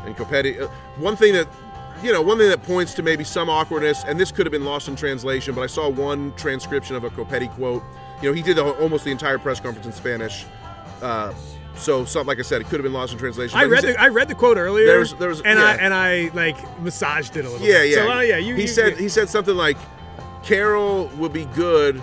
[0.05, 0.67] And Copetti, uh,
[0.97, 1.47] one thing that
[2.03, 4.65] you know, one thing that points to maybe some awkwardness, and this could have been
[4.65, 7.83] lost in translation, but I saw one transcription of a Copetti quote
[8.21, 10.45] you know, he did the, almost the entire press conference in Spanish.
[11.01, 11.33] Uh,
[11.75, 13.57] so, something like I said, it could have been lost in translation.
[13.57, 14.85] I read said- the I read the quote earlier.
[14.85, 17.65] There's- there's- and I and I like massaged it a little.
[17.65, 17.89] Yeah, bit.
[17.89, 17.95] yeah.
[17.95, 18.53] So uh, yeah, you.
[18.55, 19.77] he you- said you- he said something like,
[20.43, 22.01] "Karol will be good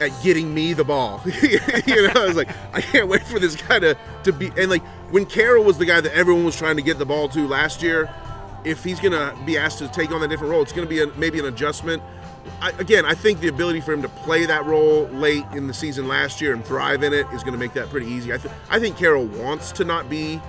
[0.00, 3.56] at getting me the ball." you know, I was like, I can't wait for this
[3.56, 6.76] guy to to be and like when Karol was the guy that everyone was trying
[6.76, 8.12] to get the ball to last year.
[8.64, 11.06] If he's gonna be asked to take on that different role, it's gonna be a,
[11.18, 12.02] maybe an adjustment.
[12.60, 15.74] I, again, I think the ability for him to play that role late in the
[15.74, 18.34] season last year and thrive in it is going to make that pretty easy.
[18.34, 20.40] I, th- I think Karol wants to not be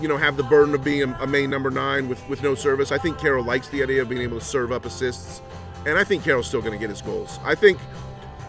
[0.00, 2.54] you know, have the burden of being a, a main number nine with, with no
[2.54, 2.92] service.
[2.92, 5.40] I think Karol likes the idea of being able to serve up assists,
[5.86, 7.38] and I think Karol's still going to get his goals.
[7.44, 7.78] I think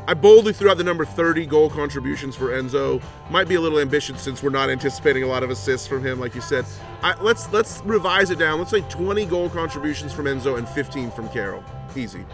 [0.08, 3.02] I boldly threw out the number 30 goal contributions for Enzo.
[3.30, 6.20] Might be a little ambitious since we're not anticipating a lot of assists from him,
[6.20, 6.66] like you said.
[7.04, 8.58] I, let's let's revise it down.
[8.58, 11.64] Let's say 20 goal contributions from Enzo and 15 from Carroll.
[11.96, 12.26] Easy.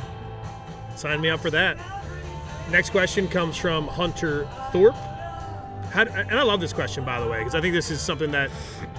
[0.96, 1.78] Sign me up for that.
[2.72, 4.96] Next question comes from Hunter Thorpe.
[5.92, 8.32] How, and I love this question, by the way, because I think this is something
[8.32, 8.50] that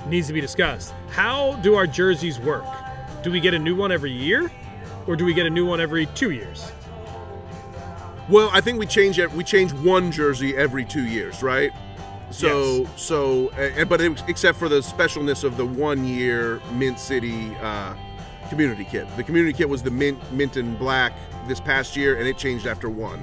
[0.07, 0.93] needs to be discussed.
[1.11, 2.65] How do our jerseys work?
[3.23, 4.51] Do we get a new one every year,
[5.07, 6.71] or do we get a new one every two years?
[8.29, 9.31] Well, I think we change it.
[9.33, 11.71] We change one jersey every two years, right?
[12.31, 13.03] So, Yes.
[13.03, 17.95] so, uh, but it, except for the specialness of the one-year Mint City uh,
[18.49, 19.07] community kit.
[19.17, 21.13] The community kit was the mint, mint and black
[21.47, 23.23] this past year, and it changed after one.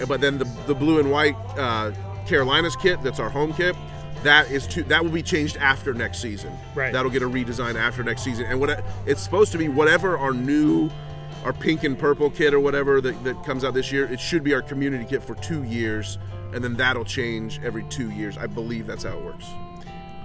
[0.00, 1.90] Uh, But then the the blue and white uh,
[2.26, 3.74] Carolinas kit, that's our home kit.
[4.22, 6.52] That is to that will be changed after next season.
[6.76, 6.92] Right.
[6.92, 10.32] That'll get a redesign after next season, and what it's supposed to be, whatever our
[10.32, 10.90] new
[11.44, 14.42] our pink and purple kit or whatever that, that comes out this year, it should
[14.44, 16.18] be our community kit for two years,
[16.52, 18.36] and then that'll change every two years.
[18.36, 19.46] I believe that's how it works.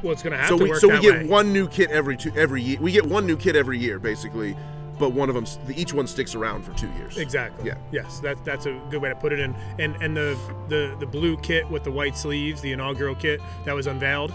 [0.01, 1.27] Well, it's going to have so to we work so we get way.
[1.27, 2.77] one new kit every two every year.
[2.81, 4.57] We get one new kit every year, basically,
[4.99, 7.17] but one of them each one sticks around for two years.
[7.17, 7.67] Exactly.
[7.67, 7.75] Yeah.
[7.91, 9.39] Yes, that, that's a good way to put it.
[9.39, 10.37] And and and the,
[10.67, 14.33] the the blue kit with the white sleeves, the inaugural kit that was unveiled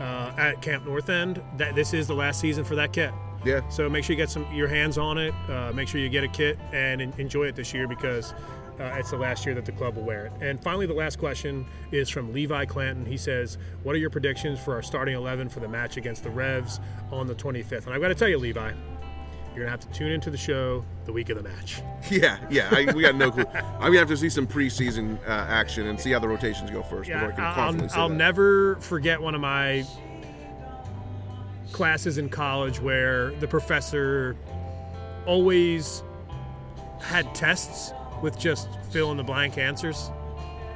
[0.00, 1.40] uh, at Camp North End.
[1.58, 3.12] That this is the last season for that kit.
[3.44, 3.66] Yeah.
[3.68, 5.34] So make sure you get some your hands on it.
[5.48, 8.32] Uh, make sure you get a kit and en- enjoy it this year because
[8.80, 10.32] uh, it's the last year that the club will wear it.
[10.40, 13.06] And finally, the last question is from Levi Clanton.
[13.06, 16.30] He says, "What are your predictions for our starting eleven for the match against the
[16.30, 16.80] Revs
[17.12, 18.72] on the 25th?" And I've got to tell you, Levi,
[19.54, 21.80] you're gonna have to tune into the show the week of the match.
[22.10, 22.68] Yeah, yeah.
[22.70, 23.46] I, we got no clue.
[23.54, 26.82] I'm gonna have to see some preseason uh, action and see how the rotations go
[26.82, 28.14] first before I can I'll, confidently I'll that.
[28.14, 29.84] never forget one of my
[31.74, 34.36] classes in college where the professor
[35.26, 36.02] always
[37.00, 37.92] had tests
[38.22, 40.10] with just fill in the blank answers.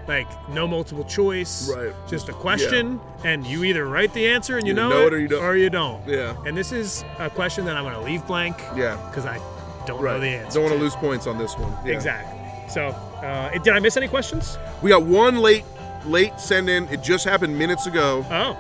[0.09, 1.93] Like no multiple choice, Right.
[2.09, 5.13] just a question, and you either write the answer and you You know, know it,
[5.15, 5.45] or you don't.
[5.45, 6.07] or you don't.
[6.09, 6.35] Yeah.
[6.47, 8.97] And this is a question that I'm going to leave blank Yeah.
[9.09, 9.39] because I
[9.87, 10.15] don't Right.
[10.15, 10.55] know the answer.
[10.55, 10.85] Don't want to to.
[10.85, 11.73] lose points on this one.
[11.85, 11.93] Yeah.
[11.95, 12.39] Exactly.
[12.69, 12.87] So,
[13.23, 14.59] uh, did I miss any questions?
[14.83, 15.65] We got one late
[16.07, 16.89] late send in.
[16.89, 18.25] It just happened minutes ago.
[18.31, 18.57] Oh,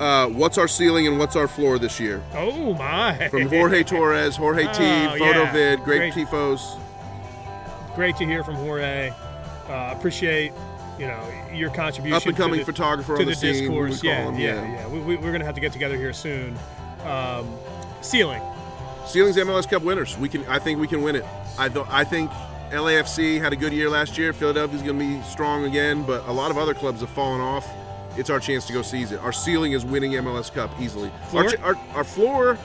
[0.00, 2.22] Uh, what's our ceiling and what's our floor this year?
[2.34, 3.28] oh my!
[3.28, 5.76] From Jorge Torres, Jorge T, Oh, Photo yeah.
[5.76, 6.14] Great, Great.
[6.14, 6.78] tifos.
[7.94, 9.12] great to hear from Jorge.
[9.68, 10.52] Uh, appreciate
[10.98, 12.16] you know your contribution.
[12.16, 13.52] Up and coming to the, photographer to on the, the, scene.
[13.72, 14.02] we discourse.
[14.02, 16.56] call Yeah, him, yeah, yeah, We, we, we're gonna have to get together here soon.
[17.06, 17.48] Um,
[18.00, 18.42] ceiling.
[19.06, 20.16] Ceilings MLS Cup winners.
[20.18, 20.44] We can.
[20.46, 21.24] I think we can win it.
[21.58, 21.88] I don't.
[21.90, 22.30] I think
[22.70, 24.32] LAFC had a good year last year.
[24.32, 27.68] Philadelphia's going to be strong again, but a lot of other clubs have fallen off.
[28.16, 29.20] It's our chance to go seize it.
[29.20, 31.10] Our ceiling is winning MLS Cup easily.
[31.10, 31.50] Our, Floor?
[31.50, 32.58] ch- our, our floor.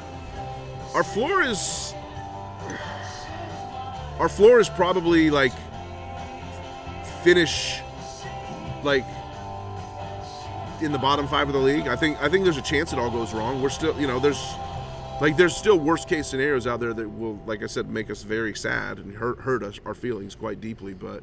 [0.94, 1.94] Our floor is.
[4.20, 5.54] Our floor is probably like
[7.24, 7.80] finish,
[8.84, 9.06] like
[10.82, 11.88] in the bottom five of the league.
[11.88, 12.22] I think.
[12.22, 13.62] I think there's a chance it all goes wrong.
[13.62, 14.42] We're still, you know, there's
[15.22, 18.24] like there's still worst case scenarios out there that will like i said make us
[18.24, 21.22] very sad and hurt hurt us our feelings quite deeply but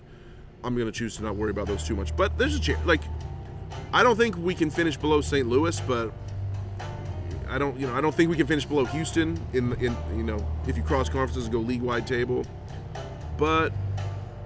[0.63, 2.79] i'm going to choose to not worry about those too much but there's a chance
[2.85, 3.01] like
[3.93, 6.13] i don't think we can finish below st louis but
[7.49, 10.23] i don't you know i don't think we can finish below houston in in you
[10.23, 12.45] know if you cross conferences and go league wide table.
[13.37, 13.73] But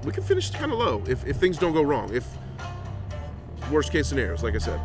[0.05, 2.27] we can finish kind of low if, if things don't go wrong if
[3.71, 4.81] worst case scenarios like i said.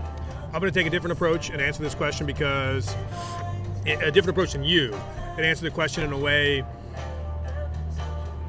[0.53, 2.95] I'm going to take a different approach and answer this question because
[3.85, 4.93] a different approach than you,
[5.35, 6.63] and answer the question in a way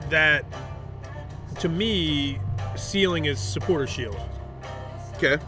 [0.08, 0.44] that,
[1.58, 2.38] to me,
[2.76, 4.20] ceiling is supporter shield.
[5.16, 5.38] Okay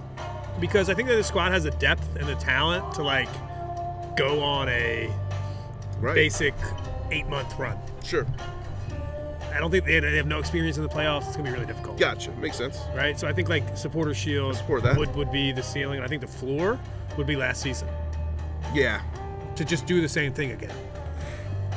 [0.60, 3.28] because I think that the squad has the depth and the talent to like
[4.16, 5.10] go on a
[6.00, 6.54] right basic
[7.10, 7.78] eight month run.
[8.04, 8.26] sure
[9.54, 11.26] I don't think they, they have no experience in the playoffs.
[11.28, 11.98] It's gonna be really difficult.
[11.98, 13.18] gotcha makes sense Right.
[13.18, 14.96] So I think like supporter shield support that.
[14.96, 15.96] would would be the ceiling.
[15.96, 16.78] And I think the floor
[17.16, 17.88] would be last season
[18.74, 19.00] yeah
[19.56, 20.74] to just do the same thing again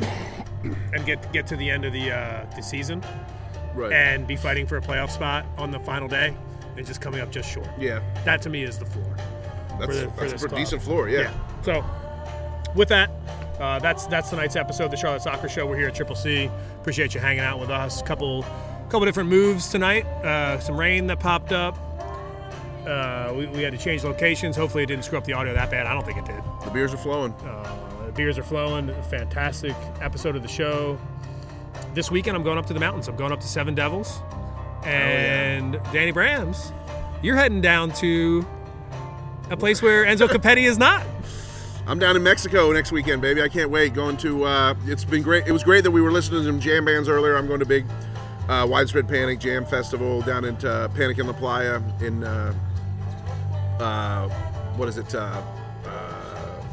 [0.93, 3.03] and get get to the end of the uh, the season
[3.73, 3.93] Right.
[3.93, 6.35] and be fighting for a playoff spot on the final day
[6.77, 7.67] and just coming up just short.
[7.79, 9.15] Yeah, That to me is the floor.
[9.79, 11.09] that's, the- that's a decent floor.
[11.09, 11.31] Yeah.
[11.63, 11.83] So,
[12.75, 13.09] with that,
[13.59, 15.65] uh, that's that's tonight's episode of the Charlotte Soccer Show.
[15.67, 16.49] We're here at Triple C.
[16.79, 18.01] Appreciate you hanging out with us.
[18.01, 18.43] Couple
[18.89, 20.05] couple different moves tonight.
[20.05, 21.77] Uh, some rain that popped up.
[22.87, 24.55] Uh, we, we had to change locations.
[24.55, 25.85] Hopefully, it didn't screw up the audio that bad.
[25.85, 26.41] I don't think it did.
[26.65, 27.31] The beers are flowing.
[27.45, 28.87] Uh, the beers are flowing.
[29.03, 30.99] Fantastic episode of the show.
[31.93, 33.07] This weekend, I'm going up to the mountains.
[33.07, 34.19] I'm going up to Seven Devils.
[34.83, 36.73] And Danny Brams,
[37.21, 38.45] you're heading down to
[39.49, 41.05] a place where Enzo Copetti is not.
[41.87, 43.41] I'm down in Mexico next weekend, baby.
[43.41, 43.93] I can't wait.
[43.93, 44.45] Going to.
[44.45, 45.47] Uh, it's been great.
[45.47, 47.35] It was great that we were listening to some jam bands earlier.
[47.35, 47.85] I'm going to big
[48.47, 52.23] uh, widespread Panic Jam Festival down into Panic in La Playa in.
[52.23, 52.53] Uh,
[53.79, 54.29] uh,
[54.75, 55.13] what is it?
[55.13, 55.41] Uh,
[55.85, 56.63] uh,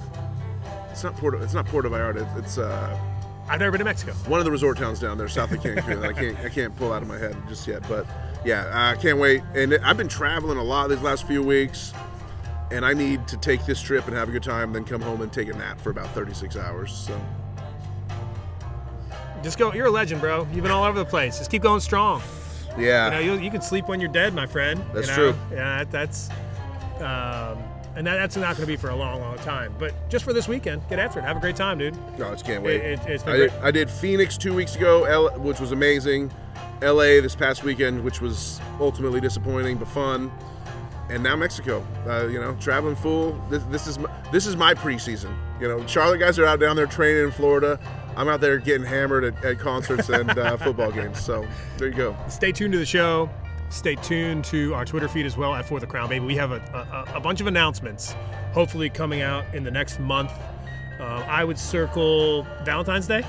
[0.90, 1.42] it's not Puerto.
[1.42, 2.38] It's not Puerto Vallarta.
[2.38, 2.98] It's uh,
[3.48, 4.12] I've never been to Mexico.
[4.26, 6.00] one of the resort towns down there, south of Cancun.
[6.02, 6.38] that I can't.
[6.40, 7.82] I can't pull out of my head just yet.
[7.88, 8.06] But
[8.44, 9.42] yeah, I can't wait.
[9.54, 11.92] And I've been traveling a lot these last few weeks.
[12.70, 15.22] And I need to take this trip and have a good time, then come home
[15.22, 16.92] and take a nap for about 36 hours.
[16.92, 17.18] So
[19.42, 19.72] Just go.
[19.72, 20.46] You're a legend, bro.
[20.52, 21.38] You've been all over the place.
[21.38, 22.20] Just keep going strong.
[22.76, 23.06] Yeah.
[23.06, 24.80] You know, you, you can sleep when you're dead, my friend.
[24.80, 25.32] you That's know?
[25.32, 25.34] true.
[25.50, 26.28] Yeah, that, that's,
[27.00, 27.58] um,
[27.98, 29.74] and that, that's not going to be for a long, long time.
[29.76, 31.22] But just for this weekend, get after it.
[31.24, 31.96] Have a great time, dude.
[32.16, 32.76] no, I just can't wait.
[32.80, 33.52] It- it- been I, did.
[33.60, 36.30] I did Phoenix two weeks ago, L, which was amazing.
[36.80, 40.30] LA this past weekend, which was ultimately disappointing but fun.
[41.10, 41.84] And now Mexico.
[42.06, 43.32] Uh, you know, traveling full.
[43.50, 45.34] This, this is my, this is my preseason.
[45.60, 47.80] You know, Charlotte guys are out down there training in Florida.
[48.16, 51.18] I'm out there getting hammered at, at concerts and uh, football games.
[51.20, 51.44] So
[51.78, 52.16] there you go.
[52.28, 53.28] Stay tuned to the show.
[53.70, 56.24] Stay tuned to our Twitter feed as well at For the Crown Baby.
[56.24, 58.14] We have a, a, a bunch of announcements,
[58.52, 60.32] hopefully coming out in the next month.
[60.98, 63.24] Uh, I would circle Valentine's Day.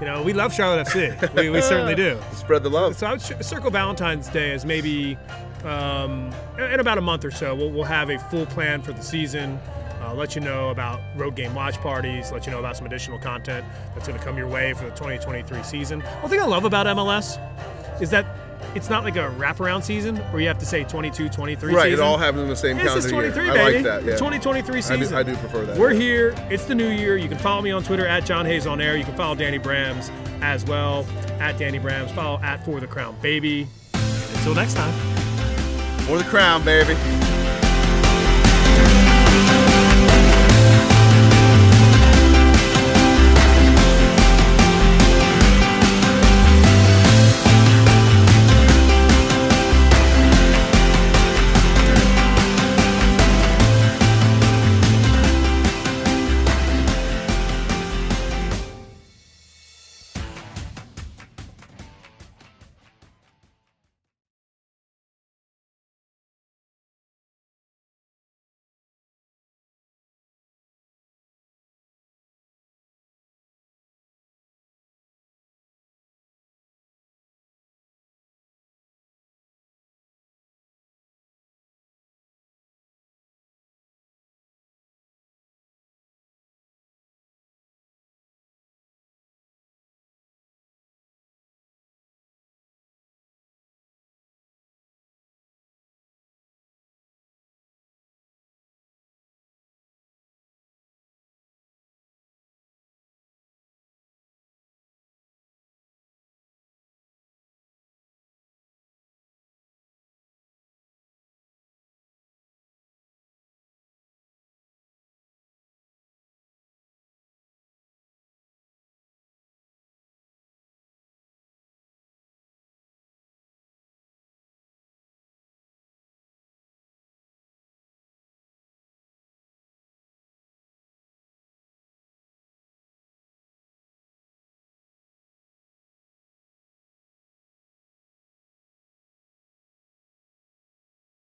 [0.00, 1.34] You know, we love Charlotte FC.
[1.34, 2.18] We, we certainly do.
[2.32, 2.96] Spread the love.
[2.96, 5.18] So I would sh- circle Valentine's Day as maybe
[5.64, 7.54] um, in about a month or so.
[7.54, 9.58] We'll, we'll have a full plan for the season.
[10.00, 12.32] Uh, let you know about road game watch parties.
[12.32, 14.90] Let you know about some additional content that's going to come your way for the
[14.92, 16.00] 2023 season.
[16.00, 17.38] One thing I love about MLS
[18.00, 18.24] is that
[18.74, 21.98] it's not like a wraparound season where you have to say 22, 23 Right, season.
[21.98, 23.52] it all happens in the same This calendar is 23, year.
[23.54, 23.60] baby.
[23.60, 24.04] I like that.
[24.04, 24.16] The Yeah.
[24.16, 25.08] 2023 I season.
[25.10, 25.76] do, I do prefer that.
[25.76, 26.00] We're yeah.
[26.00, 26.34] here.
[26.50, 27.16] It's the new year.
[27.16, 28.96] You can follow me on Twitter at John Hayes on air.
[28.96, 30.10] You can follow Danny Brams
[30.42, 31.04] as well
[31.40, 32.10] at Danny Brams.
[32.14, 33.66] Follow at For the Crown Baby.
[33.94, 34.92] Until next time.
[36.06, 36.94] For the crown, baby.